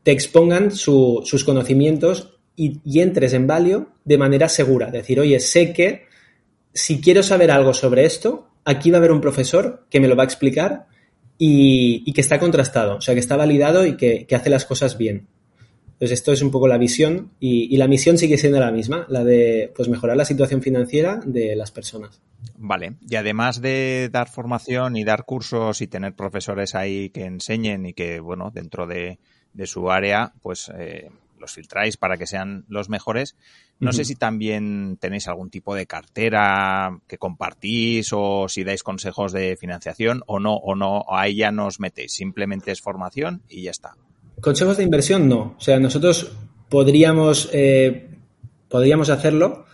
te 0.02 0.12
expongan 0.12 0.70
sus 0.70 1.44
conocimientos 1.44 2.38
y, 2.54 3.00
entres 3.00 3.32
en 3.32 3.46
Valio 3.46 3.90
de 4.04 4.18
manera 4.18 4.48
segura. 4.48 4.90
Decir, 4.90 5.18
oye, 5.18 5.40
sé 5.40 5.72
que 5.72 6.06
si 6.72 7.00
quiero 7.00 7.22
saber 7.22 7.50
algo 7.50 7.74
sobre 7.74 8.04
esto, 8.04 8.48
aquí 8.64 8.90
va 8.90 8.98
a 8.98 9.00
haber 9.00 9.12
un 9.12 9.20
profesor 9.20 9.86
que 9.90 9.98
me 9.98 10.08
lo 10.08 10.16
va 10.16 10.22
a 10.22 10.26
explicar 10.26 10.86
y, 11.38 12.12
que 12.12 12.20
está 12.20 12.38
contrastado, 12.38 12.96
o 12.96 13.00
sea, 13.00 13.14
que 13.14 13.20
está 13.20 13.36
validado 13.36 13.86
y 13.86 13.96
que 13.96 14.26
hace 14.34 14.50
las 14.50 14.64
cosas 14.64 14.96
bien. 14.98 15.28
Entonces, 15.96 16.18
esto 16.18 16.32
es 16.32 16.42
un 16.42 16.50
poco 16.50 16.68
la 16.68 16.76
visión 16.76 17.30
y, 17.40 17.74
la 17.78 17.88
misión 17.88 18.18
sigue 18.18 18.36
siendo 18.36 18.60
la 18.60 18.70
misma, 18.70 19.06
la 19.08 19.24
de 19.24 19.72
pues, 19.74 19.88
mejorar 19.88 20.14
la 20.14 20.26
situación 20.26 20.60
financiera 20.60 21.20
de 21.24 21.56
las 21.56 21.70
personas. 21.70 22.20
Vale, 22.58 22.96
y 23.08 23.16
además 23.16 23.62
de 23.62 24.10
dar 24.12 24.28
formación 24.28 24.98
y 24.98 25.04
dar 25.04 25.24
cursos 25.24 25.80
y 25.80 25.86
tener 25.86 26.14
profesores 26.14 26.74
ahí 26.74 27.08
que 27.08 27.24
enseñen 27.24 27.86
y 27.86 27.94
que, 27.94 28.20
bueno, 28.20 28.50
dentro 28.52 28.86
de, 28.86 29.18
su 29.64 29.90
área, 29.90 30.34
pues 30.42 30.70
eh, 30.78 31.08
los 31.38 31.52
filtráis 31.52 31.96
para 31.96 32.16
que 32.16 32.26
sean 32.26 32.64
los 32.68 32.88
mejores. 32.88 33.36
No 33.78 33.92
sé 33.92 34.04
si 34.04 34.14
también 34.14 34.96
tenéis 35.00 35.28
algún 35.28 35.50
tipo 35.50 35.74
de 35.74 35.86
cartera 35.86 36.98
que 37.06 37.18
compartís 37.18 38.10
o 38.12 38.48
si 38.48 38.64
dais 38.64 38.82
consejos 38.82 39.32
de 39.32 39.56
financiación 39.56 40.22
o 40.26 40.40
no, 40.40 40.56
o 40.56 40.74
no, 40.74 41.04
ahí 41.10 41.36
ya 41.36 41.50
nos 41.50 41.80
metéis, 41.80 42.12
simplemente 42.12 42.72
es 42.72 42.80
formación 42.80 43.42
y 43.48 43.62
ya 43.62 43.70
está. 43.70 43.96
Consejos 44.40 44.76
de 44.76 44.84
inversión 44.84 45.28
no. 45.28 45.54
O 45.58 45.60
sea, 45.60 45.78
nosotros 45.78 46.32
podríamos, 46.68 47.48
eh, 47.52 48.08
podríamos 48.68 49.10
hacerlo, 49.10 49.66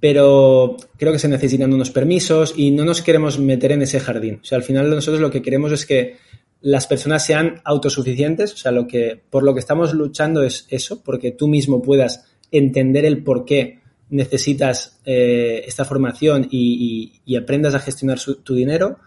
pero 0.00 0.76
creo 0.96 1.12
que 1.12 1.18
se 1.18 1.28
necesitan 1.28 1.72
unos 1.72 1.90
permisos 1.90 2.54
y 2.56 2.70
no 2.70 2.84
nos 2.84 3.02
queremos 3.02 3.38
meter 3.38 3.72
en 3.72 3.82
ese 3.82 4.00
jardín. 4.00 4.40
O 4.42 4.44
sea, 4.44 4.56
al 4.56 4.64
final 4.64 4.90
nosotros 4.90 5.20
lo 5.20 5.30
que 5.30 5.42
queremos 5.42 5.72
es 5.72 5.86
que 5.86 6.16
las 6.64 6.86
personas 6.86 7.26
sean 7.26 7.60
autosuficientes. 7.62 8.54
O 8.54 8.56
sea, 8.56 8.72
lo 8.72 8.86
que, 8.86 9.20
por 9.28 9.42
lo 9.42 9.52
que 9.52 9.60
estamos 9.60 9.92
luchando 9.92 10.42
es 10.42 10.66
eso, 10.70 11.02
porque 11.02 11.30
tú 11.30 11.46
mismo 11.46 11.82
puedas 11.82 12.24
entender 12.50 13.04
el 13.04 13.22
por 13.22 13.44
qué 13.44 13.80
necesitas 14.08 14.98
eh, 15.04 15.62
esta 15.66 15.84
formación 15.84 16.48
y, 16.50 17.36
aprendas 17.36 17.74
a 17.74 17.80
gestionar 17.80 18.18
tu 18.20 18.54
dinero 18.54 18.98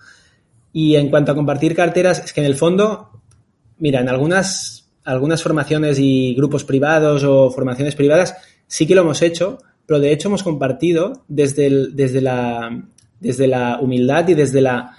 Y 0.72 0.95
en 0.95 1.10
cuanto 1.10 1.32
a 1.32 1.36
compartir 1.36 1.76
carteras, 1.76 2.24
es 2.24 2.32
que 2.32 2.41
en 2.41 2.45
el 2.45 2.55
fondo, 2.55 3.10
mira, 3.80 4.01
en 4.01 4.10
algunas, 4.10 4.91
algunas 5.03 5.41
formaciones 5.41 5.97
y 5.97 6.36
grupos 6.36 6.64
privados 6.64 7.24
o 7.24 7.49
formaciones 7.49 7.95
privadas 7.95 8.36
sí 8.68 8.86
que 8.86 8.93
lo 8.93 9.01
hemos 9.01 9.24
hecho, 9.24 9.58
pero 9.88 9.99
de 9.99 10.12
hecho 10.12 10.28
hemos 10.28 10.43
compartido 10.43 11.24
desde, 11.28 11.88
desde, 11.91 12.22
la, 12.22 12.86
desde 13.20 13.47
la 13.47 13.80
humildad 13.82 14.28
y 14.28 14.36
desde 14.36 14.62
la 14.62 14.95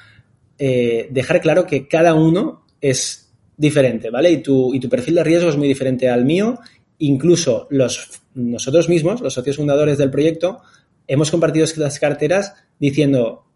eh, 0.59 1.09
dejar 1.11 1.41
claro 1.41 1.67
que 1.67 1.87
cada 1.87 2.15
uno 2.15 2.65
es 2.81 3.31
diferente, 3.57 4.11
¿vale? 4.11 4.31
Y 4.31 4.39
tu, 4.39 4.75
y 4.75 4.81
tu 4.81 4.89
perfil 4.89 5.17
de 5.17 5.25
riesgo 5.25 5.51
es 5.51 5.57
muy 5.57 5.69
diferente 5.69 6.09
al 6.09 6.25
mío. 6.25 6.59
Incluso 6.99 7.67
los, 7.71 8.23
nosotros 8.35 8.89
mismos, 8.89 9.21
los 9.21 9.35
socios 9.35 9.57
fundadores 9.57 9.99
del 9.99 10.11
proyecto, 10.11 10.61
hemos 11.07 11.31
compartido 11.31 11.65
estas 11.65 11.99
carteras 11.99 12.55
diciendo, 12.79 13.47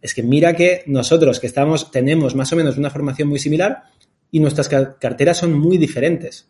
es 0.00 0.14
que 0.14 0.22
mira 0.22 0.54
que 0.54 0.82
nosotros 0.86 1.40
que 1.40 1.46
estamos, 1.46 1.90
tenemos 1.90 2.34
más 2.34 2.52
o 2.52 2.56
menos 2.56 2.76
una 2.76 2.90
formación 2.90 3.28
muy 3.28 3.38
similar 3.38 3.84
y 4.30 4.40
nuestras 4.40 4.68
carteras 4.68 5.38
son 5.38 5.58
muy 5.58 5.78
diferentes. 5.78 6.48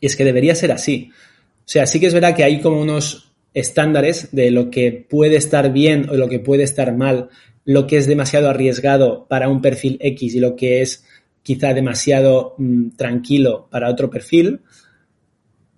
Y 0.00 0.06
es 0.06 0.16
que 0.16 0.24
debería 0.24 0.54
ser 0.54 0.72
así. 0.72 1.10
O 1.58 1.72
sea, 1.72 1.86
sí 1.86 2.00
que 2.00 2.06
es 2.06 2.14
verdad 2.14 2.34
que 2.34 2.44
hay 2.44 2.60
como 2.60 2.80
unos 2.80 3.32
estándares 3.54 4.30
de 4.32 4.50
lo 4.50 4.70
que 4.70 5.06
puede 5.08 5.36
estar 5.36 5.72
bien 5.72 6.08
o 6.08 6.14
lo 6.14 6.28
que 6.28 6.38
puede 6.38 6.62
estar 6.62 6.96
mal, 6.96 7.28
lo 7.64 7.86
que 7.86 7.96
es 7.96 8.06
demasiado 8.06 8.48
arriesgado 8.48 9.26
para 9.28 9.48
un 9.48 9.60
perfil 9.60 9.98
X 10.00 10.34
y 10.34 10.40
lo 10.40 10.56
que 10.56 10.82
es 10.82 11.04
quizá 11.42 11.74
demasiado 11.74 12.54
mm, 12.58 12.90
tranquilo 12.90 13.68
para 13.70 13.90
otro 13.90 14.10
perfil, 14.10 14.60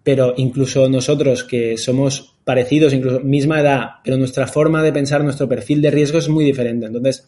pero 0.03 0.35
incluso 0.37 0.89
nosotros 0.89 1.45
que 1.45 1.77
somos 1.79 2.35
parecidos, 2.45 2.93
incluso 2.93 3.21
misma 3.21 3.61
edad, 3.61 3.91
pero 4.03 4.17
nuestra 4.17 4.47
forma 4.47 4.83
de 4.83 4.93
pensar, 4.93 5.23
nuestro 5.23 5.49
perfil 5.49 5.81
de 5.81 5.91
riesgo 5.91 6.19
es 6.19 6.29
muy 6.29 6.45
diferente. 6.45 6.87
Entonces, 6.87 7.27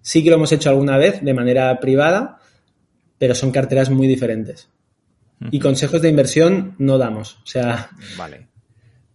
sí 0.00 0.22
que 0.22 0.30
lo 0.30 0.36
hemos 0.36 0.52
hecho 0.52 0.70
alguna 0.70 0.98
vez 0.98 1.22
de 1.22 1.34
manera 1.34 1.78
privada, 1.80 2.38
pero 3.18 3.34
son 3.34 3.50
carteras 3.50 3.90
muy 3.90 4.06
diferentes. 4.06 4.68
Y 5.50 5.58
consejos 5.58 6.00
de 6.02 6.08
inversión 6.08 6.76
no 6.78 6.98
damos. 6.98 7.38
O 7.42 7.46
sea. 7.46 7.90
Vale. 8.16 8.51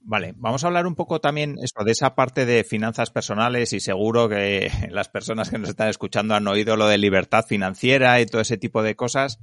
Vale, 0.10 0.34
vamos 0.38 0.64
a 0.64 0.68
hablar 0.68 0.88
un 0.88 0.96
poco 0.96 1.20
también 1.20 1.58
eso, 1.62 1.84
de 1.84 1.92
esa 1.92 2.16
parte 2.16 2.46
de 2.46 2.64
finanzas 2.64 3.12
personales 3.12 3.74
y 3.74 3.82
seguro 3.82 4.30
que 4.30 4.72
las 4.90 5.10
personas 5.10 5.50
que 5.50 5.58
nos 5.58 5.72
están 5.72 5.90
escuchando 5.90 6.34
han 6.34 6.48
oído 6.48 6.78
lo 6.78 6.88
de 6.88 6.98
libertad 6.98 7.44
financiera 7.46 8.22
y 8.22 8.26
todo 8.26 8.42
ese 8.42 8.56
tipo 8.56 8.84
de 8.84 8.96
cosas, 8.96 9.38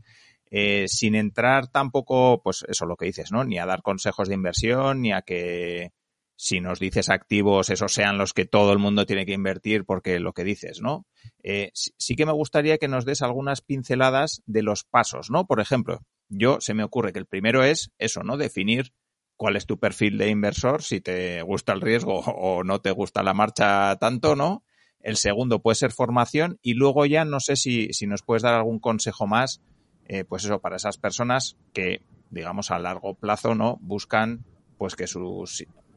eh, 0.50 0.86
sin 0.88 1.16
entrar 1.16 1.68
tampoco, 1.68 2.40
pues 2.42 2.64
eso 2.66 2.86
lo 2.86 2.96
que 2.96 3.04
dices, 3.04 3.30
¿no? 3.30 3.44
Ni 3.44 3.58
a 3.58 3.66
dar 3.66 3.82
consejos 3.82 4.26
de 4.28 4.36
inversión, 4.36 5.02
ni 5.02 5.12
a 5.12 5.20
que 5.20 5.92
si 6.34 6.62
nos 6.62 6.80
dices 6.80 7.10
activos, 7.10 7.68
esos 7.68 7.92
sean 7.92 8.16
los 8.16 8.32
que 8.32 8.46
todo 8.46 8.72
el 8.72 8.78
mundo 8.78 9.04
tiene 9.04 9.26
que 9.26 9.34
invertir 9.34 9.84
porque 9.84 10.18
lo 10.18 10.32
que 10.32 10.44
dices, 10.44 10.80
¿no? 10.80 11.04
Eh, 11.42 11.72
sí 11.74 12.16
que 12.16 12.24
me 12.24 12.32
gustaría 12.32 12.78
que 12.78 12.88
nos 12.88 13.04
des 13.04 13.20
algunas 13.20 13.60
pinceladas 13.60 14.40
de 14.46 14.62
los 14.62 14.84
pasos, 14.84 15.30
¿no? 15.30 15.44
Por 15.44 15.60
ejemplo, 15.60 16.00
yo 16.30 16.56
se 16.62 16.72
me 16.72 16.84
ocurre 16.84 17.12
que 17.12 17.18
el 17.18 17.26
primero 17.26 17.62
es 17.64 17.90
eso, 17.98 18.22
¿no? 18.22 18.38
Definir 18.38 18.94
cuál 19.36 19.56
es 19.56 19.66
tu 19.66 19.78
perfil 19.78 20.18
de 20.18 20.30
inversor, 20.30 20.82
si 20.82 21.00
te 21.00 21.42
gusta 21.42 21.72
el 21.72 21.80
riesgo 21.80 22.20
o 22.20 22.64
no 22.64 22.80
te 22.80 22.90
gusta 22.90 23.22
la 23.22 23.34
marcha 23.34 23.96
tanto, 23.96 24.36
¿no? 24.36 24.64
El 25.00 25.16
segundo 25.16 25.60
puede 25.60 25.74
ser 25.74 25.92
formación 25.92 26.58
y 26.62 26.74
luego 26.74 27.04
ya 27.04 27.24
no 27.24 27.40
sé 27.40 27.56
si, 27.56 27.92
si 27.92 28.06
nos 28.06 28.22
puedes 28.22 28.42
dar 28.42 28.54
algún 28.54 28.78
consejo 28.78 29.26
más, 29.26 29.60
eh, 30.06 30.24
pues 30.24 30.44
eso, 30.44 30.60
para 30.60 30.76
esas 30.76 30.96
personas 30.96 31.56
que, 31.72 32.00
digamos, 32.30 32.70
a 32.70 32.78
largo 32.78 33.14
plazo, 33.14 33.54
¿no? 33.54 33.78
Buscan 33.82 34.44
pues 34.78 34.96
que 34.96 35.06
su, 35.06 35.44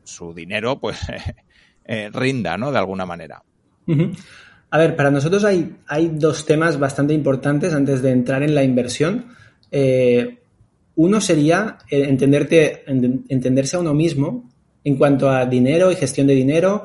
su 0.03 0.33
dinero 0.33 0.79
pues 0.79 0.99
eh, 1.85 2.09
rinda, 2.11 2.57
¿no? 2.57 2.71
De 2.71 2.79
alguna 2.79 3.05
manera. 3.05 3.43
A 4.69 4.77
ver, 4.77 4.95
para 4.97 5.11
nosotros 5.11 5.45
hay, 5.45 5.77
hay 5.87 6.09
dos 6.09 6.45
temas 6.45 6.77
bastante 6.77 7.13
importantes 7.13 7.73
antes 7.73 8.01
de 8.01 8.11
entrar 8.11 8.43
en 8.43 8.55
la 8.55 8.63
inversión. 8.63 9.27
Eh, 9.71 10.39
uno 10.97 11.21
sería 11.21 11.77
eh, 11.89 12.05
entenderte, 12.09 12.83
entenderse 12.87 13.77
a 13.77 13.79
uno 13.79 13.93
mismo 13.93 14.49
en 14.83 14.95
cuanto 14.95 15.29
a 15.29 15.45
dinero 15.45 15.91
y 15.91 15.95
gestión 15.95 16.27
de 16.27 16.33
dinero 16.33 16.83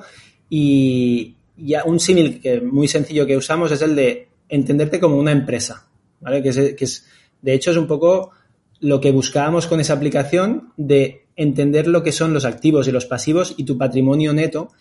y 0.50 1.36
ya 1.56 1.84
un 1.84 1.98
símil 1.98 2.40
muy 2.70 2.88
sencillo 2.88 3.26
que 3.26 3.36
usamos 3.36 3.72
es 3.72 3.80
el 3.80 3.96
de 3.96 4.28
entenderte 4.50 5.00
como 5.00 5.16
una 5.16 5.32
empresa, 5.32 5.88
¿vale? 6.20 6.42
Que 6.42 6.50
es, 6.50 7.06
de 7.40 7.54
hecho 7.54 7.70
es 7.70 7.76
un 7.78 7.86
poco 7.86 8.32
lo 8.80 9.00
que 9.00 9.12
buscábamos 9.12 9.66
con 9.66 9.80
esa 9.80 9.94
aplicación 9.94 10.72
de 10.76 11.24
entender 11.34 11.86
lo 11.86 12.02
que 12.02 12.12
son 12.12 12.34
los 12.34 12.44
activos 12.44 12.86
y 12.88 12.92
los 12.92 13.06
pasivos 13.06 13.54
y 13.56 13.64
tu 13.64 13.78
patrimonio 13.78 14.34
neto 14.34 14.72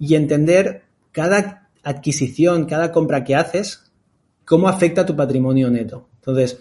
y 0.00 0.16
entender 0.16 0.82
cada 1.12 1.68
adquisición, 1.84 2.64
cada 2.64 2.90
compra 2.90 3.22
que 3.22 3.36
haces, 3.36 3.92
cómo 4.44 4.68
afecta 4.68 5.02
a 5.02 5.06
tu 5.06 5.14
patrimonio 5.14 5.70
neto. 5.70 6.08
Entonces, 6.16 6.58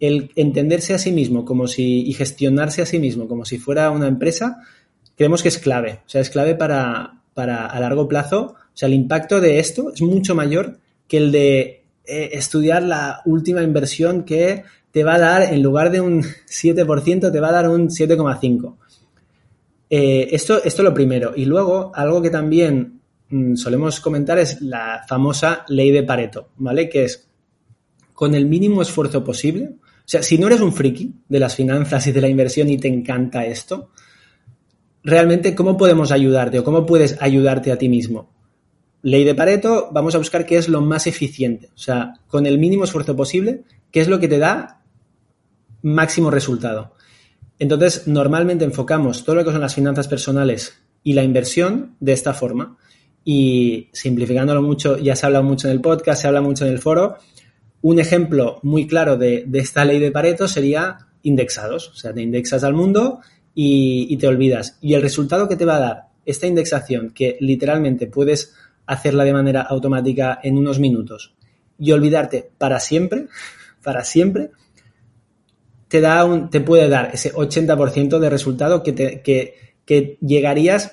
el 0.00 0.32
entenderse 0.34 0.94
a 0.94 0.98
sí 0.98 1.12
mismo 1.12 1.44
como 1.44 1.68
si, 1.68 2.08
y 2.08 2.14
gestionarse 2.14 2.82
a 2.82 2.86
sí 2.86 2.98
mismo 2.98 3.28
como 3.28 3.44
si 3.44 3.58
fuera 3.58 3.90
una 3.90 4.08
empresa, 4.08 4.62
creemos 5.16 5.42
que 5.42 5.48
es 5.48 5.58
clave. 5.58 6.00
O 6.06 6.08
sea, 6.08 6.22
es 6.22 6.30
clave 6.30 6.54
para, 6.54 7.22
para 7.34 7.66
a 7.66 7.78
largo 7.78 8.08
plazo. 8.08 8.54
O 8.56 8.76
sea, 8.76 8.88
el 8.88 8.94
impacto 8.94 9.40
de 9.40 9.58
esto 9.58 9.92
es 9.94 10.00
mucho 10.00 10.34
mayor 10.34 10.78
que 11.06 11.18
el 11.18 11.30
de 11.30 11.84
eh, 12.06 12.30
estudiar 12.32 12.82
la 12.82 13.20
última 13.26 13.62
inversión 13.62 14.24
que 14.24 14.64
te 14.90 15.04
va 15.04 15.14
a 15.14 15.18
dar, 15.18 15.42
en 15.42 15.62
lugar 15.62 15.90
de 15.90 16.00
un 16.00 16.22
7%, 16.22 17.30
te 17.30 17.40
va 17.40 17.48
a 17.48 17.52
dar 17.52 17.68
un 17.68 17.88
7,5%. 17.88 18.76
Eh, 19.90 20.28
esto, 20.30 20.62
esto 20.62 20.82
lo 20.82 20.94
primero. 20.94 21.32
Y 21.36 21.44
luego, 21.44 21.92
algo 21.94 22.22
que 22.22 22.30
también 22.30 23.00
mm, 23.28 23.56
solemos 23.56 24.00
comentar 24.00 24.38
es 24.38 24.60
la 24.62 25.04
famosa 25.06 25.64
ley 25.68 25.90
de 25.90 26.04
Pareto, 26.04 26.48
¿vale? 26.56 26.88
Que 26.88 27.04
es 27.04 27.28
con 28.14 28.34
el 28.34 28.46
mínimo 28.46 28.82
esfuerzo 28.82 29.24
posible, 29.24 29.76
sea, 30.10 30.22
si 30.22 30.38
no 30.38 30.48
eres 30.48 30.60
un 30.60 30.72
friki 30.72 31.14
de 31.28 31.38
las 31.38 31.54
finanzas 31.54 32.06
y 32.06 32.12
de 32.12 32.20
la 32.20 32.28
inversión 32.28 32.68
y 32.68 32.78
te 32.78 32.88
encanta 32.88 33.46
esto, 33.46 33.90
realmente, 35.04 35.54
¿cómo 35.54 35.76
podemos 35.76 36.10
ayudarte 36.10 36.58
o 36.58 36.64
cómo 36.64 36.84
puedes 36.84 37.16
ayudarte 37.20 37.70
a 37.70 37.78
ti 37.78 37.88
mismo? 37.88 38.28
Ley 39.02 39.22
de 39.22 39.36
Pareto, 39.36 39.88
vamos 39.92 40.14
a 40.14 40.18
buscar 40.18 40.44
qué 40.44 40.56
es 40.56 40.68
lo 40.68 40.80
más 40.80 41.06
eficiente. 41.06 41.70
O 41.74 41.78
sea, 41.78 42.14
con 42.26 42.44
el 42.46 42.58
mínimo 42.58 42.84
esfuerzo 42.84 43.14
posible, 43.14 43.62
qué 43.92 44.00
es 44.00 44.08
lo 44.08 44.18
que 44.18 44.26
te 44.26 44.38
da 44.38 44.82
máximo 45.82 46.30
resultado. 46.30 46.94
Entonces, 47.60 48.08
normalmente 48.08 48.64
enfocamos 48.64 49.24
todo 49.24 49.36
lo 49.36 49.44
que 49.44 49.52
son 49.52 49.60
las 49.60 49.74
finanzas 49.74 50.08
personales 50.08 50.80
y 51.02 51.12
la 51.12 51.22
inversión 51.22 51.94
de 52.00 52.12
esta 52.12 52.34
forma. 52.34 52.76
Y 53.24 53.88
simplificándolo 53.92 54.60
mucho, 54.60 54.98
ya 54.98 55.14
se 55.14 55.26
habla 55.26 55.40
mucho 55.42 55.68
en 55.68 55.72
el 55.74 55.80
podcast, 55.80 56.22
se 56.22 56.26
habla 56.26 56.40
mucho 56.40 56.66
en 56.66 56.72
el 56.72 56.78
foro, 56.78 57.18
un 57.82 57.98
ejemplo 57.98 58.60
muy 58.62 58.86
claro 58.86 59.16
de, 59.16 59.46
esta 59.54 59.84
ley 59.84 59.98
de 59.98 60.10
Pareto 60.10 60.48
sería 60.48 61.06
indexados. 61.22 61.88
O 61.88 61.94
sea, 61.94 62.12
te 62.12 62.22
indexas 62.22 62.64
al 62.64 62.74
mundo 62.74 63.20
y, 63.54 64.16
te 64.16 64.26
olvidas. 64.26 64.78
Y 64.80 64.94
el 64.94 65.02
resultado 65.02 65.48
que 65.48 65.56
te 65.56 65.64
va 65.64 65.76
a 65.76 65.80
dar 65.80 66.02
esta 66.24 66.46
indexación, 66.46 67.10
que 67.10 67.36
literalmente 67.40 68.06
puedes 68.06 68.54
hacerla 68.86 69.24
de 69.24 69.32
manera 69.32 69.62
automática 69.62 70.40
en 70.42 70.58
unos 70.58 70.78
minutos 70.78 71.34
y 71.78 71.92
olvidarte 71.92 72.50
para 72.58 72.80
siempre, 72.80 73.26
para 73.82 74.04
siempre, 74.04 74.50
te, 75.88 76.00
da 76.00 76.24
un, 76.24 76.50
te 76.50 76.60
puede 76.60 76.88
dar 76.88 77.10
ese 77.12 77.32
80% 77.32 78.18
de 78.18 78.30
resultado 78.30 78.82
que, 78.82 78.92
te, 78.92 79.22
que, 79.22 79.74
que 79.84 80.18
llegarías 80.20 80.92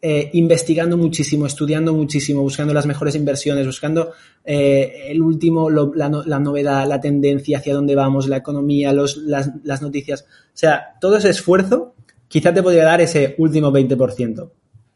eh, 0.00 0.30
investigando 0.34 0.96
muchísimo, 0.96 1.46
estudiando 1.46 1.92
muchísimo, 1.92 2.40
buscando 2.42 2.72
las 2.72 2.86
mejores 2.86 3.16
inversiones, 3.16 3.66
buscando 3.66 4.12
eh, 4.44 5.06
el 5.08 5.20
último, 5.20 5.68
la, 5.70 6.08
novedad, 6.08 6.86
la 6.86 7.00
tendencia, 7.00 7.58
hacia 7.58 7.74
dónde 7.74 7.96
vamos, 7.96 8.28
la 8.28 8.36
economía, 8.36 8.92
los, 8.92 9.16
las, 9.16 9.82
noticias. 9.82 10.22
O 10.22 10.56
sea, 10.56 10.96
todo 11.00 11.16
ese 11.16 11.30
esfuerzo 11.30 11.94
quizá 12.28 12.54
te 12.54 12.62
podría 12.62 12.84
dar 12.84 13.00
ese 13.00 13.34
último 13.38 13.72
20%. 13.72 14.50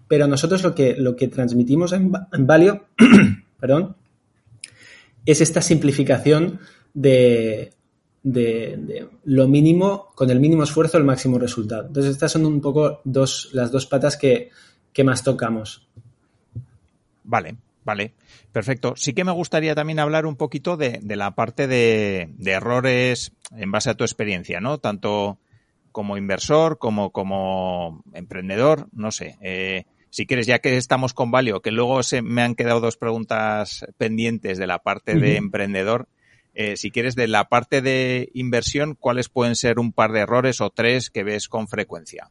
Pero 0.07 0.29
nosotros 0.29 0.63
lo 0.63 0.75
que, 0.75 0.95
lo 0.97 1.17
que 1.17 1.27
transmitimos 1.27 1.93
en, 1.93 2.13
en 2.33 2.47
Valio, 2.47 2.87
perdón, 3.59 3.97
es 5.27 5.41
esta 5.41 5.63
simplificación 5.63 6.61
de, 6.95 7.73
de, 8.23 9.09
lo 9.25 9.49
mínimo, 9.49 10.09
con 10.15 10.31
el 10.31 10.39
mínimo 10.39 10.63
esfuerzo, 10.63 10.99
el 10.99 11.05
máximo 11.05 11.39
resultado. 11.39 11.87
Entonces, 11.89 12.13
estas 12.13 12.33
son 12.33 12.47
un 12.47 12.61
poco 12.61 13.01
dos, 13.05 13.51
las 13.53 13.73
dos 13.73 13.87
patas 13.87 14.17
que, 14.17 14.51
¿Qué 14.93 15.05
más 15.05 15.23
tocamos. 15.23 15.89
Vale, 17.25 17.57
vale. 17.85 18.15
Perfecto. 18.53 18.95
Sí 18.97 19.15
que 19.15 19.25
me 19.25 19.33
gustaría 19.33 19.75
también 19.75 19.99
hablar 19.99 20.27
un 20.27 20.37
poquito 20.37 20.77
de, 20.77 21.01
la 21.03 21.35
parte 21.35 21.67
de, 21.67 22.29
errores 22.45 23.33
en 23.57 23.71
base 23.71 23.91
a 23.91 23.95
tu 23.95 24.05
experiencia, 24.05 24.61
¿no? 24.61 24.79
Tanto 24.79 25.39
como 25.93 26.17
inversor 26.17 26.79
como 26.79 27.11
como 27.11 28.03
emprendedor, 28.15 28.89
no 28.93 29.11
sé. 29.11 29.37
Eh, 29.43 29.85
si 30.09 30.27
quieres, 30.27 30.47
ya 30.47 30.59
que 30.59 30.77
estamos 30.77 31.15
con 31.15 31.31
Valio, 31.31 31.63
que 31.63 31.71
luego 31.71 32.03
se 32.03 32.21
me 32.21 32.43
han 32.43 32.55
quedado 32.55 32.81
dos 32.81 32.99
preguntas 32.99 33.87
pendientes 33.97 34.59
de 34.59 34.67
la 34.67 34.79
parte 34.81 35.15
de 35.15 35.37
emprendedor. 35.37 36.07
Eh, 36.55 36.77
si 36.77 36.91
quieres, 36.91 37.15
de 37.15 37.29
la 37.29 37.49
parte 37.49 37.81
de 37.81 38.29
inversión, 38.35 38.95
¿cuáles 38.95 39.31
pueden 39.31 39.57
ser 39.57 39.79
un 39.79 39.93
par 39.93 40.13
de 40.13 40.21
errores 40.21 40.61
o 40.61 40.69
tres 40.69 41.09
que 41.09 41.25
ves 41.25 41.49
con 41.49 41.67
frecuencia? 41.67 42.31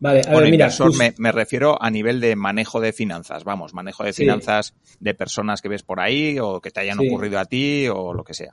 Vale, 0.00 0.20
a 0.20 0.30
Bueno, 0.30 0.42
ver, 0.42 0.50
mira, 0.50 0.64
inversor 0.66 0.96
me, 0.96 1.14
me 1.18 1.32
refiero 1.32 1.80
a 1.82 1.90
nivel 1.90 2.20
de 2.20 2.36
manejo 2.36 2.80
de 2.80 2.92
finanzas, 2.92 3.42
vamos, 3.44 3.74
manejo 3.74 4.04
de 4.04 4.12
Sí. 4.12 4.22
finanzas 4.22 4.74
de 5.00 5.14
personas 5.14 5.60
que 5.60 5.68
ves 5.68 5.82
por 5.82 5.98
ahí 6.00 6.38
o 6.40 6.60
que 6.60 6.70
te 6.70 6.80
hayan 6.80 6.98
Sí. 6.98 7.08
ocurrido 7.08 7.38
a 7.38 7.44
ti 7.46 7.88
o 7.92 8.12
lo 8.14 8.22
que 8.22 8.34
sea. 8.34 8.52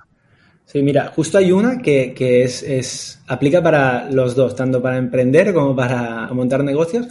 Sí, 0.66 0.82
mira, 0.82 1.12
justo 1.16 1.38
hay 1.38 1.52
una 1.52 1.80
que, 1.80 2.14
que 2.16 2.44
es, 2.44 2.64
es- 2.64 3.22
aplica 3.28 3.62
para 3.62 4.10
los 4.10 4.36
dos, 4.36 4.56
tanto 4.56 4.82
para 4.82 4.98
emprender 4.98 5.54
como 5.54 5.76
para 5.76 6.28
montar 6.34 6.64
negocios, 6.64 7.08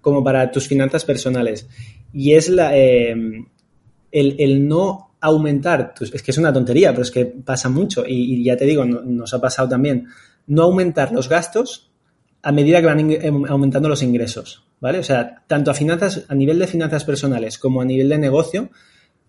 como 0.00 0.24
para 0.24 0.50
tus 0.50 0.66
finanzas 0.66 1.04
personales. 1.04 1.68
Y 2.12 2.34
es 2.34 2.48
la, 2.48 2.76
eh, 2.76 3.12
el, 4.10 4.36
el 4.40 4.66
no 4.66 5.14
aumentar, 5.20 5.94
tus- 5.94 6.12
es 6.12 6.22
que 6.22 6.32
es 6.32 6.38
una 6.38 6.52
tontería, 6.52 6.90
pero 6.90 7.02
es 7.02 7.12
que 7.12 7.26
pasa 7.26 7.68
mucho 7.68 8.04
y, 8.06 8.34
y 8.40 8.44
ya 8.44 8.56
te 8.56 8.64
digo, 8.64 8.84
no- 8.84 9.02
nos 9.02 9.32
ha 9.32 9.40
pasado 9.40 9.68
también, 9.68 10.08
no 10.48 10.62
aumentar 10.64 11.12
los 11.12 11.28
gastos 11.28 11.92
a 12.46 12.52
medida 12.52 12.80
que 12.80 12.86
van 12.86 13.10
em, 13.10 13.44
aumentando 13.46 13.88
los 13.88 14.04
ingresos, 14.04 14.62
¿vale? 14.78 15.00
O 15.00 15.02
sea, 15.02 15.42
tanto 15.48 15.72
a 15.72 15.74
finanzas, 15.74 16.26
a 16.28 16.34
nivel 16.36 16.60
de 16.60 16.68
finanzas 16.68 17.02
personales 17.02 17.58
como 17.58 17.80
a 17.80 17.84
nivel 17.84 18.08
de 18.08 18.18
negocio, 18.18 18.70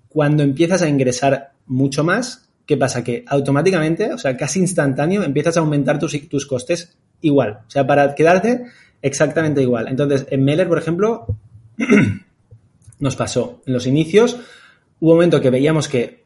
cuando 0.08 0.44
empiezas 0.44 0.84
a 0.84 0.88
ingresar 0.88 1.54
mucho 1.66 2.04
más, 2.04 2.48
¿qué 2.68 2.78
pasa? 2.78 3.04
Que 3.04 3.26
automáticamente, 3.26 4.14
o 4.14 4.20
sea, 4.20 4.38
casi 4.38 4.60
instantáneo, 4.60 5.24
empiezas 5.24 5.58
a 5.58 5.62
aumentar 5.62 5.98
tus, 5.98 6.30
tus 6.30 6.46
costes 6.46 6.96
igual. 7.22 7.62
O 7.66 7.72
sea, 7.72 7.88
para 7.88 8.14
quedarte 8.14 8.66
exactamente 9.02 9.64
igual. 9.64 9.88
Entonces, 9.88 10.28
en 10.30 10.44
Meller, 10.44 10.68
por 10.68 10.78
ejemplo, 10.78 11.26
nos 13.00 13.16
pasó. 13.16 13.64
En 13.66 13.74
los 13.74 13.88
inicios 13.88 14.38
hubo 15.00 15.14
un 15.14 15.18
momento 15.18 15.42
que 15.42 15.50
veíamos 15.50 15.88
que 15.88 16.24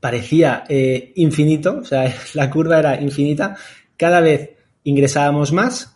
parecía 0.00 0.64
eh, 0.68 1.12
infinito, 1.14 1.78
o 1.82 1.84
sea, 1.84 2.12
la 2.34 2.50
curva 2.50 2.80
era 2.80 3.00
infinita, 3.00 3.56
cada 3.96 4.20
vez 4.20 4.50
ingresábamos 4.82 5.52
más 5.52 5.94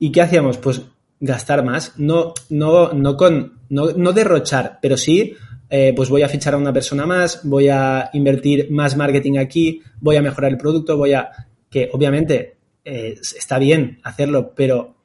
y 0.00 0.10
¿qué 0.10 0.22
hacíamos? 0.22 0.58
Pues 0.58 0.82
gastar 1.20 1.62
más, 1.62 1.92
no, 1.98 2.34
no, 2.48 2.92
no 2.92 3.16
con, 3.16 3.60
no, 3.68 3.92
no 3.92 4.12
derrochar, 4.12 4.78
pero 4.80 4.96
sí, 4.96 5.34
eh, 5.68 5.92
pues 5.94 6.08
voy 6.08 6.22
a 6.22 6.28
fichar 6.28 6.54
a 6.54 6.56
una 6.56 6.72
persona 6.72 7.06
más, 7.06 7.42
voy 7.44 7.68
a 7.68 8.10
invertir 8.14 8.70
más 8.70 8.96
marketing 8.96 9.38
aquí, 9.38 9.82
voy 10.00 10.16
a 10.16 10.22
mejorar 10.22 10.50
el 10.50 10.56
producto, 10.56 10.96
voy 10.96 11.12
a, 11.12 11.30
que 11.70 11.90
obviamente 11.92 12.56
eh, 12.84 13.18
está 13.20 13.58
bien 13.58 14.00
hacerlo, 14.02 14.54
pero 14.56 14.96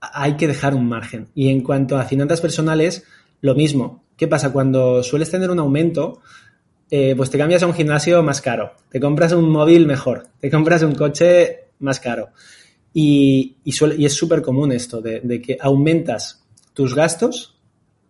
hay 0.00 0.36
que 0.36 0.48
dejar 0.48 0.74
un 0.74 0.88
margen. 0.88 1.28
Y 1.34 1.48
en 1.48 1.62
cuanto 1.62 1.96
a 1.96 2.04
finanzas 2.04 2.40
personales, 2.40 3.04
lo 3.40 3.54
mismo. 3.54 4.04
¿Qué 4.16 4.26
pasa? 4.26 4.52
Cuando 4.52 5.02
sueles 5.04 5.30
tener 5.30 5.50
un 5.50 5.60
aumento, 5.60 6.20
eh, 6.90 7.14
pues 7.16 7.30
te 7.30 7.38
cambias 7.38 7.62
a 7.62 7.66
un 7.66 7.74
gimnasio 7.74 8.22
más 8.24 8.40
caro, 8.40 8.72
te 8.90 8.98
compras 8.98 9.32
un 9.32 9.48
móvil 9.48 9.86
mejor, 9.86 10.26
te 10.40 10.50
compras 10.50 10.82
un 10.82 10.94
coche 10.94 11.68
más 11.78 12.00
caro. 12.00 12.30
Y, 12.92 13.56
es 13.64 14.14
súper 14.14 14.42
común 14.42 14.72
esto, 14.72 15.00
de, 15.00 15.42
que 15.42 15.56
aumentas 15.60 16.44
tus 16.74 16.94
gastos 16.94 17.56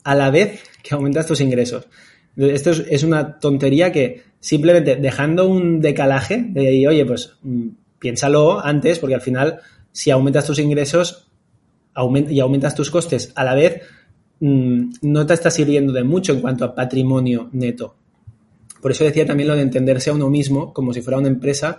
a 0.05 0.15
la 0.15 0.31
vez 0.31 0.63
que 0.83 0.95
aumentas 0.95 1.27
tus 1.27 1.41
ingresos. 1.41 1.87
Esto 2.37 2.71
es, 2.71 3.03
una 3.03 3.39
tontería 3.39 3.93
que 3.93 4.23
simplemente 4.39 4.97
dejando 4.97 5.47
un 5.47 5.81
decalaje 5.81 6.47
de 6.49 6.69
ahí, 6.69 6.87
oye, 6.87 7.05
pues 7.05 7.35
mm, 7.43 7.69
piénsalo 7.99 8.65
antes, 8.65 8.99
porque 8.99 9.15
al 9.15 9.21
final, 9.21 9.61
si 9.93 10.11
aumentas 10.11 10.47
tus 10.47 10.59
ingresos 10.59 11.27
y 12.29 12.41
aumentas 12.41 12.75
tus 12.75 12.91
costes 12.91 13.33
a 13.35 13.45
la 13.45 13.55
vez, 13.55 13.83
mm, 14.41 14.93
no 15.03 15.27
te 15.27 15.35
estás 15.35 15.55
sirviendo 15.55 15.93
de 15.93 16.05
mucho 16.05 16.33
en 16.33 16.41
cuanto 16.41 16.65
a 16.65 16.75
patrimonio 16.75 17.51
neto. 17.53 17.97
Por 18.81 18.93
eso 18.93 19.05
decía 19.05 19.27
también 19.27 19.49
lo 19.49 19.57
de 19.57 19.63
entenderse 19.63 20.09
a 20.09 20.15
uno 20.15 20.31
mismo 20.31 20.73
como 20.73 20.95
si 20.95 21.03
fuera 21.03 21.19
una 21.19 21.29
empresa 21.29 21.79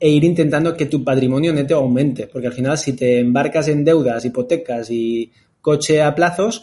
e 0.00 0.08
ir 0.10 0.24
intentando 0.24 0.76
que 0.76 0.86
tu 0.86 1.02
patrimonio 1.02 1.52
neto 1.52 1.76
aumente, 1.76 2.26
porque 2.26 2.46
al 2.48 2.52
final 2.52 2.78
si 2.78 2.92
te 2.92 3.18
embarcas 3.20 3.68
en 3.68 3.84
deudas, 3.84 4.24
hipotecas 4.24 4.90
y 4.90 5.32
coche 5.60 6.02
a 6.02 6.14
plazos, 6.14 6.62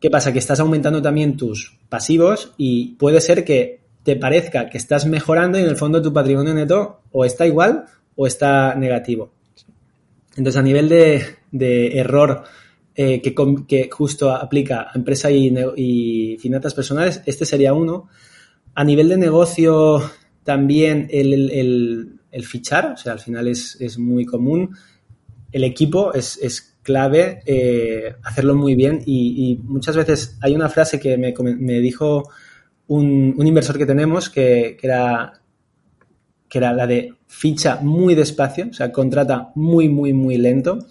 ¿qué 0.00 0.10
pasa? 0.10 0.32
Que 0.32 0.38
estás 0.38 0.60
aumentando 0.60 1.02
también 1.02 1.36
tus 1.36 1.78
pasivos 1.88 2.52
y 2.56 2.94
puede 2.94 3.20
ser 3.20 3.44
que 3.44 3.80
te 4.02 4.16
parezca 4.16 4.68
que 4.68 4.78
estás 4.78 5.06
mejorando 5.06 5.58
y 5.58 5.62
en 5.62 5.68
el 5.68 5.76
fondo 5.76 6.02
tu 6.02 6.12
patrimonio 6.12 6.54
neto 6.54 7.02
o 7.12 7.24
está 7.24 7.46
igual 7.46 7.84
o 8.16 8.26
está 8.26 8.74
negativo. 8.74 9.32
Entonces, 10.36 10.58
a 10.58 10.62
nivel 10.62 10.88
de, 10.88 11.98
error 11.98 12.44
eh, 12.94 13.20
que, 13.20 13.90
justo 13.90 14.30
aplica 14.30 14.82
a 14.82 14.92
empresa 14.94 15.30
y 15.30 16.36
finanzas 16.40 16.74
personales, 16.74 17.22
este 17.26 17.44
sería 17.44 17.74
uno. 17.74 18.08
A 18.74 18.84
nivel 18.84 19.10
de 19.10 19.18
negocio, 19.18 20.02
también 20.44 21.08
el, 21.10 21.50
el- 21.50 22.18
el- 22.32 22.44
fichar, 22.44 22.92
o 22.94 22.96
sea, 22.96 23.12
al 23.12 23.20
final 23.20 23.46
es, 23.46 23.80
es 23.80 23.98
muy 23.98 24.24
común. 24.24 24.74
El 25.52 25.64
equipo 25.64 26.12
es, 26.12 26.38
es 26.42 26.76
clave 26.82 27.42
eh, 27.46 28.16
hacerlo 28.24 28.56
muy 28.56 28.74
bien 28.74 29.02
y, 29.06 29.60
muchas 29.62 29.96
veces 29.96 30.36
hay 30.40 30.54
una 30.54 30.68
frase 30.68 30.98
que 30.98 31.16
me, 31.16 31.32
me 31.38 31.78
dijo 31.80 32.28
un, 32.88 33.34
un 33.36 33.46
inversor 33.46 33.78
que 33.78 33.86
tenemos 33.86 34.28
que, 34.28 34.76
que 34.80 34.86
era 34.86 35.42
que 36.52 36.58
era 36.58 36.74
la 36.74 36.86
de 36.86 37.14
ficha 37.28 37.78
muy 37.80 38.14
despacio, 38.14 38.66
o 38.70 38.74
sea, 38.74 38.92
contrata 38.92 39.52
muy, 39.54 39.88
muy, 39.88 40.12
muy 40.12 40.36
lento 40.36 40.86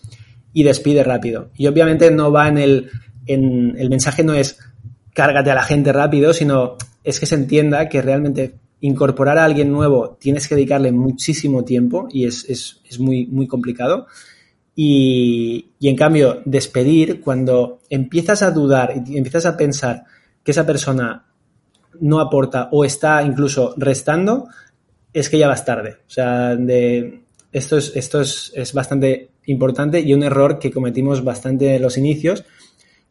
y 0.53 0.63
despide 0.63 1.03
rápido. 1.03 1.51
Y 1.55 1.67
obviamente 1.67 2.09
no 2.09 2.31
va 2.31 2.47
en 2.47 2.57
el, 2.57 2.89
en, 3.27 3.75
el 3.77 3.91
mensaje 3.91 4.23
no 4.23 4.33
es 4.33 4.57
cárgate 5.13 5.51
a 5.51 5.55
la 5.55 5.61
gente 5.61 5.93
rápido, 5.93 6.33
sino 6.33 6.77
es 7.03 7.19
que 7.19 7.27
se 7.27 7.35
entienda 7.35 7.89
que 7.89 8.01
realmente 8.01 8.55
incorporar 8.81 9.37
a 9.37 9.45
alguien 9.45 9.71
nuevo 9.71 10.17
tienes 10.19 10.47
que 10.47 10.55
dedicarle 10.55 10.91
muchísimo 10.91 11.63
tiempo 11.63 12.07
y 12.11 12.25
es, 12.25 12.45
es, 12.49 12.81
es 12.89 12.99
muy, 12.99 13.27
muy 13.27 13.47
complicado. 13.47 14.07
Y, 14.75 15.71
y, 15.79 15.89
en 15.89 15.95
cambio, 15.95 16.41
despedir, 16.45 17.21
cuando 17.21 17.79
empiezas 17.89 18.41
a 18.41 18.51
dudar 18.51 19.03
y 19.05 19.17
empiezas 19.17 19.45
a 19.45 19.57
pensar 19.57 20.05
que 20.43 20.51
esa 20.51 20.65
persona 20.65 21.27
no 21.99 22.19
aporta 22.19 22.69
o 22.71 22.83
está 22.83 23.21
incluso 23.21 23.75
restando, 23.77 24.47
es 25.13 25.29
que 25.29 25.37
ya 25.37 25.47
vas 25.47 25.65
tarde. 25.65 25.97
O 26.07 26.09
sea, 26.09 26.55
de, 26.55 27.23
esto, 27.51 27.77
es, 27.77 27.91
esto 27.95 28.21
es, 28.21 28.51
es, 28.55 28.73
bastante 28.73 29.29
importante 29.45 29.99
y 29.99 30.13
un 30.13 30.23
error 30.23 30.57
que 30.57 30.71
cometimos 30.71 31.23
bastante 31.23 31.75
en 31.75 31.81
los 31.81 31.97
inicios. 31.97 32.45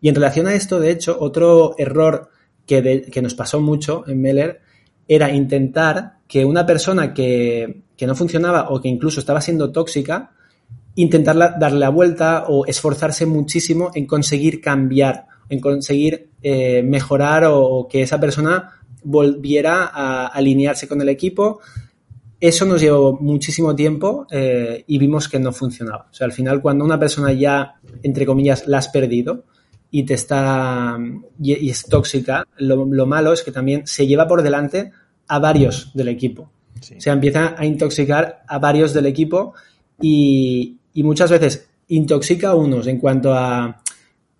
Y 0.00 0.08
en 0.08 0.14
relación 0.14 0.46
a 0.46 0.54
esto, 0.54 0.80
de 0.80 0.90
hecho, 0.90 1.16
otro 1.20 1.74
error 1.78 2.30
que, 2.66 3.02
que 3.02 3.22
nos 3.22 3.34
pasó 3.34 3.60
mucho 3.60 4.02
en 4.08 4.20
Meller 4.20 4.62
era 5.10 5.32
intentar 5.32 6.18
que 6.28 6.44
una 6.44 6.64
persona 6.64 7.12
que, 7.12 7.82
que, 7.96 8.06
no 8.06 8.14
funcionaba 8.14 8.70
o 8.70 8.80
que 8.80 8.86
incluso 8.86 9.18
estaba 9.18 9.40
siendo 9.40 9.72
tóxica, 9.72 10.30
intentar 10.94 11.36
darle 11.58 11.80
la 11.80 11.88
vuelta 11.88 12.44
o 12.46 12.64
esforzarse 12.64 13.26
muchísimo 13.26 13.90
en 13.96 14.06
conseguir 14.06 14.60
cambiar, 14.60 15.26
en 15.48 15.58
conseguir 15.58 16.30
eh, 16.42 16.84
mejorar 16.84 17.42
o, 17.48 17.88
que 17.90 18.02
esa 18.02 18.20
persona 18.20 18.70
volviera 19.02 19.90
a 19.92 20.28
alinearse 20.28 20.86
con 20.86 21.00
el 21.00 21.08
equipo. 21.08 21.58
Eso 22.38 22.64
nos 22.64 22.80
llevó 22.80 23.18
muchísimo 23.20 23.74
tiempo 23.74 24.28
eh, 24.30 24.84
y 24.86 24.96
vimos 24.96 25.28
que 25.28 25.40
no 25.40 25.50
funcionaba. 25.50 26.06
O 26.08 26.14
sea, 26.14 26.24
al 26.24 26.32
final, 26.32 26.62
cuando 26.62 26.84
una 26.84 27.00
persona 27.00 27.32
ya, 27.32 27.80
entre 28.04 28.26
comillas, 28.26 28.68
la 28.68 28.78
has 28.78 28.86
perdido 28.86 29.42
y 29.90 30.04
te 30.04 30.14
está 30.14 30.96
y 31.42 31.68
es 31.68 31.84
tóxica, 31.86 32.46
lo, 32.58 32.84
lo, 32.84 33.06
malo 33.06 33.32
es 33.32 33.42
que 33.42 33.50
también 33.50 33.88
se 33.88 34.06
lleva 34.06 34.28
por 34.28 34.42
delante 34.42 34.92
a 35.30 35.38
varios 35.38 35.92
del 35.94 36.08
equipo. 36.08 36.50
Sí. 36.80 36.96
O 36.98 37.00
sea, 37.00 37.12
empieza 37.12 37.54
a 37.56 37.64
intoxicar 37.64 38.42
a 38.46 38.58
varios 38.58 38.92
del 38.92 39.06
equipo 39.06 39.54
y, 40.00 40.78
y 40.92 41.02
muchas 41.02 41.30
veces 41.30 41.68
intoxica 41.88 42.50
a 42.50 42.54
unos 42.54 42.86
en 42.86 42.98
cuanto 42.98 43.32
a 43.32 43.82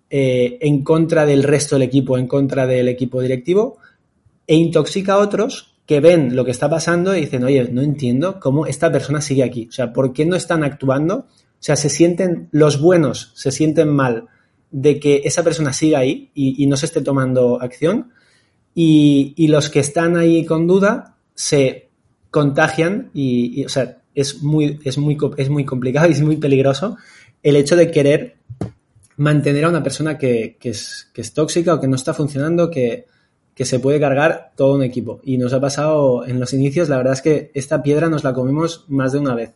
eh, 0.09 0.57
en 0.59 0.83
contra 0.83 1.25
del 1.25 1.43
resto 1.43 1.75
del 1.75 1.83
equipo, 1.83 2.17
en 2.17 2.27
contra 2.27 2.67
del 2.67 2.89
equipo 2.89 3.21
directivo, 3.21 3.77
e 4.45 4.55
intoxica 4.55 5.13
a 5.13 5.19
otros 5.19 5.75
que 5.85 6.01
ven 6.01 6.35
lo 6.35 6.43
que 6.43 6.51
está 6.51 6.69
pasando 6.69 7.15
y 7.15 7.21
dicen, 7.21 7.45
oye, 7.45 7.69
no 7.71 7.81
entiendo 7.81 8.37
cómo 8.39 8.65
esta 8.65 8.91
persona 8.91 9.21
sigue 9.21 9.43
aquí. 9.43 9.67
O 9.69 9.71
sea, 9.71 9.93
¿por 9.93 10.11
qué 10.11 10.25
no 10.25 10.35
están 10.35 10.65
actuando? 10.65 11.15
O 11.15 11.63
sea, 11.63 11.77
se 11.77 11.89
sienten, 11.89 12.49
los 12.51 12.81
buenos 12.81 13.31
se 13.35 13.51
sienten 13.51 13.87
mal 13.87 14.27
de 14.69 14.99
que 14.99 15.21
esa 15.23 15.43
persona 15.43 15.71
siga 15.71 15.99
ahí 15.99 16.31
y, 16.33 16.61
y 16.61 16.67
no 16.67 16.75
se 16.75 16.87
esté 16.87 17.01
tomando 17.01 17.61
acción. 17.61 18.11
Y, 18.73 19.47
los 19.47 19.69
que 19.69 19.79
están 19.79 20.15
ahí 20.15 20.45
con 20.45 20.67
duda 20.67 21.17
se 21.33 21.89
contagian 22.29 23.09
y, 23.13 23.65
o 23.65 23.69
sea, 23.69 23.97
es 24.15 24.41
muy, 24.41 24.79
es, 24.83 24.97
muy, 24.97 25.17
es 25.37 25.49
muy 25.49 25.65
complicado 25.65 26.07
y 26.07 26.11
es 26.11 26.21
muy 26.21 26.37
peligroso 26.37 26.97
el 27.43 27.55
hecho 27.55 27.75
de 27.75 27.91
querer 27.91 28.37
mantener 29.17 29.65
a 29.65 29.69
una 29.69 29.83
persona 29.83 30.17
que, 30.17 30.57
es, 30.61 31.09
que 31.13 31.21
es 31.21 31.33
tóxica 31.33 31.73
o 31.73 31.79
que 31.79 31.87
no 31.87 31.95
está 31.95 32.13
funcionando, 32.13 32.69
que, 32.69 33.07
que 33.53 33.65
se 33.65 33.79
puede 33.79 33.99
cargar 33.99 34.51
todo 34.55 34.75
un 34.75 34.83
equipo. 34.83 35.19
Y 35.23 35.37
nos 35.37 35.53
ha 35.53 35.59
pasado 35.59 36.25
en 36.25 36.39
los 36.39 36.53
inicios, 36.53 36.89
la 36.89 36.97
verdad 36.97 37.13
es 37.13 37.21
que 37.21 37.51
esta 37.53 37.83
piedra 37.83 38.09
nos 38.09 38.23
la 38.23 38.33
comimos 38.33 38.85
más 38.87 39.11
de 39.11 39.19
una 39.19 39.35
vez. 39.35 39.53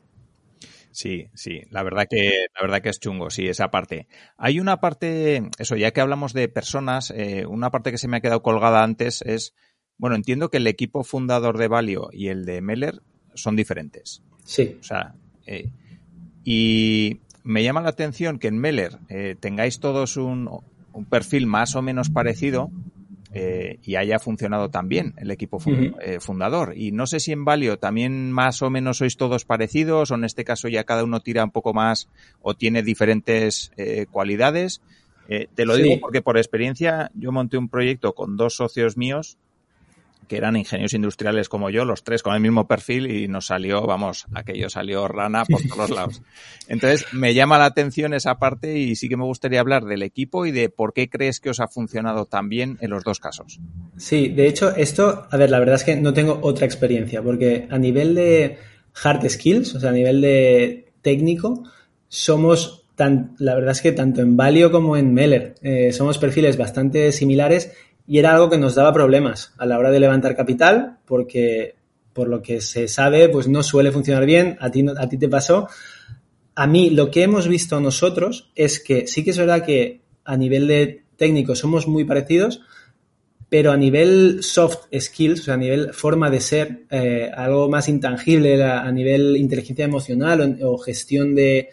Sí, 0.95 1.27
sí, 1.33 1.63
la 1.71 1.83
verdad 1.83 2.07
que 2.09 2.45
la 2.55 2.61
verdad 2.61 2.81
que 2.81 2.87
es 2.87 3.01
chungo, 3.01 3.29
sí, 3.29 3.49
esa 3.49 3.69
parte. 3.69 4.07
Hay 4.37 4.61
una 4.61 4.79
parte, 4.79 5.43
eso, 5.59 5.75
ya 5.75 5.91
que 5.91 5.99
hablamos 5.99 6.31
de 6.31 6.47
personas, 6.47 7.11
eh, 7.11 7.45
una 7.45 7.69
parte 7.69 7.91
que 7.91 7.97
se 7.97 8.07
me 8.07 8.15
ha 8.15 8.21
quedado 8.21 8.41
colgada 8.41 8.81
antes 8.81 9.21
es, 9.23 9.53
bueno, 9.97 10.15
entiendo 10.15 10.49
que 10.49 10.55
el 10.55 10.67
equipo 10.67 11.03
fundador 11.03 11.57
de 11.57 11.67
Valio 11.67 12.07
y 12.13 12.29
el 12.29 12.45
de 12.45 12.61
Meller 12.61 13.01
son 13.33 13.57
diferentes. 13.57 14.23
Sí. 14.45 14.77
O 14.79 14.83
sea, 14.83 15.15
eh, 15.45 15.69
y 16.45 17.19
me 17.43 17.61
llama 17.61 17.81
la 17.81 17.89
atención 17.89 18.39
que 18.39 18.47
en 18.47 18.57
Meller 18.57 18.97
eh, 19.09 19.35
tengáis 19.37 19.81
todos 19.81 20.15
un, 20.15 20.49
un, 20.93 21.05
perfil 21.05 21.45
más 21.45 21.75
o 21.75 21.81
menos 21.81 22.09
parecido 22.09 22.71
eh, 23.35 23.79
y 23.83 23.95
haya 23.95 24.17
funcionado 24.17 24.69
también 24.69 25.13
el 25.17 25.29
equipo 25.29 25.59
eh, 25.67 26.19
fundador. 26.19 26.73
Y 26.75 26.91
no 26.91 27.05
sé 27.05 27.19
si 27.19 27.31
en 27.31 27.45
Valio 27.45 27.77
también 27.77 28.31
más 28.31 28.61
o 28.61 28.69
menos 28.69 28.97
sois 28.97 29.17
todos 29.17 29.45
parecidos 29.45 30.09
o 30.09 30.15
en 30.15 30.23
este 30.23 30.43
caso 30.43 30.67
ya 30.67 30.85
cada 30.85 31.03
uno 31.03 31.19
tira 31.19 31.43
un 31.43 31.51
poco 31.51 31.73
más 31.73 32.09
o 32.41 32.55
tiene 32.55 32.81
diferentes 32.81 33.71
cualidades. 34.09 34.81
te 35.27 35.65
lo 35.65 35.75
digo 35.75 35.99
porque 35.99 36.21
por 36.21 36.37
experiencia 36.37 37.11
yo 37.13 37.31
monté 37.31 37.57
un 37.57 37.69
proyecto 37.69 38.13
con 38.13 38.37
dos 38.37 38.55
socios 38.55 38.97
míos 38.97 39.37
que 40.27 40.37
eran 40.37 40.55
ingenieros 40.55 40.93
industriales 40.93 41.49
como 41.49 41.69
yo, 41.69 41.85
los 41.85 42.03
tres 42.03 42.23
con 42.23 42.33
el 42.33 42.41
mismo 42.41 42.67
perfil 42.67 43.09
y 43.09 43.27
nos 43.27 43.47
salió, 43.47 43.85
vamos, 43.85 44.25
aquello 44.33 44.69
salió 44.69 45.07
rana 45.07 45.45
por 45.45 45.61
todos 45.67 45.89
lados. 45.89 46.21
Entonces, 46.67 47.05
me 47.13 47.33
llama 47.33 47.57
la 47.57 47.65
atención 47.65 48.13
esa 48.13 48.37
parte 48.39 48.77
y 48.77 48.95
sí 48.95 49.09
que 49.09 49.17
me 49.17 49.23
gustaría 49.23 49.59
hablar 49.59 49.85
del 49.85 50.03
equipo 50.03 50.45
y 50.45 50.51
de 50.51 50.69
por 50.69 50.93
qué 50.93 51.09
crees 51.09 51.39
que 51.39 51.49
os 51.49 51.59
ha 51.59 51.67
funcionado 51.67 52.25
tan 52.25 52.49
bien 52.49 52.77
en 52.81 52.89
los 52.89 53.03
dos 53.03 53.19
casos. 53.19 53.59
Sí, 53.97 54.29
de 54.29 54.47
hecho, 54.47 54.75
esto, 54.75 55.27
a 55.29 55.37
ver, 55.37 55.49
la 55.49 55.59
verdad 55.59 55.75
es 55.75 55.83
que 55.83 55.95
no 55.95 56.13
tengo 56.13 56.39
otra 56.41 56.65
experiencia, 56.65 57.21
porque 57.21 57.67
a 57.69 57.77
nivel 57.77 58.15
de 58.15 58.57
hard 59.03 59.29
skills, 59.29 59.75
o 59.75 59.79
sea, 59.79 59.89
a 59.89 59.93
nivel 59.93 60.21
de 60.21 60.93
técnico, 61.01 61.63
somos 62.07 62.85
Tan, 62.95 63.35
la 63.39 63.55
verdad 63.55 63.71
es 63.71 63.81
que 63.81 63.91
tanto 63.91 64.21
en 64.21 64.37
Valio 64.37 64.71
como 64.71 64.95
en 64.95 65.13
Meller 65.13 65.55
eh, 65.61 65.91
somos 65.91 66.17
perfiles 66.17 66.55
bastante 66.55 67.11
similares 67.11 67.73
y 68.07 68.19
era 68.19 68.33
algo 68.33 68.49
que 68.49 68.57
nos 68.57 68.75
daba 68.75 68.93
problemas 68.93 69.53
a 69.57 69.65
la 69.65 69.79
hora 69.79 69.91
de 69.91 69.99
levantar 69.99 70.35
capital 70.35 70.97
porque 71.05 71.75
por 72.13 72.29
lo 72.29 72.41
que 72.41 72.61
se 72.61 72.87
sabe 72.87 73.29
pues 73.29 73.47
no 73.47 73.63
suele 73.63 73.91
funcionar 73.91 74.25
bien, 74.25 74.57
a 74.61 74.71
ti, 74.71 74.85
a 74.97 75.09
ti 75.09 75.17
te 75.17 75.27
pasó. 75.27 75.67
A 76.55 76.67
mí 76.67 76.89
lo 76.89 77.11
que 77.11 77.23
hemos 77.23 77.47
visto 77.47 77.79
nosotros 77.79 78.51
es 78.55 78.79
que 78.79 79.07
sí 79.07 79.23
que 79.23 79.31
es 79.31 79.37
verdad 79.37 79.65
que 79.65 80.01
a 80.23 80.37
nivel 80.37 80.67
de 80.67 81.03
técnico 81.17 81.55
somos 81.55 81.87
muy 81.87 82.05
parecidos, 82.05 82.61
pero 83.49 83.71
a 83.71 83.77
nivel 83.77 84.43
soft 84.43 84.85
skills, 84.97 85.41
o 85.41 85.43
sea, 85.43 85.53
a 85.53 85.57
nivel 85.57 85.93
forma 85.93 86.29
de 86.29 86.41
ser, 86.41 86.85
eh, 86.89 87.29
algo 87.35 87.69
más 87.69 87.87
intangible 87.89 88.61
a, 88.63 88.91
nivel 88.91 89.37
inteligencia 89.37 89.85
emocional 89.85 90.57
o, 90.61 90.77
gestión 90.77 91.35
de 91.35 91.69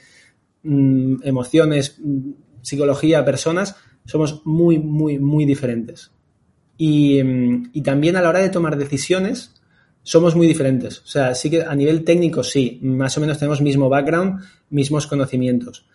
mm, 0.62 1.22
emociones, 1.24 1.97
mm, 1.99 2.30
psicología, 2.61 3.24
personas, 3.24 3.76
somos 4.05 4.43
muy, 4.45 4.78
muy, 4.78 5.18
muy 5.18 5.45
diferentes. 5.45 6.12
Y, 6.79 7.23
también 7.83 8.16
a 8.16 8.23
la 8.23 8.29
hora 8.29 8.41
de 8.41 8.49
tomar 8.49 8.77
decisiones 8.77 9.55
somos 10.03 10.35
muy 10.35 10.47
diferentes. 10.47 11.01
O 11.01 11.07
sea, 11.07 11.35
sí 11.35 11.49
que 11.49 11.62
a 11.62 11.75
nivel 11.75 12.05
técnico 12.05 12.43
sí, 12.43 12.81
más 12.83 13.16
o 13.16 13.20
menos 13.20 13.39
tenemos 13.39 13.61
mismo 13.61 13.89
background, 13.89 14.41
mismos 14.70 15.07
conocimientos. 15.07 15.87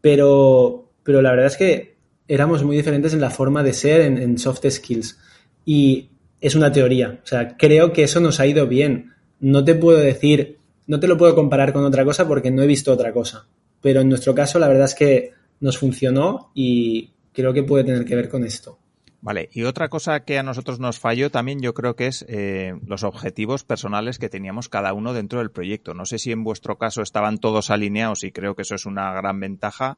Pero, 0.00 0.90
pero 1.02 1.22
la 1.22 1.30
verdad 1.30 1.46
es 1.46 1.56
que 1.56 1.96
éramos 2.28 2.62
muy 2.62 2.76
diferentes 2.76 3.14
en 3.14 3.20
la 3.20 3.30
forma 3.30 3.62
de 3.62 3.72
ser, 3.72 4.02
en, 4.02 4.38
soft 4.38 4.68
skills. 4.68 5.18
Y 5.64 6.10
es 6.40 6.54
una 6.54 6.72
teoría. 6.72 7.20
O 7.22 7.26
sea, 7.26 7.56
creo 7.56 7.92
que 7.92 8.02
eso 8.02 8.20
nos 8.20 8.40
ha 8.40 8.46
ido 8.46 8.66
bien. 8.66 9.12
No 9.40 9.64
te 9.64 9.74
puedo 9.74 9.98
decir, 9.98 10.58
no 10.86 11.00
te 11.00 11.08
lo 11.08 11.16
puedo 11.16 11.34
comparar 11.34 11.72
con 11.72 11.84
otra 11.84 12.04
cosa 12.04 12.28
porque 12.28 12.50
no 12.50 12.62
he 12.62 12.66
visto 12.66 12.92
otra 12.92 13.12
cosa. 13.12 13.46
Pero 13.80 14.00
en 14.00 14.08
nuestro 14.08 14.34
caso, 14.34 14.58
la 14.58 14.68
verdad 14.68 14.86
es 14.86 14.94
que 14.94 15.32
nos 15.60 15.78
funcionó 15.78 16.50
y 16.54 17.10
creo 17.32 17.52
que 17.52 17.62
puede 17.62 17.84
tener 17.84 18.04
que 18.04 18.16
ver 18.16 18.28
con 18.28 18.44
esto. 18.44 18.78
Vale, 19.24 19.48
y 19.54 19.62
otra 19.62 19.88
cosa 19.88 20.20
que 20.20 20.36
a 20.36 20.42
nosotros 20.42 20.80
nos 20.80 20.98
falló 20.98 21.30
también 21.30 21.62
yo 21.62 21.72
creo 21.72 21.96
que 21.96 22.08
es 22.08 22.26
eh, 22.28 22.74
los 22.86 23.04
objetivos 23.04 23.64
personales 23.64 24.18
que 24.18 24.28
teníamos 24.28 24.68
cada 24.68 24.92
uno 24.92 25.14
dentro 25.14 25.38
del 25.38 25.50
proyecto. 25.50 25.94
No 25.94 26.04
sé 26.04 26.18
si 26.18 26.30
en 26.30 26.44
vuestro 26.44 26.76
caso 26.76 27.00
estaban 27.00 27.38
todos 27.38 27.70
alineados 27.70 28.22
y 28.22 28.32
creo 28.32 28.54
que 28.54 28.60
eso 28.60 28.74
es 28.74 28.84
una 28.84 29.14
gran 29.14 29.40
ventaja 29.40 29.96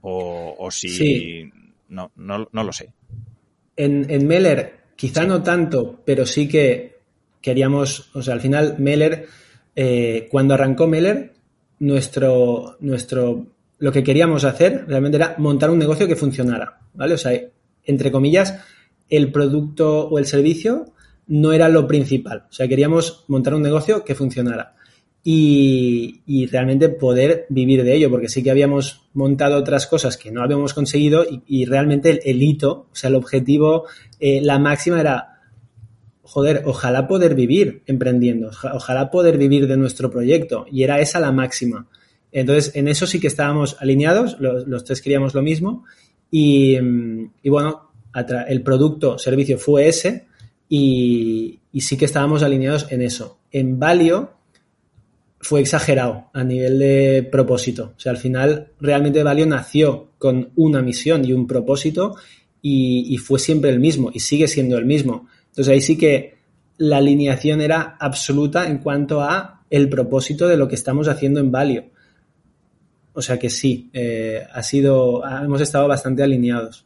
o, 0.00 0.70
si 0.70 1.50
no, 1.90 2.12
no, 2.16 2.48
no, 2.50 2.64
lo 2.64 2.72
sé. 2.72 2.94
En, 3.76 4.08
en 4.08 4.26
Meller 4.26 4.84
quizá 4.96 5.26
no 5.26 5.42
tanto, 5.42 6.00
pero 6.06 6.24
sí 6.24 6.48
que 6.48 6.96
queríamos, 7.42 8.08
o 8.14 8.22
sea, 8.22 8.32
al 8.32 8.40
final 8.40 8.76
Meller, 8.78 9.26
eh, 9.74 10.28
cuando 10.30 10.54
arrancó 10.54 10.86
Meller, 10.86 11.34
nuestro, 11.80 12.78
nuestro, 12.80 13.48
lo 13.80 13.92
que 13.92 14.02
queríamos 14.02 14.44
hacer 14.44 14.86
realmente 14.88 15.18
era 15.18 15.34
montar 15.36 15.68
un 15.68 15.78
negocio 15.78 16.08
que 16.08 16.16
funcionara, 16.16 16.80
¿vale? 16.94 17.12
O 17.12 17.18
sea, 17.18 17.38
entre 17.86 18.12
comillas, 18.12 18.60
el 19.08 19.32
producto 19.32 20.08
o 20.08 20.18
el 20.18 20.26
servicio 20.26 20.92
no 21.26 21.52
era 21.52 21.68
lo 21.68 21.86
principal. 21.86 22.44
O 22.50 22.52
sea, 22.52 22.68
queríamos 22.68 23.24
montar 23.28 23.54
un 23.54 23.62
negocio 23.62 24.04
que 24.04 24.14
funcionara 24.14 24.74
y, 25.28 26.46
realmente 26.52 26.88
poder 26.88 27.46
vivir 27.48 27.82
de 27.82 27.96
ello, 27.96 28.10
porque 28.10 28.28
sí 28.28 28.44
que 28.44 28.50
habíamos 28.52 29.08
montado 29.12 29.56
otras 29.56 29.88
cosas 29.88 30.16
que 30.16 30.30
no 30.30 30.40
habíamos 30.40 30.72
conseguido 30.72 31.26
y, 31.48 31.64
realmente 31.64 32.30
el, 32.30 32.40
hito, 32.40 32.86
o 32.92 32.94
sea, 32.94 33.08
el 33.08 33.16
objetivo, 33.16 33.86
eh, 34.20 34.40
la 34.40 34.60
máxima 34.60 35.00
era, 35.00 35.40
joder, 36.22 36.62
ojalá 36.66 37.08
poder 37.08 37.34
vivir 37.34 37.82
emprendiendo, 37.86 38.50
ojalá 38.72 39.10
poder 39.10 39.36
vivir 39.36 39.66
de 39.66 39.76
nuestro 39.76 40.10
proyecto 40.10 40.64
y 40.70 40.84
era 40.84 41.00
esa 41.00 41.18
la 41.18 41.32
máxima. 41.32 41.88
Entonces, 42.30 42.76
en 42.76 42.86
eso 42.86 43.08
sí 43.08 43.18
que 43.18 43.26
estábamos 43.26 43.76
alineados, 43.80 44.36
los 44.38 44.84
tres 44.84 45.02
queríamos 45.02 45.34
lo 45.34 45.42
mismo 45.42 45.84
y, 46.30 46.78
bueno, 47.48 47.90
el 48.48 48.62
producto, 48.62 49.18
servicio 49.18 49.58
fue 49.58 49.88
ese 49.88 50.26
y, 50.68 51.60
sí 51.78 51.96
que 51.96 52.06
estábamos 52.06 52.42
alineados 52.42 52.90
en 52.90 53.02
eso. 53.02 53.38
En 53.50 53.78
Valio 53.78 54.32
fue 55.40 55.60
exagerado 55.60 56.30
a 56.32 56.42
nivel 56.42 56.78
de 56.78 57.28
propósito. 57.30 57.92
O 57.96 58.00
sea, 58.00 58.12
al 58.12 58.18
final 58.18 58.72
realmente 58.80 59.22
Valio 59.22 59.46
nació 59.46 60.10
con 60.18 60.50
una 60.56 60.82
misión 60.82 61.24
y 61.24 61.32
un 61.32 61.46
propósito 61.46 62.16
y, 62.62 63.14
y 63.14 63.18
fue 63.18 63.38
siempre 63.38 63.70
el 63.70 63.78
mismo 63.78 64.10
y 64.12 64.20
sigue 64.20 64.48
siendo 64.48 64.78
el 64.78 64.86
mismo. 64.86 65.28
Entonces 65.48 65.72
ahí 65.72 65.80
sí 65.80 65.96
que 65.96 66.36
la 66.78 66.98
alineación 66.98 67.60
era 67.60 67.96
absoluta 68.00 68.66
en 68.68 68.78
cuanto 68.78 69.20
a 69.20 69.62
el 69.70 69.88
propósito 69.88 70.48
de 70.48 70.56
lo 70.56 70.68
que 70.68 70.74
estamos 70.74 71.08
haciendo 71.08 71.40
en 71.40 71.50
Valio. 71.50 71.84
O 73.16 73.22
sea 73.22 73.38
que 73.38 73.48
sí, 73.48 73.88
eh, 73.94 74.46
ha 74.52 74.62
sido, 74.62 75.26
hemos 75.26 75.62
estado 75.62 75.88
bastante 75.88 76.22
alineados. 76.22 76.84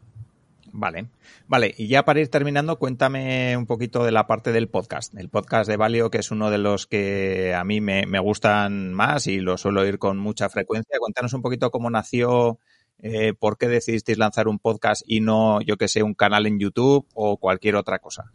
Vale, 0.73 1.07
vale. 1.49 1.75
Y 1.77 1.89
ya 1.89 2.05
para 2.05 2.21
ir 2.21 2.29
terminando, 2.29 2.79
cuéntame 2.79 3.57
un 3.57 3.67
poquito 3.67 4.05
de 4.05 4.13
la 4.13 4.29
parte 4.29 4.53
del 4.53 4.69
podcast. 4.69 5.13
El 5.17 5.29
podcast 5.29 5.69
de 5.69 5.77
Valio, 5.77 6.09
que 6.09 6.19
es 6.19 6.31
uno 6.31 6.49
de 6.53 6.59
los 6.59 6.87
que 6.87 7.53
a 7.53 7.65
mí 7.65 7.81
me, 7.81 8.05
gustan 8.21 8.95
más 8.95 9.27
y 9.27 9.41
lo 9.41 9.59
suelo 9.59 9.81
oír 9.81 9.99
con 9.99 10.19
mucha 10.19 10.49
frecuencia. 10.49 10.99
Cuéntanos 11.01 11.33
un 11.33 11.43
poquito 11.43 11.73
cómo 11.73 11.91
nació, 11.91 12.61
eh, 13.01 13.35
por 13.37 13.59
qué 13.59 13.67
decidisteis 13.67 14.17
lanzar 14.17 14.47
un 14.47 14.61
podcast 14.61 15.03
y 15.05 15.19
no, 15.19 15.61
yo 15.63 15.77
que 15.79 15.89
sé, 15.89 16.05
un 16.05 16.15
canal 16.15 16.47
en 16.47 16.61
YouTube 16.61 17.09
o 17.13 17.39
cualquier 17.39 17.75
otra 17.75 17.99
cosa. 17.99 18.31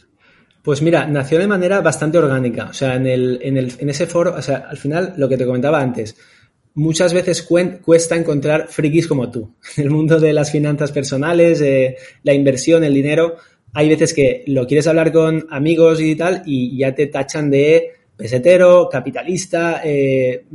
Pues 0.62 0.82
mira, 0.82 1.08
nació 1.08 1.40
de 1.40 1.48
manera 1.48 1.80
bastante 1.80 2.18
orgánica. 2.18 2.66
O 2.72 2.74
sea, 2.74 2.96
en, 2.96 3.08
el, 3.08 3.40
en, 3.42 3.56
el, 3.56 3.72
en 3.80 3.90
ese 3.90 4.06
foro, 4.06 4.36
o 4.36 4.42
sea, 4.42 4.68
al 4.70 4.78
final, 4.78 5.14
lo 5.16 5.30
que 5.30 5.38
te 5.38 5.46
comentaba 5.46 5.80
antes, 5.80 6.18
muchas 6.76 7.14
veces 7.14 7.42
cuesta 7.42 8.16
encontrar 8.16 8.68
frikis 8.70 9.08
como 9.08 9.32
tú. 9.32 9.56
En 9.78 9.84
el 9.86 9.90
mundo 9.90 10.20
de 10.20 10.34
las 10.34 10.52
finanzas 10.52 10.92
personales, 10.92 11.64
la 12.24 12.34
inversión, 12.34 12.84
el 12.84 12.94
dinero, 12.94 13.38
hay 13.74 13.90
veces 13.90 14.14
que 14.14 14.44
lo 14.48 14.68
quieres 14.68 14.88
hablar 14.88 15.12
con 15.12 15.48
amigos 15.50 16.00
y 16.00 16.16
tal 16.16 16.44
y 16.46 16.78
ya 16.78 16.96
te 16.96 17.08
tachan 17.08 17.50
de 17.50 17.92
pesetero, 18.16 18.88
capitalista, 18.90 19.82
eh, 19.84 20.46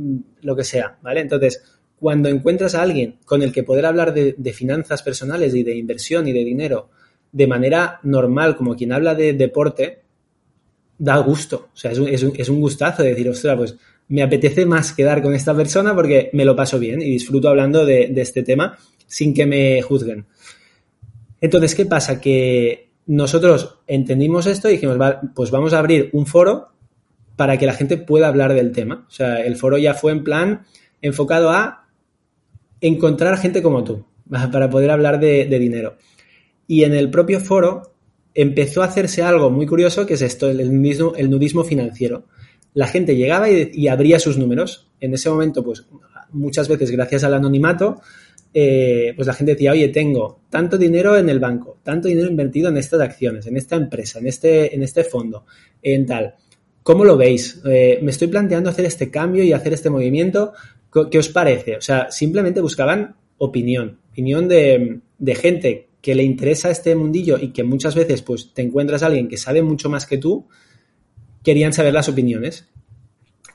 lo 0.41 0.55
que 0.55 0.63
sea, 0.63 0.97
¿vale? 1.03 1.21
Entonces, 1.21 1.61
cuando 1.99 2.29
encuentras 2.29 2.73
a 2.73 2.81
alguien 2.81 3.19
con 3.25 3.43
el 3.43 3.51
que 3.51 3.61
poder 3.61 3.85
hablar 3.85 4.13
de, 4.13 4.53
finanzas 4.53 5.03
personales 5.03 5.53
y 5.53 5.61
de 5.61 5.75
inversión 5.75 6.27
y 6.27 6.33
de 6.33 6.43
dinero 6.43 6.89
de 7.31 7.45
manera 7.45 7.99
normal, 8.01 8.57
como 8.57 8.75
quien 8.75 8.91
habla 8.91 9.13
de 9.13 9.33
deporte, 9.33 10.01
da 10.97 11.17
gusto. 11.17 11.69
O 11.73 11.77
sea, 11.77 11.91
es 11.91 11.99
un, 11.99 12.09
es 12.09 12.23
un, 12.23 12.33
es 12.35 12.49
un 12.49 12.59
gustazo 12.59 13.03
decir, 13.03 13.29
ostras, 13.29 13.55
pues 13.55 13.75
me 14.11 14.23
apetece 14.23 14.65
más 14.65 14.91
quedar 14.91 15.21
con 15.21 15.33
esta 15.33 15.55
persona 15.55 15.95
porque 15.95 16.29
me 16.33 16.43
lo 16.43 16.53
paso 16.53 16.77
bien 16.77 17.01
y 17.01 17.05
disfruto 17.05 17.47
hablando 17.47 17.85
de, 17.85 18.11
este 18.17 18.43
tema 18.43 18.77
sin 19.07 19.33
que 19.33 19.45
me 19.45 19.81
juzguen. 19.81 20.25
Entonces, 21.39 21.75
¿qué 21.75 21.85
pasa? 21.85 22.19
Que 22.19 22.89
nosotros 23.05 23.79
entendimos 23.87 24.47
esto 24.47 24.67
y 24.67 24.73
dijimos, 24.73 24.97
pues 25.33 25.49
vamos 25.49 25.71
a 25.71 25.79
abrir 25.79 26.09
un 26.11 26.25
foro 26.25 26.73
para 27.37 27.57
que 27.57 27.65
la 27.65 27.73
gente 27.73 27.97
pueda 27.97 28.27
hablar 28.27 28.53
del 28.53 28.73
tema. 28.73 29.05
O 29.07 29.11
sea, 29.11 29.45
el 29.45 29.55
foro 29.55 29.77
ya 29.77 29.93
fue 29.93 30.11
en 30.11 30.25
plan 30.25 30.63
enfocado 31.01 31.49
a 31.49 31.87
encontrar 32.81 33.37
gente 33.37 33.61
como 33.61 33.85
tú, 33.85 34.05
para 34.29 34.69
poder 34.69 34.91
hablar 34.91 35.21
de, 35.21 35.45
dinero. 35.57 35.95
Y 36.67 36.83
en 36.83 36.93
el 36.93 37.09
propio 37.09 37.39
foro 37.39 37.93
empezó 38.33 38.81
a 38.81 38.87
hacerse 38.87 39.23
algo 39.23 39.49
muy 39.49 39.65
curioso, 39.65 40.05
que 40.05 40.15
es 40.15 40.21
esto, 40.21 40.49
el, 40.49 40.59
el 40.59 41.29
nudismo 41.29 41.63
financiero 41.63 42.25
la 42.73 42.87
gente 42.87 43.15
llegaba 43.15 43.49
y, 43.49 43.87
abría 43.87 44.19
sus 44.19 44.37
números. 44.37 44.89
En 44.99 45.13
ese 45.13 45.29
momento, 45.29 45.63
pues 45.63 45.85
muchas 46.31 46.67
veces 46.67 46.91
gracias 46.91 47.23
al 47.23 47.33
anonimato, 47.33 48.01
eh, 48.53 49.13
pues 49.15 49.27
la 49.27 49.33
gente 49.33 49.53
decía, 49.53 49.71
oye, 49.71 49.89
tengo 49.89 50.41
tanto 50.49 50.77
dinero 50.77 51.17
en 51.17 51.29
el 51.29 51.39
banco, 51.39 51.79
tanto 51.83 52.07
dinero 52.07 52.29
invertido 52.29 52.69
en 52.69 52.77
estas 52.77 53.01
acciones, 53.01 53.47
en 53.47 53.57
esta 53.57 53.75
empresa, 53.75 54.19
en 54.19 54.27
este, 54.27 54.73
en 54.75 54.83
este 54.83 55.03
fondo, 55.03 55.45
en 55.81 56.05
tal. 56.05 56.35
¿Cómo 56.83 57.05
lo 57.05 57.15
veis? 57.15 57.61
Eh, 57.65 57.99
me 58.01 58.11
estoy 58.11 58.27
planteando 58.27 58.69
hacer 58.69 58.85
este 58.85 59.11
cambio 59.11 59.43
y 59.43 59.53
hacer 59.53 59.73
este 59.73 59.89
movimiento, 59.89 60.53
¿qué 61.11 61.19
os 61.19 61.29
parece? 61.29 61.77
O 61.77 61.81
sea, 61.81 62.09
simplemente 62.09 62.59
buscaban 62.59 63.15
opinión, 63.37 63.99
opinión 64.11 64.47
de, 64.47 65.01
gente 65.35 65.89
que 65.99 66.13
le 66.13 66.23
interesa 66.23 66.69
este 66.69 66.95
mundillo 66.95 67.37
y 67.39 67.49
que 67.49 67.63
muchas 67.63 67.95
veces 67.95 68.21
pues 68.21 68.53
te 68.53 68.61
encuentras 68.61 69.01
a 69.01 69.07
alguien 69.07 69.27
que 69.27 69.37
sabe 69.37 69.63
mucho 69.63 69.89
más 69.89 70.05
que 70.05 70.17
tú, 70.17 70.47
querían 71.43 71.73
saber 71.73 71.93
las 71.93 72.09
opiniones. 72.09 72.67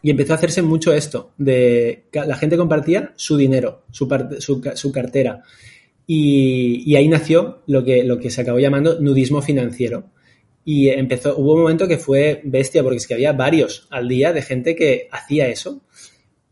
Y 0.03 0.11
empezó 0.11 0.35
a 0.35 0.37
hacerse 0.37 0.63
mucho 0.63 0.93
esto, 0.93 1.33
de 1.37 2.05
la 2.13 2.37
gente 2.37 2.57
compartía 2.57 3.13
su 3.17 3.37
dinero, 3.37 3.85
su, 3.91 4.09
su, 4.75 4.93
cartera. 4.93 5.43
Y, 6.07 6.95
ahí 6.95 7.09
nació 7.09 7.63
lo 7.67 7.85
que, 7.85 8.05
lo 8.05 8.19
que 8.19 8.31
se 8.31 8.43
acabó 8.43 8.61
llamando 8.61 9.01
nudismo 9.01 9.43
financiero. 9.43 10.11
Y 10.65 10.89
empezó, 10.89 11.37
hubo 11.37 11.55
un 11.55 11.63
momento 11.63 11.89
que 11.89 11.99
fue 11.99 12.41
bestia, 12.45 12.83
porque 12.83 12.99
es 12.99 13.07
que 13.07 13.15
había 13.15 13.33
varios 13.33 13.89
al 13.91 14.07
día 14.07 14.33
de 14.33 14.43
gente 14.43 14.77
que 14.77 15.09
hacía 15.11 15.49
eso. 15.49 15.83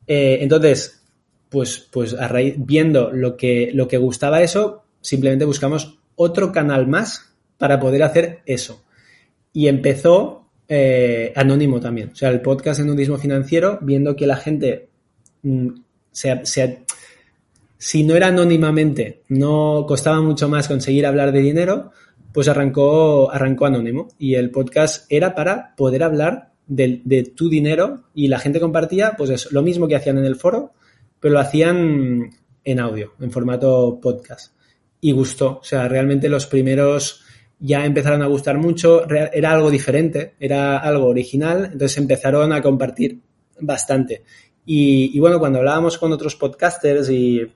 Eh, 0.06 0.38
entonces, 0.40 1.04
pues, 1.48 1.86
pues 1.90 2.14
a 2.14 2.26
raíz, 2.26 2.54
viendo 2.58 3.12
lo 3.12 3.36
que, 3.36 3.70
lo 3.72 3.86
que 3.86 3.98
gustaba 3.98 4.42
eso, 4.42 4.84
simplemente 5.00 5.44
buscamos 5.44 5.98
otro 6.16 6.50
canal 6.50 6.88
más 6.88 7.34
para 7.58 7.78
poder 7.78 8.02
hacer 8.02 8.40
eso. 8.46 8.84
Y 9.52 9.68
empezó 9.68 10.43
eh, 10.68 11.32
anónimo 11.36 11.80
también. 11.80 12.10
O 12.12 12.16
sea, 12.16 12.30
el 12.30 12.40
podcast 12.40 12.80
en 12.80 12.86
nudismo 12.86 13.18
financiero, 13.18 13.78
viendo 13.82 14.16
que 14.16 14.26
la 14.26 14.36
gente 14.36 14.88
mm, 15.42 15.68
si 17.78 18.02
no 18.04 18.14
era 18.14 18.28
anónimamente, 18.28 19.22
no 19.28 19.84
costaba 19.86 20.20
mucho 20.22 20.48
más 20.48 20.68
conseguir 20.68 21.06
hablar 21.06 21.32
de 21.32 21.40
dinero, 21.40 21.90
pues 22.32 22.48
arrancó, 22.48 23.30
arrancó 23.30 23.66
anónimo. 23.66 24.08
Y 24.18 24.34
el 24.34 24.50
podcast 24.50 25.06
era 25.10 25.34
para 25.34 25.74
poder 25.76 26.02
hablar 26.02 26.52
de, 26.66 27.32
tu 27.36 27.48
dinero 27.48 28.04
y 28.14 28.28
la 28.28 28.38
gente 28.38 28.60
compartía, 28.60 29.14
pues 29.18 29.30
eso, 29.30 29.48
lo 29.52 29.62
mismo 29.62 29.86
que 29.86 29.96
hacían 29.96 30.18
en 30.18 30.24
el 30.24 30.36
foro, 30.36 30.72
pero 31.20 31.34
lo 31.34 31.40
hacían 31.40 32.30
en 32.64 32.80
audio, 32.80 33.12
en 33.20 33.30
formato 33.30 33.98
podcast 34.00 34.54
y 35.00 35.12
gustó. 35.12 35.58
O 35.58 35.64
sea, 35.64 35.88
realmente 35.88 36.28
los 36.28 36.46
primeros 36.46 37.23
ya 37.64 37.86
empezaron 37.86 38.20
a 38.20 38.26
gustar 38.26 38.58
mucho, 38.58 39.08
era 39.08 39.52
algo 39.52 39.70
diferente, 39.70 40.34
era 40.38 40.76
algo 40.76 41.06
original, 41.06 41.70
entonces 41.72 41.96
empezaron 41.96 42.52
a 42.52 42.60
compartir 42.60 43.20
bastante. 43.58 44.22
Y, 44.66 45.18
bueno, 45.18 45.38
cuando 45.38 45.60
hablábamos 45.60 45.96
con 45.96 46.12
otros 46.12 46.36
podcasters 46.36 47.08
y, 47.08 47.50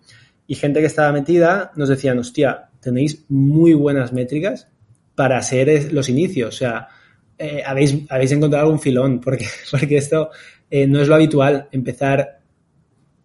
gente 0.49 0.81
que 0.81 0.87
estaba 0.87 1.13
metida, 1.13 1.73
nos 1.77 1.91
decían, 1.91 2.19
hostia, 2.19 2.71
tenéis 2.81 3.27
muy 3.29 3.75
buenas 3.75 4.15
métricas 4.15 4.69
para 5.15 5.43
ser 5.43 5.93
los 5.93 6.09
inicios. 6.09 6.55
O 6.55 6.59
sea, 6.59 6.89
eh, 7.37 7.63
habéis, 7.67 7.95
habéis 8.09 8.33
encontrado 8.33 8.65
algún 8.65 8.81
filón, 8.81 9.21
porque, 9.25 9.47
porque 9.71 9.99
esto 9.99 10.31
eh, 10.71 10.87
no 10.87 11.03
es 11.03 11.09
lo 11.09 11.17
habitual 11.17 11.69
empezar. 11.71 12.41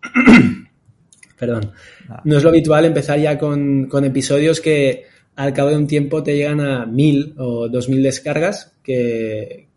Perdón. 1.40 1.72
Ah. 2.10 2.22
No 2.26 2.36
es 2.36 2.44
lo 2.44 2.50
habitual 2.50 2.84
empezar 2.84 3.20
ya 3.20 3.38
con, 3.38 3.90
episodios 4.04 4.60
que 4.60 5.13
al 5.36 5.54
cabo 5.54 5.70
de 5.70 5.78
un 5.78 5.88
tiempo 5.88 6.22
te 6.24 6.36
llegan 6.36 6.62
a 6.62 6.86
mil 6.86 7.34
o 7.38 7.68
dos 7.68 7.90
mil 7.90 8.04
descargas, 8.04 8.76
que, 8.84 9.68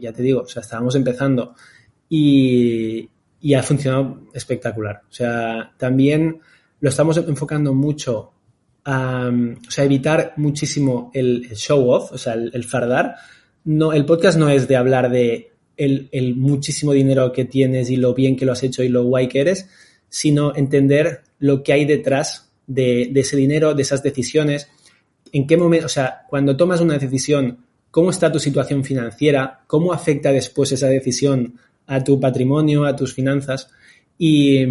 ya 0.00 0.12
te 0.12 0.22
digo, 0.22 0.40
o 0.40 0.46
sea, 0.46 0.62
estábamos 0.62 0.94
empezando 0.96 1.54
y, 2.08 3.08
ha 3.54 3.62
funcionado 3.62 4.22
espectacular. 4.32 5.02
O 5.08 5.12
sea, 5.12 5.72
también 5.78 6.40
lo 6.80 6.88
estamos 6.88 7.16
enfocando 7.16 7.74
mucho 7.74 8.32
a 8.84 9.30
o 9.66 9.70
sea, 9.70 9.84
evitar 9.84 10.34
muchísimo 10.36 11.10
el, 11.14 11.54
show 11.54 11.88
off, 11.90 12.12
o 12.12 12.18
sea, 12.18 12.34
el, 12.34 12.64
fardar. 12.64 13.16
No, 13.64 13.92
el 13.92 14.04
podcast 14.04 14.38
no 14.38 14.50
es 14.50 14.68
de 14.68 14.76
hablar 14.76 15.10
de 15.10 15.52
el, 15.76 16.08
el, 16.12 16.36
muchísimo 16.36 16.92
dinero 16.92 17.32
que 17.32 17.46
tienes 17.46 17.90
y 17.90 17.96
lo 17.96 18.14
bien 18.14 18.36
que 18.36 18.44
lo 18.44 18.52
has 18.52 18.62
hecho 18.62 18.82
y 18.82 18.88
lo 18.88 19.04
guay 19.04 19.28
que 19.28 19.40
eres, 19.40 19.68
sino 20.08 20.54
entender 20.54 21.22
lo 21.38 21.62
que 21.62 21.72
hay 21.72 21.84
detrás 21.86 22.44
de, 22.66 23.12
ese 23.14 23.36
dinero, 23.36 23.74
de 23.74 23.82
esas 23.82 24.02
decisiones, 24.02 24.68
en 25.34 25.48
qué 25.48 25.56
momento, 25.56 25.86
o 25.86 25.88
sea, 25.88 26.22
cuando 26.28 26.56
tomas 26.56 26.80
una 26.80 26.96
decisión, 26.96 27.58
cómo 27.90 28.10
está 28.10 28.30
tu 28.30 28.38
situación 28.38 28.84
financiera, 28.84 29.64
cómo 29.66 29.92
afecta 29.92 30.30
después 30.30 30.70
esa 30.70 30.86
decisión 30.86 31.58
a 31.88 32.04
tu 32.04 32.20
patrimonio, 32.20 32.84
a 32.84 32.94
tus 32.94 33.12
finanzas 33.12 33.68
y, 34.16 34.64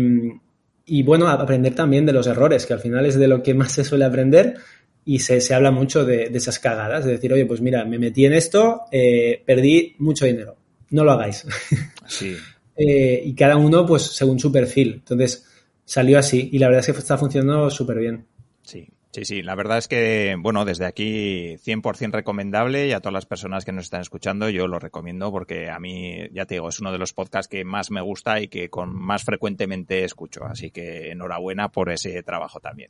bueno, 1.03 1.27
aprender 1.27 1.75
también 1.75 2.05
de 2.05 2.13
los 2.13 2.27
errores, 2.27 2.65
que 2.65 2.71
al 2.71 2.79
final 2.79 3.05
es 3.05 3.15
de 3.15 3.27
lo 3.27 3.43
que 3.43 3.53
más 3.53 3.73
se 3.73 3.83
suele 3.83 4.05
aprender 4.05 4.55
y 5.03 5.19
se, 5.19 5.53
habla 5.53 5.69
mucho 5.69 6.05
de, 6.05 6.31
esas 6.33 6.59
cagadas, 6.59 7.03
de 7.03 7.11
decir, 7.11 7.33
oye, 7.33 7.45
pues 7.45 7.59
mira, 7.59 7.83
me 7.83 7.99
metí 7.99 8.25
en 8.25 8.31
esto, 8.31 8.83
eh, 8.89 9.43
perdí 9.45 9.97
mucho 9.99 10.25
dinero, 10.25 10.55
no 10.91 11.03
lo 11.03 11.11
hagáis. 11.11 11.45
Sí. 12.07 12.35
Eh, 12.75 13.23
y 13.25 13.33
cada 13.33 13.55
uno, 13.55 13.85
pues, 13.85 14.01
según 14.03 14.39
su 14.39 14.51
perfil. 14.51 14.95
Entonces, 14.95 15.45
salió 15.85 16.19
así 16.19 16.49
y 16.51 16.59
la 16.59 16.67
verdad 16.67 16.81
es 16.81 16.93
que 16.93 16.99
está 16.99 17.17
funcionando 17.17 17.69
súper 17.69 17.97
bien. 17.97 18.25
Sí, 18.61 18.87
Sí, 19.13 19.25
sí, 19.25 19.43
la 19.43 19.53
verdad 19.53 19.77
es 19.77 19.87
que, 19.87 20.35
bueno, 20.39 20.65
desde 20.65 20.87
aquí 20.87 21.55
100% 21.63 22.13
recomendable 22.13 22.87
y 22.87 22.93
a 22.93 22.99
todas 22.99 23.13
las 23.13 23.27
personas 23.27 23.63
que 23.63 23.71
nos 23.71 23.83
están 23.83 24.01
escuchando 24.01 24.49
yo 24.49 24.67
lo 24.67 24.79
recomiendo 24.79 25.31
porque 25.31 25.69
a 25.69 25.79
mí, 25.79 26.27
ya 26.31 26.47
te 26.47 26.55
digo, 26.55 26.69
es 26.69 26.79
uno 26.79 26.91
de 26.91 26.97
los 26.97 27.13
podcasts 27.13 27.47
que 27.47 27.63
más 27.63 27.91
me 27.91 28.01
gusta 28.01 28.41
y 28.41 28.47
que 28.47 28.69
con 28.69 28.91
más 28.95 29.23
frecuentemente 29.23 30.03
escucho. 30.03 30.45
Así 30.45 30.71
que 30.71 31.11
enhorabuena 31.11 31.69
por 31.69 31.91
ese 31.91 32.23
trabajo 32.23 32.59
también. 32.59 32.89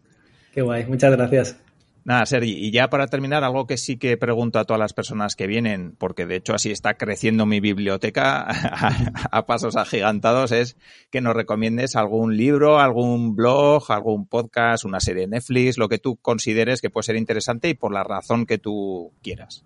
Qué 0.53 0.61
guay, 0.61 0.85
muchas 0.85 1.11
gracias. 1.11 1.57
Nada, 2.05 2.25
Sergi, 2.25 2.51
y 2.51 2.71
ya 2.71 2.89
para 2.89 3.07
terminar, 3.07 3.45
algo 3.45 3.65
que 3.65 3.77
sí 3.77 3.95
que 3.95 4.17
pregunto 4.17 4.59
a 4.59 4.65
todas 4.65 4.79
las 4.79 4.91
personas 4.91 5.35
que 5.37 5.47
vienen, 5.47 5.95
porque 5.97 6.25
de 6.25 6.35
hecho 6.35 6.53
así 6.53 6.69
está 6.69 6.95
creciendo 6.95 7.45
mi 7.45 7.61
biblioteca 7.61 8.45
a, 9.31 9.45
pasos 9.45 9.77
agigantados, 9.77 10.51
es 10.51 10.75
que 11.11 11.21
nos 11.21 11.33
recomiendes 11.33 11.95
algún 11.95 12.35
libro, 12.35 12.79
algún 12.79 13.37
blog, 13.37 13.89
algún 13.89 14.27
podcast, 14.27 14.83
una 14.83 14.99
serie 14.99 15.21
de 15.21 15.27
Netflix, 15.29 15.77
lo 15.77 15.87
que 15.87 15.97
tú 15.97 16.17
consideres 16.17 16.81
que 16.81 16.89
puede 16.89 17.05
ser 17.05 17.15
interesante 17.15 17.69
y 17.69 17.73
por 17.73 17.93
la 17.93 18.03
razón 18.03 18.45
que 18.45 18.57
tú 18.57 19.13
quieras. 19.21 19.63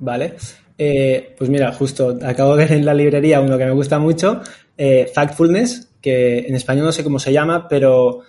Vale, 0.00 0.34
eh, 0.78 1.36
pues 1.38 1.48
mira, 1.48 1.72
justo 1.72 2.18
acabo 2.24 2.56
de 2.56 2.64
ver 2.64 2.72
en 2.72 2.86
la 2.86 2.94
librería 2.94 3.40
uno 3.40 3.56
que 3.56 3.66
me 3.66 3.72
gusta 3.72 4.00
mucho, 4.00 4.40
eh, 4.76 5.08
Factfulness, 5.14 5.92
que 6.00 6.40
en 6.40 6.56
español 6.56 6.86
no 6.86 6.92
sé 6.92 7.04
cómo 7.04 7.20
se 7.20 7.32
llama, 7.32 7.68
pero, 7.68 8.22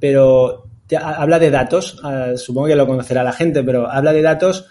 pero 0.00 0.69
habla 0.96 1.38
de 1.38 1.50
datos, 1.50 2.00
ah, 2.02 2.32
supongo 2.36 2.68
que 2.68 2.76
lo 2.76 2.86
conocerá 2.86 3.22
la 3.22 3.32
gente, 3.32 3.62
pero 3.62 3.90
habla 3.90 4.12
de 4.12 4.22
datos 4.22 4.66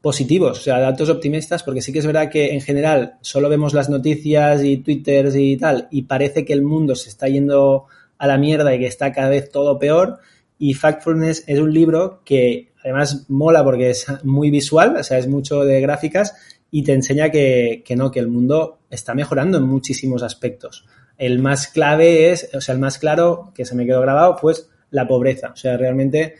positivos, 0.00 0.60
o 0.60 0.62
sea, 0.62 0.78
datos 0.78 1.08
optimistas, 1.08 1.62
porque 1.62 1.82
sí 1.82 1.92
que 1.92 1.98
es 1.98 2.06
verdad 2.06 2.30
que 2.30 2.54
en 2.54 2.60
general 2.60 3.14
solo 3.22 3.48
vemos 3.48 3.74
las 3.74 3.88
noticias 3.88 4.62
y 4.62 4.76
twitters 4.76 5.34
y 5.34 5.56
tal, 5.56 5.88
y 5.90 6.02
parece 6.02 6.44
que 6.44 6.52
el 6.52 6.62
mundo 6.62 6.94
se 6.94 7.08
está 7.08 7.26
yendo 7.28 7.86
a 8.18 8.26
la 8.26 8.38
mierda 8.38 8.74
y 8.74 8.78
que 8.78 8.86
está 8.86 9.12
cada 9.12 9.28
vez 9.28 9.50
todo 9.50 9.78
peor. 9.78 10.18
Y 10.58 10.74
Factfulness 10.74 11.44
es 11.46 11.58
un 11.58 11.72
libro 11.72 12.22
que 12.24 12.72
además 12.82 13.26
mola 13.28 13.62
porque 13.64 13.90
es 13.90 14.06
muy 14.22 14.50
visual, 14.50 14.96
o 14.96 15.02
sea, 15.02 15.18
es 15.18 15.26
mucho 15.26 15.64
de 15.64 15.80
gráficas 15.80 16.34
y 16.70 16.82
te 16.82 16.92
enseña 16.92 17.30
que, 17.30 17.82
que 17.84 17.96
no, 17.96 18.10
que 18.10 18.20
el 18.20 18.28
mundo 18.28 18.78
está 18.90 19.14
mejorando 19.14 19.58
en 19.58 19.64
muchísimos 19.64 20.22
aspectos. 20.22 20.86
El 21.18 21.40
más 21.40 21.68
clave 21.68 22.30
es, 22.30 22.50
o 22.54 22.60
sea, 22.60 22.74
el 22.74 22.80
más 22.80 22.98
claro 22.98 23.52
que 23.54 23.64
se 23.64 23.74
me 23.74 23.86
quedó 23.86 24.00
grabado, 24.02 24.36
pues 24.40 24.68
la 24.90 25.06
pobreza. 25.06 25.50
O 25.52 25.56
sea, 25.56 25.76
realmente 25.76 26.34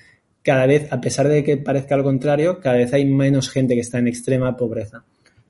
cada 0.46 0.66
vez, 0.66 0.86
a 0.92 1.00
pesar 1.00 1.28
de 1.28 1.42
que 1.42 1.56
parezca 1.56 1.96
lo 1.96 2.04
contrario, 2.04 2.60
cada 2.60 2.76
vez 2.76 2.92
hay 2.92 3.04
menos 3.04 3.50
gente 3.50 3.74
que 3.74 3.80
está 3.80 3.98
en 3.98 4.06
extrema 4.06 4.56
pobreza 4.56 5.02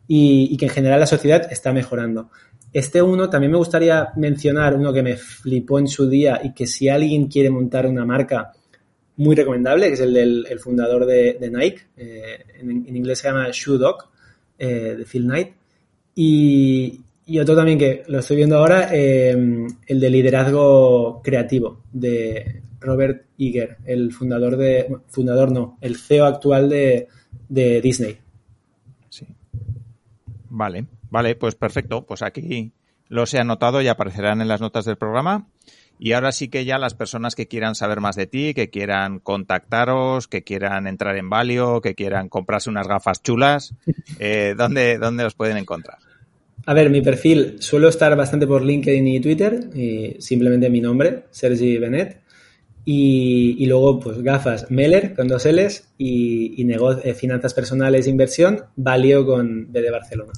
y, 0.09 0.57
que 0.57 0.65
en 0.65 0.71
general 0.71 1.01
la 1.01 1.07
sociedad 1.07 1.47
está 1.53 1.71
mejorando. 1.73 2.31
Este 2.73 3.03
uno 3.03 3.29
también 3.29 3.53
me 3.53 3.59
gustaría 3.59 4.09
mencionar 4.17 4.75
uno 4.75 4.95
que 4.95 5.03
me 5.03 5.17
flipó 5.17 5.79
en 5.79 5.89
su 5.89 6.09
día 6.09 6.41
y 6.43 6.55
que 6.55 6.67
si 6.67 6.89
alguien 6.89 7.27
quiere 7.27 7.51
montar 7.51 7.87
una 7.87 8.07
marca 8.07 8.53
muy 9.17 9.35
recomendable, 9.35 9.89
que 9.89 9.95
es 9.95 10.01
el 10.01 10.15
del 10.15 10.59
fundador 10.61 11.05
de, 11.05 11.51
Nike, 11.51 11.83
eh, 11.99 12.45
en, 12.61 12.97
inglés 12.97 13.19
se 13.19 13.29
llama 13.29 13.49
Shoe 13.53 13.79
Dog, 13.79 14.09
eh, 14.59 14.95
de 14.97 15.05
Phil 15.05 15.25
Knight. 15.25 15.49
Y, 16.15 17.01
otro 17.39 17.57
también 17.57 17.79
que 17.79 18.05
lo 18.09 18.21
estoy 18.21 18.39
viendo 18.39 18.57
ahora, 18.57 18.89
eh, 18.93 19.37
el 19.87 20.01
de 20.01 20.11
liderazgo 20.11 21.21
creativo 21.23 21.83
de 21.93 22.63
Robert 22.87 23.27
Iger, 23.37 23.79
el 23.85 24.13
fundador 24.13 24.57
de, 24.57 24.97
fundador 25.09 25.53
no, 25.53 25.77
el 25.81 25.97
CEO 25.97 26.25
actual 26.25 26.69
de, 26.69 27.09
Disney. 27.49 28.19
Sí. 29.11 29.27
Vale, 30.49 30.87
vale, 31.11 31.35
pues 31.35 31.55
perfecto. 31.55 32.07
Pues 32.07 32.23
aquí 32.23 32.73
los 33.09 33.35
he 33.35 33.39
anotado 33.39 33.83
y 33.83 33.89
aparecerán 33.89 34.41
en 34.41 34.49
las 34.49 34.61
notas 34.61 34.85
del 34.85 34.97
programa. 34.97 35.49
Y 35.99 36.13
ahora 36.13 36.31
sí 36.31 36.49
que 36.49 36.65
ya 36.65 36.79
las 36.79 36.95
personas 36.95 37.35
que 37.35 37.49
quieran 37.49 37.75
saber 37.75 38.01
más 38.01 38.17
de 38.17 38.27
ti, 38.27 38.53
que 38.53 38.69
quieran 38.69 39.19
contactaros, 39.19 40.29
que 40.29 40.45
quieran 40.45 40.87
entrar 40.87 41.17
en 41.17 41.31
Valio, 41.31 41.81
que 41.81 41.95
quieran 41.95 42.29
comprarse 42.29 42.69
unas 42.69 42.87
gafas 42.87 43.23
chulas, 43.23 43.75
eh, 44.19 44.55
¿dónde, 44.57 44.99
¿dónde 44.99 45.25
os 45.25 45.35
pueden 45.35 45.57
encontrar? 45.57 45.99
A 46.67 46.75
ver, 46.75 46.91
mi 46.91 47.01
perfil 47.01 47.57
suelo 47.61 47.89
estar 47.89 48.17
bastante 48.17 48.47
por 48.47 48.65
LinkedIn 48.65 49.07
y 49.07 49.21
Twitter, 49.21 49.71
y 49.73 50.17
simplemente 50.19 50.69
mi 50.69 50.81
nombre, 50.81 51.25
Sergi 51.31 51.79
Benet. 51.79 52.26
Y, 52.89 53.67
luego, 53.67 53.99
pues 53.99 54.23
gafas 54.23 54.71
Meller 54.71 55.13
con 55.13 55.27
dos 55.27 55.45
L's 55.45 55.89
y, 55.99 56.55
y 56.57 56.73
eh, 56.73 57.15
finanzas 57.15 57.53
personales 57.53 58.07
e 58.07 58.11
inversión, 58.11 58.63
Valio 58.77 59.27
con 59.27 59.73
B 59.73 59.83
de 59.83 59.91
Barcelona. 59.91 60.33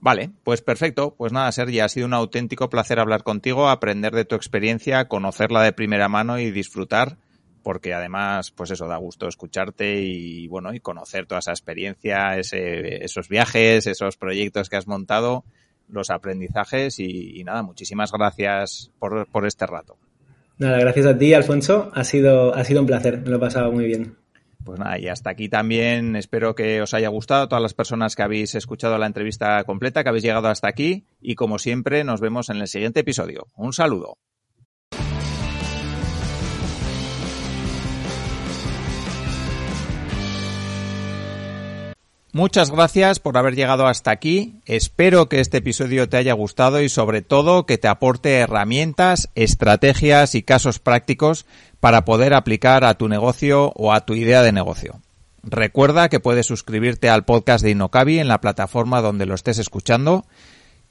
Vale, 0.00 0.30
pues 0.42 0.62
perfecto. 0.62 1.14
Pues 1.16 1.32
nada, 1.32 1.52
Sergi, 1.52 1.78
ha 1.78 1.88
sido 1.88 2.06
un 2.06 2.14
auténtico 2.14 2.68
placer 2.70 2.98
hablar 2.98 3.22
contigo, 3.22 3.68
aprender 3.68 4.14
de 4.16 4.24
tu 4.24 4.34
experiencia, 4.34 5.06
conocerla 5.06 5.62
de 5.62 5.72
primera 5.72 6.08
mano 6.08 6.40
y 6.40 6.50
disfrutar, 6.50 7.18
porque 7.62 7.94
además, 7.94 8.50
pues 8.50 8.72
eso, 8.72 8.88
da 8.88 8.96
gusto 8.96 9.28
escucharte 9.28 10.00
y 10.00 10.48
bueno, 10.48 10.74
y 10.74 10.80
conocer 10.80 11.26
toda 11.26 11.38
esa 11.38 11.52
experiencia, 11.52 12.36
ese, 12.36 13.04
esos 13.04 13.28
viajes, 13.28 13.86
esos 13.86 14.16
proyectos 14.16 14.68
que 14.68 14.76
has 14.76 14.88
montado, 14.88 15.44
los 15.88 16.10
aprendizajes 16.10 16.98
y, 16.98 17.38
y 17.38 17.44
nada, 17.44 17.62
muchísimas 17.62 18.10
gracias 18.10 18.90
por, 18.98 19.28
por 19.28 19.46
este 19.46 19.66
rato. 19.66 19.96
Nada, 20.58 20.78
gracias 20.78 21.06
a 21.06 21.18
ti, 21.18 21.34
Alfonso. 21.34 21.90
Ha 21.94 22.04
sido, 22.04 22.54
ha 22.54 22.64
sido 22.64 22.80
un 22.80 22.86
placer, 22.86 23.20
me 23.20 23.30
lo 23.30 23.36
he 23.36 23.40
pasado 23.40 23.70
muy 23.72 23.84
bien. 23.84 24.16
Pues 24.64 24.80
nada, 24.80 24.98
y 24.98 25.06
hasta 25.06 25.30
aquí 25.30 25.48
también 25.48 26.16
espero 26.16 26.56
que 26.56 26.82
os 26.82 26.92
haya 26.92 27.08
gustado 27.08 27.46
todas 27.46 27.62
las 27.62 27.72
personas 27.72 28.16
que 28.16 28.22
habéis 28.22 28.54
escuchado 28.56 28.98
la 28.98 29.06
entrevista 29.06 29.62
completa, 29.62 30.02
que 30.02 30.08
habéis 30.08 30.24
llegado 30.24 30.48
hasta 30.48 30.66
aquí 30.66 31.04
y 31.20 31.36
como 31.36 31.58
siempre 31.58 32.02
nos 32.02 32.20
vemos 32.20 32.48
en 32.48 32.56
el 32.56 32.66
siguiente 32.66 33.00
episodio. 33.00 33.46
Un 33.54 33.72
saludo. 33.72 34.18
Muchas 42.36 42.70
gracias 42.70 43.18
por 43.18 43.38
haber 43.38 43.56
llegado 43.56 43.86
hasta 43.86 44.10
aquí. 44.10 44.60
Espero 44.66 45.26
que 45.26 45.40
este 45.40 45.56
episodio 45.56 46.06
te 46.06 46.18
haya 46.18 46.34
gustado 46.34 46.82
y 46.82 46.90
sobre 46.90 47.22
todo 47.22 47.64
que 47.64 47.78
te 47.78 47.88
aporte 47.88 48.34
herramientas, 48.34 49.30
estrategias 49.34 50.34
y 50.34 50.42
casos 50.42 50.78
prácticos 50.78 51.46
para 51.80 52.04
poder 52.04 52.34
aplicar 52.34 52.84
a 52.84 52.92
tu 52.92 53.08
negocio 53.08 53.72
o 53.74 53.90
a 53.90 54.04
tu 54.04 54.12
idea 54.12 54.42
de 54.42 54.52
negocio. 54.52 55.00
Recuerda 55.44 56.10
que 56.10 56.20
puedes 56.20 56.44
suscribirte 56.44 57.08
al 57.08 57.24
podcast 57.24 57.64
de 57.64 57.70
Innocabi 57.70 58.18
en 58.18 58.28
la 58.28 58.42
plataforma 58.42 59.00
donde 59.00 59.24
lo 59.24 59.34
estés 59.34 59.56
escuchando, 59.56 60.26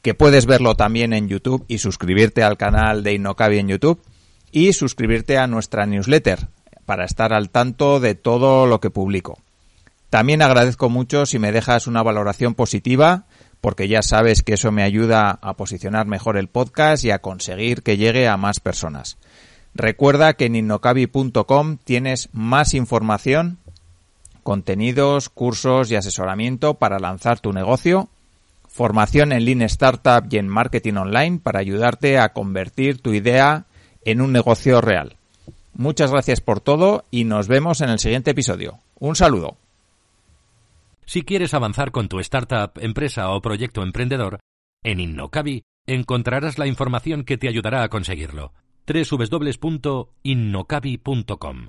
que 0.01 0.15
puedes 0.15 0.47
verlo 0.47 0.73
también 0.73 1.13
en 1.13 1.27
YouTube 1.27 1.63
y 1.67 1.77
suscribirte 1.77 2.41
al 2.41 2.57
canal 2.57 3.03
de 3.03 3.13
Innocabi 3.13 3.59
en 3.59 3.67
YouTube 3.67 4.01
y 4.51 4.73
suscribirte 4.73 5.37
a 5.37 5.45
nuestra 5.45 5.85
newsletter 5.85 6.47
para 6.87 7.05
estar 7.05 7.33
al 7.33 7.51
tanto 7.51 7.99
de 7.99 8.15
todo 8.15 8.65
lo 8.65 8.79
que 8.79 8.89
publico. 8.89 9.44
También 10.15 10.41
agradezco 10.41 10.89
mucho 10.89 11.25
si 11.25 11.39
me 11.39 11.51
dejas 11.51 11.87
una 11.87 12.01
valoración 12.01 12.53
positiva, 12.53 13.25
porque 13.59 13.89
ya 13.89 14.01
sabes 14.01 14.43
que 14.43 14.53
eso 14.53 14.71
me 14.71 14.83
ayuda 14.83 15.39
a 15.41 15.55
posicionar 15.55 16.07
mejor 16.07 16.37
el 16.37 16.47
podcast 16.47 17.03
y 17.03 17.11
a 17.11 17.19
conseguir 17.19 17.83
que 17.83 17.97
llegue 17.97 18.29
a 18.29 18.37
más 18.37 18.61
personas. 18.61 19.17
Recuerda 19.73 20.35
que 20.35 20.45
en 20.45 20.55
innocabi.com 20.55 21.79
tienes 21.83 22.29
más 22.31 22.75
información, 22.75 23.57
contenidos, 24.41 25.27
cursos 25.27 25.91
y 25.91 25.97
asesoramiento 25.97 26.75
para 26.75 26.97
lanzar 26.97 27.41
tu 27.41 27.51
negocio, 27.51 28.07
formación 28.69 29.33
en 29.33 29.43
Lean 29.43 29.63
Startup 29.63 30.25
y 30.31 30.37
en 30.37 30.47
marketing 30.47 30.93
online 30.93 31.41
para 31.43 31.59
ayudarte 31.59 32.19
a 32.19 32.31
convertir 32.31 33.01
tu 33.01 33.11
idea 33.11 33.65
en 34.05 34.21
un 34.21 34.31
negocio 34.31 34.79
real. 34.79 35.17
Muchas 35.73 36.09
gracias 36.09 36.39
por 36.39 36.61
todo 36.61 37.03
y 37.11 37.25
nos 37.25 37.49
vemos 37.49 37.81
en 37.81 37.89
el 37.89 37.99
siguiente 37.99 38.31
episodio. 38.31 38.79
Un 38.97 39.17
saludo. 39.17 39.57
Si 41.05 41.21
quieres 41.21 41.53
avanzar 41.53 41.91
con 41.91 42.07
tu 42.07 42.19
startup, 42.19 42.79
empresa 42.79 43.29
o 43.29 43.39
proyecto 43.41 43.83
emprendedor, 43.83 44.39
en 44.83 44.99
Innocabi 44.99 45.61
encontrarás 45.85 46.57
la 46.57 46.65
información 46.67 47.23
que 47.23 47.37
te 47.37 47.47
ayudará 47.47 47.83
a 47.83 47.89
conseguirlo. 47.89 48.53
www.innocabi.com 48.87 51.67